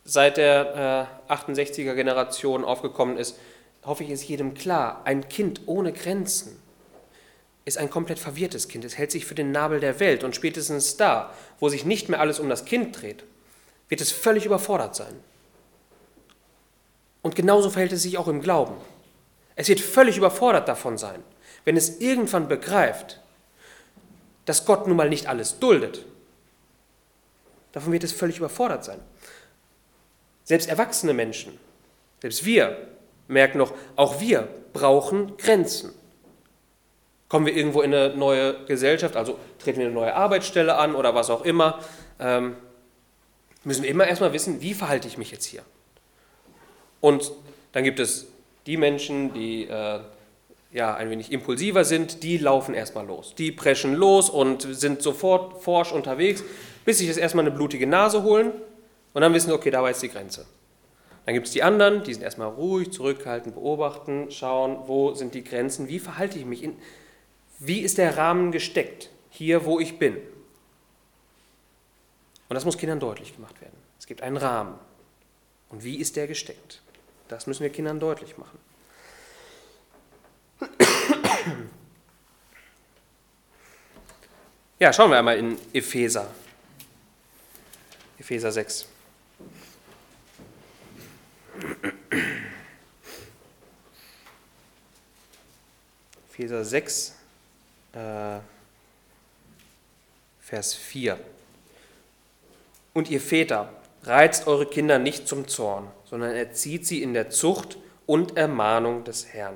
seit 0.03 0.37
der 0.37 1.07
äh, 1.29 1.31
68er 1.31 1.93
Generation 1.93 2.65
aufgekommen 2.65 3.17
ist, 3.17 3.37
hoffe 3.85 4.03
ich, 4.03 4.09
ist 4.09 4.27
jedem 4.27 4.55
klar, 4.55 5.03
ein 5.05 5.29
Kind 5.29 5.61
ohne 5.67 5.93
Grenzen 5.93 6.57
ist 7.65 7.77
ein 7.77 7.91
komplett 7.91 8.17
verwirrtes 8.17 8.67
Kind. 8.67 8.83
Es 8.83 8.97
hält 8.97 9.11
sich 9.11 9.27
für 9.27 9.35
den 9.35 9.51
Nabel 9.51 9.79
der 9.79 9.99
Welt 9.99 10.23
und 10.23 10.35
spätestens 10.35 10.97
da, 10.97 11.31
wo 11.59 11.69
sich 11.69 11.85
nicht 11.85 12.09
mehr 12.09 12.19
alles 12.19 12.39
um 12.39 12.49
das 12.49 12.65
Kind 12.65 12.99
dreht, 12.99 13.23
wird 13.87 14.01
es 14.01 14.11
völlig 14.11 14.47
überfordert 14.47 14.95
sein. 14.95 15.13
Und 17.21 17.35
genauso 17.35 17.69
verhält 17.69 17.91
es 17.91 18.01
sich 18.01 18.17
auch 18.17 18.27
im 18.27 18.41
Glauben. 18.41 18.73
Es 19.55 19.69
wird 19.69 19.81
völlig 19.81 20.17
überfordert 20.17 20.67
davon 20.67 20.97
sein, 20.97 21.21
wenn 21.63 21.77
es 21.77 21.99
irgendwann 21.99 22.47
begreift, 22.47 23.21
dass 24.47 24.65
Gott 24.65 24.87
nun 24.87 24.95
mal 24.95 25.09
nicht 25.09 25.27
alles 25.27 25.59
duldet. 25.59 26.05
Davon 27.73 27.91
wird 27.91 28.05
es 28.05 28.13
völlig 28.13 28.37
überfordert 28.37 28.83
sein. 28.83 28.99
Selbst 30.45 30.69
erwachsene 30.69 31.13
Menschen, 31.13 31.59
selbst 32.21 32.45
wir 32.45 32.87
merken 33.27 33.57
noch, 33.57 33.73
auch 33.97 34.21
wir 34.21 34.47
brauchen 34.71 35.35
Grenzen. 35.35 35.91
Kommen 37.27 37.45
wir 37.45 37.53
irgendwo 37.53 37.81
in 37.81 37.93
eine 37.93 38.15
neue 38.15 38.65
Gesellschaft, 38.65 39.17
also 39.17 39.37
treten 39.59 39.79
wir 39.79 39.87
eine 39.87 39.93
neue 39.93 40.15
Arbeitsstelle 40.15 40.77
an 40.77 40.95
oder 40.95 41.13
was 41.13 41.29
auch 41.29 41.43
immer, 41.43 41.83
ähm, 42.21 42.55
müssen 43.65 43.83
wir 43.83 43.89
immer 43.89 44.07
erstmal 44.07 44.31
wissen, 44.31 44.61
wie 44.61 44.73
verhalte 44.73 45.09
ich 45.09 45.17
mich 45.17 45.29
jetzt 45.31 45.43
hier. 45.43 45.61
Und 47.01 47.33
dann 47.73 47.83
gibt 47.83 47.99
es 47.99 48.27
die 48.65 48.77
Menschen, 48.77 49.33
die 49.33 49.65
äh, 49.65 49.99
ja, 50.71 50.93
ein 50.95 51.09
wenig 51.09 51.31
impulsiver 51.31 51.85
sind, 51.85 52.23
die 52.23 52.37
laufen 52.37 52.73
erstmal 52.73 53.05
los. 53.05 53.33
Die 53.35 53.51
preschen 53.51 53.95
los 53.95 54.29
und 54.29 54.61
sind 54.61 55.01
sofort 55.01 55.63
forsch 55.63 55.91
unterwegs, 55.91 56.43
bis 56.85 56.99
sich 56.99 57.07
das 57.07 57.17
erstmal 57.17 57.45
eine 57.45 57.55
blutige 57.55 57.87
Nase 57.87 58.23
holen 58.23 58.51
und 59.13 59.21
dann 59.21 59.33
wissen, 59.33 59.51
okay, 59.51 59.71
da 59.71 59.81
war 59.81 59.89
jetzt 59.89 60.03
die 60.03 60.09
Grenze. 60.09 60.45
Dann 61.25 61.33
gibt 61.33 61.47
es 61.47 61.53
die 61.53 61.63
anderen, 61.63 62.03
die 62.03 62.13
sind 62.13 62.23
erstmal 62.23 62.47
ruhig, 62.47 62.91
zurückhaltend, 62.91 63.55
beobachten, 63.55 64.31
schauen, 64.31 64.87
wo 64.87 65.13
sind 65.13 65.33
die 65.33 65.43
Grenzen, 65.43 65.89
wie 65.89 65.99
verhalte 65.99 66.39
ich 66.39 66.45
mich, 66.45 66.63
in, 66.63 66.77
wie 67.59 67.79
ist 67.79 67.97
der 67.97 68.17
Rahmen 68.17 68.51
gesteckt, 68.51 69.09
hier 69.29 69.65
wo 69.65 69.79
ich 69.79 69.99
bin. 69.99 70.15
Und 72.49 72.53
das 72.53 72.63
muss 72.63 72.77
Kindern 72.77 72.99
deutlich 72.99 73.35
gemacht 73.35 73.59
werden. 73.59 73.75
Es 73.99 74.05
gibt 74.05 74.21
einen 74.21 74.37
Rahmen. 74.37 74.75
Und 75.69 75.83
wie 75.83 75.97
ist 75.97 76.15
der 76.15 76.27
gesteckt? 76.27 76.81
Das 77.27 77.45
müssen 77.45 77.63
wir 77.63 77.71
Kindern 77.71 77.99
deutlich 77.99 78.37
machen. 78.37 78.57
Ja, 84.79 84.93
schauen 84.93 85.09
wir 85.09 85.17
einmal 85.17 85.39
in 85.39 85.57
Epheser. 85.73 86.29
Epheser 88.19 88.51
6. 88.51 88.85
Epheser 96.29 96.63
6, 96.63 97.15
äh, 97.93 98.37
Vers 100.41 100.75
4. 100.75 101.19
Und 102.93 103.09
ihr 103.09 103.19
Väter, 103.19 103.73
reizt 104.03 104.45
eure 104.45 104.67
Kinder 104.67 104.99
nicht 104.99 105.27
zum 105.27 105.47
Zorn, 105.47 105.89
sondern 106.05 106.35
erzieht 106.35 106.85
sie 106.85 107.01
in 107.01 107.15
der 107.15 107.31
Zucht 107.31 107.79
und 108.05 108.37
Ermahnung 108.37 109.03
des 109.03 109.25
Herrn. 109.33 109.55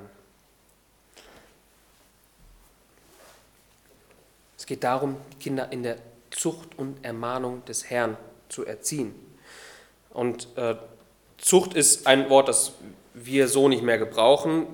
Es 4.62 4.66
geht 4.66 4.84
darum, 4.84 5.16
Kinder 5.40 5.72
in 5.72 5.82
der 5.82 5.96
Zucht 6.30 6.78
und 6.78 7.04
Ermahnung 7.04 7.64
des 7.64 7.90
Herrn 7.90 8.16
zu 8.48 8.64
erziehen. 8.64 9.12
Und 10.10 10.46
äh, 10.54 10.76
Zucht 11.36 11.74
ist 11.74 12.06
ein 12.06 12.30
Wort, 12.30 12.46
das 12.46 12.74
wir 13.12 13.48
so 13.48 13.68
nicht 13.68 13.82
mehr 13.82 13.98
gebrauchen, 13.98 14.68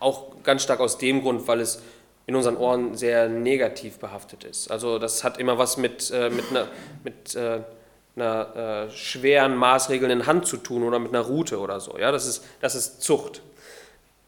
auch 0.00 0.42
ganz 0.42 0.64
stark 0.64 0.80
aus 0.80 0.98
dem 0.98 1.22
Grund, 1.22 1.46
weil 1.46 1.60
es 1.60 1.80
in 2.26 2.34
unseren 2.34 2.56
Ohren 2.56 2.96
sehr 2.96 3.28
negativ 3.28 4.00
behaftet 4.00 4.42
ist. 4.42 4.72
Also 4.72 4.98
das 4.98 5.22
hat 5.22 5.38
immer 5.38 5.56
was 5.56 5.76
mit, 5.76 6.10
äh, 6.10 6.28
mit 6.28 6.50
einer, 6.50 6.66
mit, 7.04 7.36
äh, 7.36 7.60
einer 8.16 8.88
äh, 8.88 8.90
schweren, 8.90 9.54
maßregelnden 9.54 10.26
Hand 10.26 10.48
zu 10.48 10.56
tun 10.56 10.82
oder 10.82 10.98
mit 10.98 11.14
einer 11.14 11.24
Route 11.24 11.60
oder 11.60 11.78
so. 11.78 11.96
Ja, 11.96 12.10
das 12.10 12.26
ist, 12.26 12.44
das 12.60 12.74
ist 12.74 13.00
Zucht. 13.00 13.40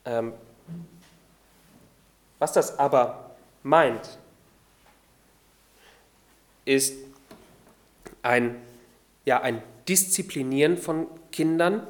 Ähm, 0.05 0.35
was 2.39 2.53
das 2.53 2.79
aber 2.79 3.33
meint, 3.65 4.19
ist 6.65 6.95
ein, 8.23 8.57
ja, 9.25 9.41
ein 9.41 9.63
Disziplinieren 9.89 10.79
von 10.79 11.07
Kindern, 11.31 11.87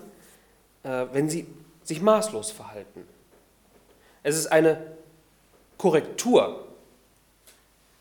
äh, 0.82 1.06
wenn 1.12 1.28
sie 1.28 1.46
sich 1.84 2.00
maßlos 2.00 2.50
verhalten. 2.50 3.06
Es 4.22 4.36
ist 4.36 4.46
eine 4.46 4.80
Korrektur 5.78 6.66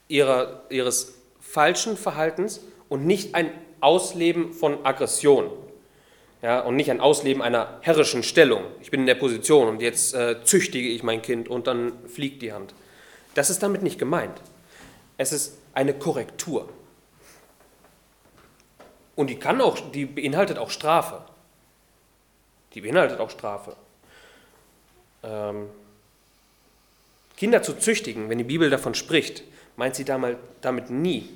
ihrer, 0.07 0.63
ihres 0.69 1.13
falschen 1.41 1.97
Verhaltens 1.97 2.61
und 2.89 3.05
nicht 3.05 3.35
ein 3.35 3.51
Ausleben 3.81 4.53
von 4.53 4.85
Aggression. 4.85 5.49
Ja, 6.41 6.59
und 6.59 6.75
nicht 6.75 6.91
ein 6.91 6.99
Ausleben 6.99 7.41
einer 7.41 7.79
herrischen 7.81 8.21
Stellung. 8.21 8.63
Ich 8.81 8.91
bin 8.91 9.01
in 9.01 9.05
der 9.05 9.15
Position 9.15 9.69
und 9.69 9.81
jetzt 9.81 10.13
äh, 10.13 10.43
züchtige 10.43 10.89
ich 10.89 11.01
mein 11.01 11.21
Kind 11.21 11.47
und 11.47 11.67
dann 11.67 11.93
fliegt 12.07 12.41
die 12.41 12.51
Hand. 12.51 12.73
Das 13.33 13.49
ist 13.49 13.63
damit 13.63 13.81
nicht 13.81 13.97
gemeint. 13.97 14.41
Es 15.17 15.31
ist 15.31 15.57
eine 15.73 15.93
Korrektur. 15.93 16.69
Und 19.15 19.29
die 19.29 19.37
kann 19.37 19.61
auch, 19.61 19.91
die 19.91 20.05
beinhaltet 20.05 20.57
auch 20.57 20.69
Strafe. 20.69 21.23
Die 22.73 22.81
beinhaltet 22.81 23.19
auch 23.19 23.29
Strafe. 23.29 23.75
Ähm, 25.21 25.69
Kinder 27.37 27.61
zu 27.61 27.73
züchtigen, 27.73 28.29
wenn 28.29 28.37
die 28.37 28.43
Bibel 28.43 28.69
davon 28.69 28.95
spricht, 28.95 29.43
meint 29.75 29.95
sie 29.95 30.05
damit 30.05 30.89
nie, 30.89 31.29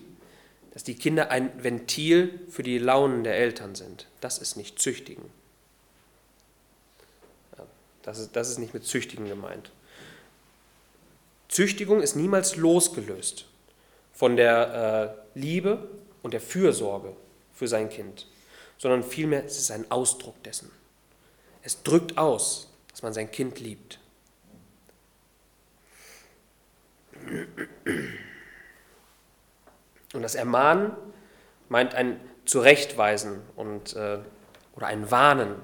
dass 0.73 0.83
die 0.83 0.95
Kinder 0.95 1.31
ein 1.31 1.63
Ventil 1.63 2.39
für 2.49 2.63
die 2.63 2.77
Launen 2.77 3.23
der 3.23 3.35
Eltern 3.35 3.75
sind. 3.75 4.07
Das 4.21 4.37
ist 4.37 4.57
nicht 4.57 4.79
züchtigen. 4.79 5.25
Das 8.03 8.19
ist, 8.19 8.35
das 8.35 8.49
ist 8.49 8.57
nicht 8.57 8.73
mit 8.73 8.85
züchtigen 8.85 9.27
gemeint. 9.27 9.71
Züchtigung 11.49 12.01
ist 12.01 12.15
niemals 12.15 12.55
losgelöst 12.55 13.45
von 14.17 14.35
der 14.35 15.13
äh, 15.35 15.39
Liebe 15.39 15.87
und 16.23 16.33
der 16.33 16.41
Fürsorge 16.41 17.15
für 17.53 17.67
sein 17.67 17.87
Kind, 17.87 18.25
sondern 18.79 19.03
vielmehr 19.03 19.45
es 19.45 19.59
ist 19.59 19.69
ein 19.69 19.91
Ausdruck 19.91 20.41
dessen. 20.41 20.71
Es 21.61 21.83
drückt 21.83 22.17
aus, 22.17 22.73
dass 22.89 23.03
man 23.03 23.13
sein 23.13 23.29
Kind 23.31 23.59
liebt. 23.59 23.99
Und 30.13 30.23
das 30.23 30.33
Ermahnen 30.33 30.93
meint 31.69 31.93
ein 31.93 32.19
Zurechtweisen 32.45 33.41
und, 33.55 33.95
äh, 33.95 34.17
oder 34.75 34.87
ein 34.87 35.11
Warnen. 35.11 35.57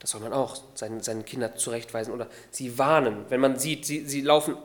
Das 0.00 0.10
soll 0.10 0.22
man 0.22 0.32
auch 0.32 0.60
seinen, 0.74 1.02
seinen 1.02 1.24
Kindern 1.24 1.56
zurechtweisen 1.56 2.12
oder 2.12 2.26
sie 2.50 2.78
warnen. 2.78 3.26
Wenn 3.28 3.40
man 3.40 3.60
sieht, 3.60 3.86
sie, 3.86 4.06
sie 4.06 4.22
laufen 4.22 4.56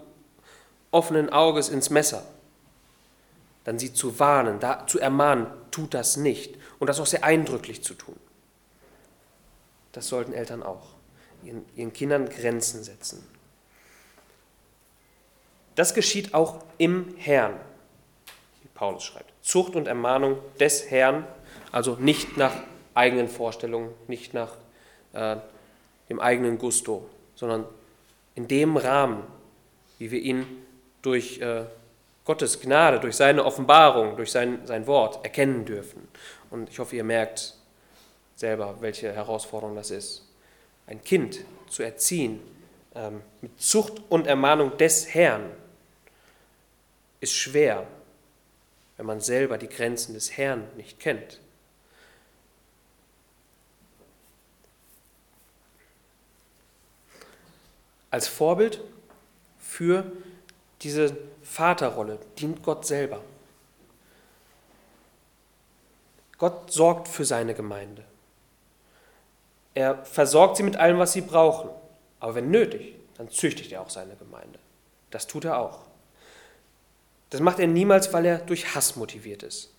offenen 0.90 1.30
Auges 1.30 1.70
ins 1.70 1.92
Messer, 1.92 2.26
dann 3.66 3.80
sie 3.80 3.94
zu 3.94 4.20
warnen, 4.20 4.60
da, 4.60 4.88
zu 4.88 5.00
ermahnen, 5.00 5.48
tut 5.72 5.94
das 5.94 6.16
nicht. 6.16 6.56
Und 6.80 6.88
das 6.88 7.00
auch 7.00 7.06
sehr 7.06 7.24
eindrücklich 7.24 7.84
zu 7.84 7.96
tun. 7.96 8.16
Das 9.92 10.08
sollten 10.08 10.34
Eltern 10.34 10.64
auch. 10.64 10.94
Ihren, 11.44 11.66
ihren 11.76 11.92
Kindern 11.92 12.30
Grenzen 12.30 12.84
setzen. 12.84 13.26
Das 15.76 15.94
geschieht 15.94 16.34
auch 16.34 16.64
im 16.78 17.16
Herrn, 17.18 17.60
wie 18.62 18.70
Paulus 18.74 19.04
schreibt. 19.04 19.34
Zucht 19.42 19.76
und 19.76 19.88
Ermahnung 19.88 20.38
des 20.60 20.90
Herrn, 20.90 21.28
also 21.72 21.96
nicht 21.96 22.38
nach 22.38 22.54
eigenen 22.94 23.28
Vorstellungen, 23.28 23.90
nicht 24.08 24.34
nach 24.34 24.56
äh, 25.14 25.38
dem 26.10 26.20
eigenen 26.20 26.58
Gusto, 26.58 27.10
sondern 27.36 27.66
in 28.36 28.48
dem 28.48 28.78
Rahmen, 28.78 29.24
wie 29.98 30.12
wir 30.12 30.20
ihn 30.20 30.46
durch 31.02 31.40
äh, 31.40 31.66
Gottes 32.26 32.60
Gnade, 32.60 33.00
durch 33.00 33.16
seine 33.16 33.46
Offenbarung, 33.46 34.18
durch 34.18 34.32
sein, 34.32 34.66
sein 34.66 34.88
Wort 34.88 35.24
erkennen 35.24 35.64
dürfen. 35.64 36.08
Und 36.50 36.70
ich 36.70 36.80
hoffe, 36.80 36.96
ihr 36.96 37.04
merkt 37.04 37.54
selber, 38.36 38.78
welche 38.82 39.14
Herausforderung 39.14 39.76
das 39.76 39.92
ist. 39.92 40.28
Ein 40.88 41.04
Kind 41.04 41.46
zu 41.70 41.84
erziehen 41.84 42.42
ähm, 42.96 43.22
mit 43.42 43.62
Zucht 43.62 44.02
und 44.10 44.26
Ermahnung 44.26 44.76
des 44.78 45.14
Herrn. 45.14 45.52
ist 47.20 47.34
schwer, 47.34 47.86
wenn 48.98 49.06
man 49.06 49.22
selber 49.22 49.58
die 49.58 49.70
Grenzen 49.70 50.14
des 50.14 50.36
Herrn 50.36 50.68
nicht 50.78 51.00
kennt. 51.00 51.40
Als 58.10 58.28
Vorbild 58.28 58.82
für 59.60 60.12
diese 60.82 61.18
Vaterrolle 61.46 62.20
dient 62.38 62.64
Gott 62.64 62.86
selber. 62.86 63.22
Gott 66.38 66.72
sorgt 66.72 67.08
für 67.08 67.24
seine 67.24 67.54
Gemeinde. 67.54 68.04
Er 69.74 70.04
versorgt 70.06 70.58
sie 70.58 70.64
mit 70.64 70.76
allem, 70.78 70.98
was 70.98 71.14
sie 71.14 71.22
brauchen. 71.22 71.70
Aber 72.20 72.36
wenn 72.36 72.50
nötig, 72.50 72.96
dann 73.18 73.30
züchtigt 73.30 73.72
er 73.72 73.82
auch 73.82 73.90
seine 73.90 74.16
Gemeinde. 74.16 74.60
Das 75.12 75.28
tut 75.28 75.46
er 75.46 75.60
auch. 75.60 75.84
Das 77.30 77.42
macht 77.42 77.60
er 77.60 77.68
niemals, 77.68 78.12
weil 78.12 78.26
er 78.26 78.40
durch 78.40 78.76
Hass 78.76 78.96
motiviert 78.96 79.44
ist, 79.44 79.72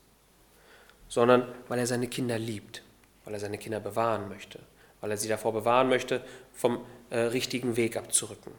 sondern 1.09 1.53
weil 1.69 1.79
er 1.79 1.87
seine 1.87 2.07
Kinder 2.07 2.39
liebt, 2.39 2.83
weil 3.25 3.35
er 3.35 3.41
seine 3.41 3.59
Kinder 3.59 3.81
bewahren 3.81 4.29
möchte, 4.29 4.61
weil 5.01 5.11
er 5.11 5.17
sie 5.17 5.29
davor 5.29 5.53
bewahren 5.53 5.89
möchte, 5.89 6.23
vom 6.55 6.85
äh, 7.11 7.19
richtigen 7.19 7.77
Weg 7.77 7.97
abzurücken. 7.97 8.53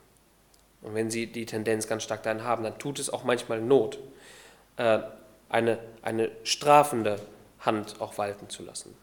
Und 0.88 0.95
wenn 0.95 1.11
sie 1.11 1.27
die 1.27 1.45
Tendenz 1.45 1.85
ganz 1.89 2.03
stark 2.03 2.23
dahin 2.23 2.45
haben, 2.45 2.63
dann 2.63 2.79
tut 2.79 2.97
es 2.97 3.09
auch 3.09 3.25
manchmal 3.25 3.59
Not, 3.59 3.99
äh, 4.77 4.99
eine, 5.49 5.79
eine 6.01 6.31
strafende 6.45 7.19
Hand 7.59 7.99
auch 7.99 8.17
walten 8.17 8.47
zu 8.47 8.63
lassen. 8.63 8.95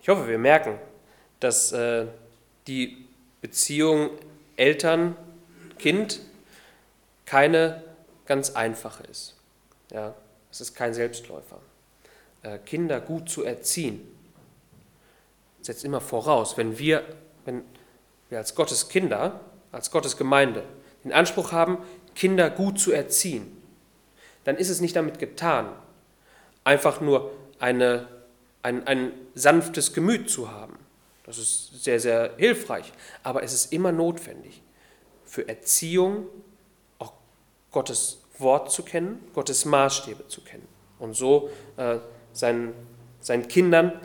Ich 0.00 0.08
hoffe, 0.08 0.26
wir 0.26 0.38
merken, 0.38 0.78
dass 1.40 1.72
äh, 1.72 2.06
die 2.66 3.06
Beziehung 3.42 4.12
Eltern-Kind 4.56 6.20
keine 7.26 7.84
ganz 8.24 8.56
einfache 8.56 9.02
ist. 9.02 9.36
Ja, 9.90 10.14
es 10.54 10.60
ist 10.60 10.74
kein 10.74 10.94
Selbstläufer. 10.94 11.58
Äh, 12.42 12.58
Kinder 12.58 13.00
gut 13.00 13.28
zu 13.28 13.42
erziehen 13.42 14.00
setzt 15.60 15.84
immer 15.84 16.00
voraus, 16.00 16.56
wenn 16.56 16.78
wir, 16.78 17.02
wenn 17.44 17.64
wir 18.28 18.38
als 18.38 18.54
Gottes 18.54 18.88
Kinder, 18.88 19.40
als 19.72 19.90
Gottes 19.90 20.16
Gemeinde 20.16 20.62
den 21.02 21.12
Anspruch 21.12 21.50
haben, 21.50 21.78
Kinder 22.14 22.50
gut 22.50 22.78
zu 22.78 22.92
erziehen, 22.92 23.60
dann 24.44 24.56
ist 24.56 24.68
es 24.68 24.80
nicht 24.80 24.94
damit 24.94 25.18
getan, 25.18 25.72
einfach 26.62 27.00
nur 27.00 27.32
eine, 27.58 28.06
ein, 28.62 28.86
ein 28.86 29.12
sanftes 29.34 29.92
Gemüt 29.92 30.30
zu 30.30 30.52
haben. 30.52 30.78
Das 31.24 31.38
ist 31.38 31.82
sehr, 31.82 31.98
sehr 31.98 32.34
hilfreich. 32.36 32.92
Aber 33.24 33.42
es 33.42 33.52
ist 33.52 33.72
immer 33.72 33.90
notwendig, 33.90 34.62
für 35.24 35.48
Erziehung 35.48 36.26
auch 36.98 37.14
Gottes 37.72 38.18
Wort 38.38 38.70
zu 38.70 38.82
kennen, 38.82 39.20
Gottes 39.34 39.64
Maßstäbe 39.64 40.28
zu 40.28 40.40
kennen 40.42 40.66
und 40.98 41.14
so 41.14 41.50
äh, 41.76 41.98
seinen, 42.32 42.74
seinen 43.20 43.48
Kindern, 43.48 44.00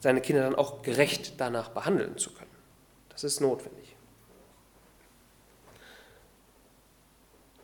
seine 0.00 0.20
Kinder 0.20 0.42
dann 0.42 0.54
auch 0.54 0.82
gerecht 0.82 1.34
danach 1.38 1.70
behandeln 1.70 2.18
zu 2.18 2.32
können. 2.32 2.50
Das 3.08 3.24
ist 3.24 3.40
notwendig. 3.40 3.96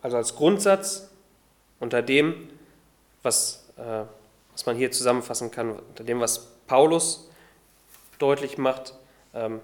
Also 0.03 0.17
als 0.17 0.35
Grundsatz 0.35 1.11
unter 1.81 2.03
dem, 2.03 2.49
was, 3.23 3.69
äh, 3.77 4.05
was 4.53 4.67
man 4.67 4.77
hier 4.77 4.91
zusammenfassen 4.91 5.51
kann, 5.51 5.79
unter 5.79 6.05
dem, 6.05 6.21
was 6.21 6.47
Paulus 6.67 7.29
deutlich 8.19 8.59
macht, 8.59 8.95
ähm, 9.35 9.61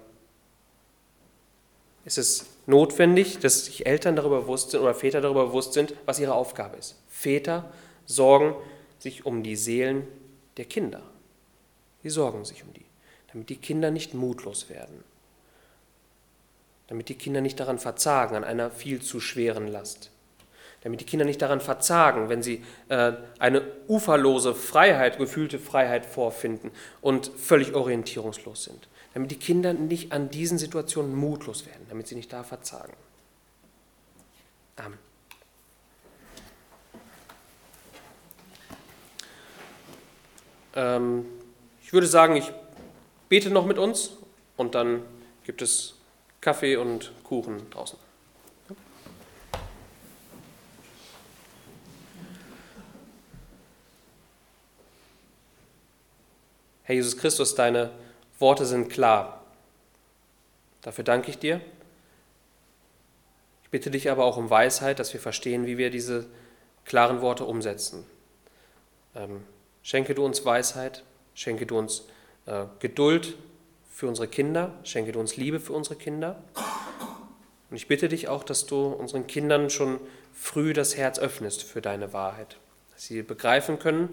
ist 2.05 2.17
es 2.17 2.45
notwendig, 2.65 3.39
dass 3.39 3.65
sich 3.65 3.85
Eltern 3.85 4.15
darüber 4.15 4.41
bewusst 4.41 4.71
sind 4.71 4.81
oder 4.81 4.93
Väter 4.93 5.21
darüber 5.21 5.47
bewusst 5.47 5.73
sind, 5.73 5.93
was 6.05 6.19
ihre 6.19 6.33
Aufgabe 6.33 6.77
ist. 6.77 6.95
Väter 7.07 7.71
sorgen 8.05 8.55
sich 8.99 9.25
um 9.25 9.43
die 9.43 9.55
Seelen 9.55 10.07
der 10.57 10.65
Kinder. 10.65 11.01
Sie 12.03 12.09
sorgen 12.09 12.45
sich 12.45 12.63
um 12.63 12.73
die, 12.73 12.85
damit 13.31 13.49
die 13.49 13.57
Kinder 13.57 13.91
nicht 13.91 14.13
mutlos 14.13 14.69
werden, 14.69 15.03
damit 16.87 17.09
die 17.09 17.15
Kinder 17.15 17.41
nicht 17.41 17.59
daran 17.59 17.79
verzagen, 17.79 18.35
an 18.35 18.43
einer 18.43 18.71
viel 18.71 19.01
zu 19.01 19.19
schweren 19.19 19.67
Last 19.67 20.11
damit 20.85 21.01
die 21.01 21.05
Kinder 21.05 21.25
nicht 21.25 21.41
daran 21.41 21.61
verzagen, 21.61 22.29
wenn 22.29 22.43
sie 22.43 22.63
äh, 22.89 23.13
eine 23.39 23.63
uferlose 23.87 24.53
Freiheit, 24.53 25.17
gefühlte 25.17 25.57
Freiheit 25.57 26.05
vorfinden 26.05 26.69
und 27.01 27.31
völlig 27.35 27.73
orientierungslos 27.73 28.65
sind. 28.65 28.87
Damit 29.15 29.31
die 29.31 29.39
Kinder 29.39 29.71
nicht 29.73 30.11
an 30.11 30.29
diesen 30.29 30.57
Situationen 30.57 31.15
mutlos 31.15 31.65
werden, 31.65 31.85
damit 31.87 32.05
sie 32.05 32.15
nicht 32.15 32.33
da 32.33 32.43
verzagen. 32.43 32.91
Amen. 34.75 34.99
Ähm, 40.75 41.25
ich 41.81 41.93
würde 41.93 42.07
sagen, 42.07 42.35
ich 42.35 42.51
bete 43.29 43.49
noch 43.51 43.65
mit 43.65 43.77
uns 43.77 44.11
und 44.57 44.75
dann 44.75 45.01
gibt 45.45 45.61
es 45.61 45.95
Kaffee 46.41 46.75
und 46.75 47.13
Kuchen 47.23 47.69
draußen. 47.69 47.97
Herr 56.83 56.95
Jesus 56.95 57.15
Christus, 57.15 57.55
deine 57.55 57.91
Worte 58.39 58.65
sind 58.65 58.89
klar. 58.89 59.43
Dafür 60.81 61.03
danke 61.03 61.29
ich 61.29 61.39
dir. 61.39 61.61
Ich 63.63 63.69
bitte 63.69 63.89
dich 63.91 64.09
aber 64.09 64.25
auch 64.25 64.37
um 64.37 64.49
Weisheit, 64.49 64.99
dass 64.99 65.13
wir 65.13 65.19
verstehen, 65.19 65.65
wie 65.65 65.77
wir 65.77 65.89
diese 65.89 66.27
klaren 66.85 67.21
Worte 67.21 67.45
umsetzen. 67.45 68.05
Ähm, 69.15 69.43
schenke 69.81 70.13
du 70.13 70.23
uns 70.23 70.45
Weisheit, 70.45 71.03
schenke 71.33 71.65
du 71.65 71.77
uns 71.77 72.03
äh, 72.45 72.65
Geduld 72.79 73.35
für 73.91 74.07
unsere 74.07 74.27
Kinder, 74.27 74.73
schenke 74.83 75.11
du 75.11 75.19
uns 75.19 75.37
Liebe 75.37 75.59
für 75.59 75.73
unsere 75.73 75.95
Kinder. 75.95 76.43
Und 77.69 77.77
ich 77.77 77.87
bitte 77.87 78.09
dich 78.09 78.27
auch, 78.27 78.43
dass 78.43 78.65
du 78.65 78.87
unseren 78.87 79.25
Kindern 79.27 79.69
schon 79.69 79.99
früh 80.33 80.73
das 80.73 80.97
Herz 80.97 81.17
öffnest 81.17 81.63
für 81.63 81.81
deine 81.81 82.13
Wahrheit, 82.13 82.57
dass 82.93 83.05
sie 83.05 83.23
begreifen 83.23 83.79
können, 83.79 84.09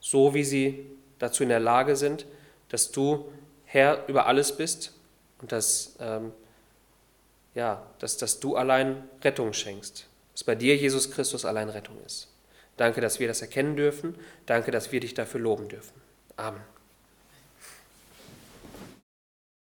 so 0.00 0.34
wie 0.34 0.44
sie 0.44 0.86
dazu 1.18 1.42
in 1.42 1.50
der 1.50 1.60
Lage 1.60 1.94
sind, 1.94 2.26
dass 2.68 2.90
du 2.90 3.30
Herr 3.64 4.06
über 4.08 4.26
alles 4.26 4.56
bist 4.56 4.92
und 5.40 5.52
dass, 5.52 5.96
ähm, 6.00 6.32
ja, 7.54 7.86
dass, 7.98 8.16
dass 8.16 8.40
du 8.40 8.56
allein 8.56 9.08
Rettung 9.22 9.52
schenkst, 9.52 10.06
dass 10.32 10.44
bei 10.44 10.54
dir 10.54 10.76
Jesus 10.76 11.10
Christus 11.10 11.44
allein 11.44 11.68
Rettung 11.68 11.96
ist. 12.04 12.28
Danke, 12.76 13.00
dass 13.00 13.20
wir 13.20 13.28
das 13.28 13.40
erkennen 13.40 13.76
dürfen. 13.76 14.16
Danke, 14.46 14.70
dass 14.70 14.90
wir 14.90 15.00
dich 15.00 15.14
dafür 15.14 15.40
loben 15.40 15.68
dürfen. 15.68 16.00
Amen. 16.36 16.73